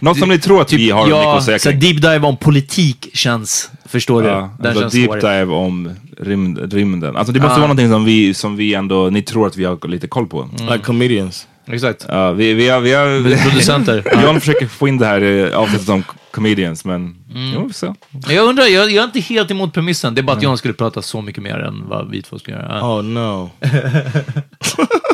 [0.00, 2.36] Något som ni tror att vi har mycket ja, att säga så deep dive om
[2.36, 4.28] politik känns, förstår du?
[4.28, 5.90] Ja, Den alltså känns deep dive om
[6.20, 7.16] rymd, rymden.
[7.16, 7.56] Alltså det måste Ja.
[7.56, 10.48] vara någonting som vi, som vi ändå, ni tror att vi har lite koll på.
[10.70, 11.46] Like comedians.
[11.68, 12.06] Exakt.
[12.08, 14.02] Ja, vi, vi har, vi har, Producenter.
[14.24, 16.04] John försöker få in det här eh, avsnittet om
[16.36, 17.52] comedians, men Mm.
[17.54, 17.94] jo, så.
[18.28, 20.14] Jag undrar, jag, jag är inte helt emot premissen.
[20.14, 22.56] Det är bara att John skulle prata så mycket mer än vad vi två skulle
[22.56, 22.82] göra.
[22.82, 23.50] Oh no.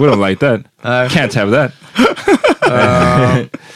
[0.01, 0.61] We don't like that.
[1.13, 1.73] Can't have that.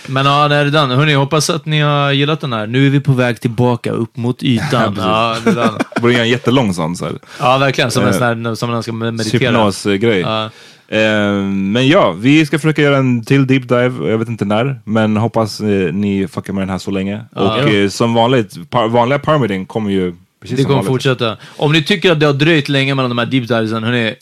[0.06, 0.90] Men ja, det är den.
[0.90, 2.66] Hörni, hoppas att ni har gillat den här.
[2.66, 4.94] Nu är vi på väg tillbaka upp mot ytan.
[4.98, 5.74] ja, det är den.
[6.00, 6.96] Borde göra en jättelång sån.
[6.96, 7.14] Så här.
[7.40, 7.90] ja, verkligen.
[7.90, 9.50] Som en Eh, sån här, som man ska meditera.
[9.50, 10.20] Hypnosgrej.
[10.20, 10.44] Ja.
[10.88, 14.10] Eh, men ja, vi ska försöka göra en till deep dive.
[14.10, 17.20] Jag vet inte när, men hoppas eh, ni fuckar med den här så länge.
[17.34, 20.88] Och eh, som vanligt, par, vanliga permitting kommer ju precis Det som kommer vanligt.
[20.88, 21.36] fortsätta.
[21.56, 24.14] Om ni tycker att det har dröjt länge mellan de här deep divesen, hörni.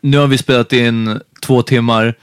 [0.00, 2.14] Nu har vi spelat in två timmar.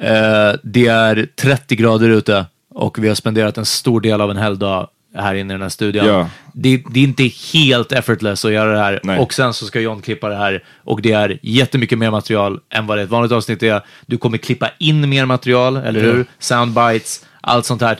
[0.00, 4.36] Eh, det är 30 grader ute och vi har spenderat en stor del av en
[4.36, 6.06] helgdag här inne i den här studion.
[6.06, 6.28] Ja.
[6.52, 9.00] Det, det är inte helt effortless att göra det här.
[9.02, 9.18] Nej.
[9.18, 12.86] Och sen så ska John klippa det här och det är jättemycket mer material än
[12.86, 13.82] vad det ett vanligt avsnitt är.
[14.06, 16.26] Du kommer klippa in mer material, eller hur?
[16.38, 17.98] Soundbites, allt sånt här.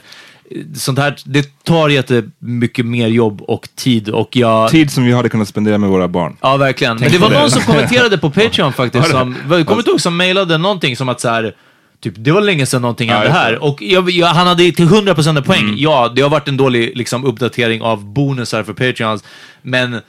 [0.75, 4.69] Sånt här, det tar jättemycket mer jobb och tid och jag...
[4.69, 6.37] Tid som vi hade kunnat spendera med våra barn.
[6.41, 6.97] Ja, verkligen.
[6.97, 7.39] Men det var det.
[7.39, 9.09] någon som kommenterade på Patreon faktiskt.
[9.09, 11.55] Som, kommer inte ihåg som mejlade någonting som att så här,
[12.01, 13.33] typ, det var länge sedan någonting Ja, hände det.
[13.33, 13.63] här.
[13.63, 15.75] Och jag, jag, han hade till 100% en poäng.
[15.77, 19.23] Ja, det har varit en dålig liksom, uppdatering av bonusar för Patreons.
[19.61, 20.01] Men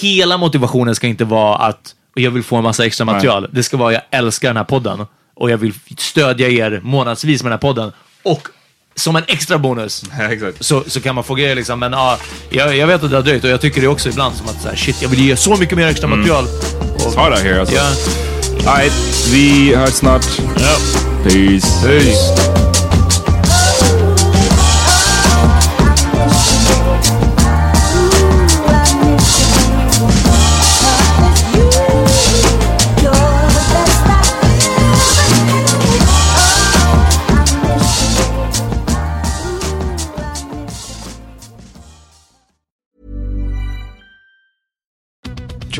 [0.00, 3.46] hela motivationen ska inte vara att jag vill få en massa extra material.
[3.52, 5.06] Det ska vara jag älskar den här podden
[5.36, 7.92] och jag vill stödja er månadsvis med den här podden.
[8.22, 8.48] Och
[8.94, 10.04] som en extra bonus
[10.40, 11.78] Ja, så, så kan man få grejer liksom.
[11.78, 12.18] Men ja,
[12.50, 14.62] jag, jag vet att det har dröjt och jag tycker det också ibland som att
[14.62, 16.44] så här, shit, jag vill ge så mycket mer extra material.
[17.06, 17.74] Och, Ta det här alltså.
[17.74, 17.90] ja,
[18.66, 20.26] Alright, vi hörs snart.
[21.24, 21.82] Peace.
[21.84, 22.57] Peace.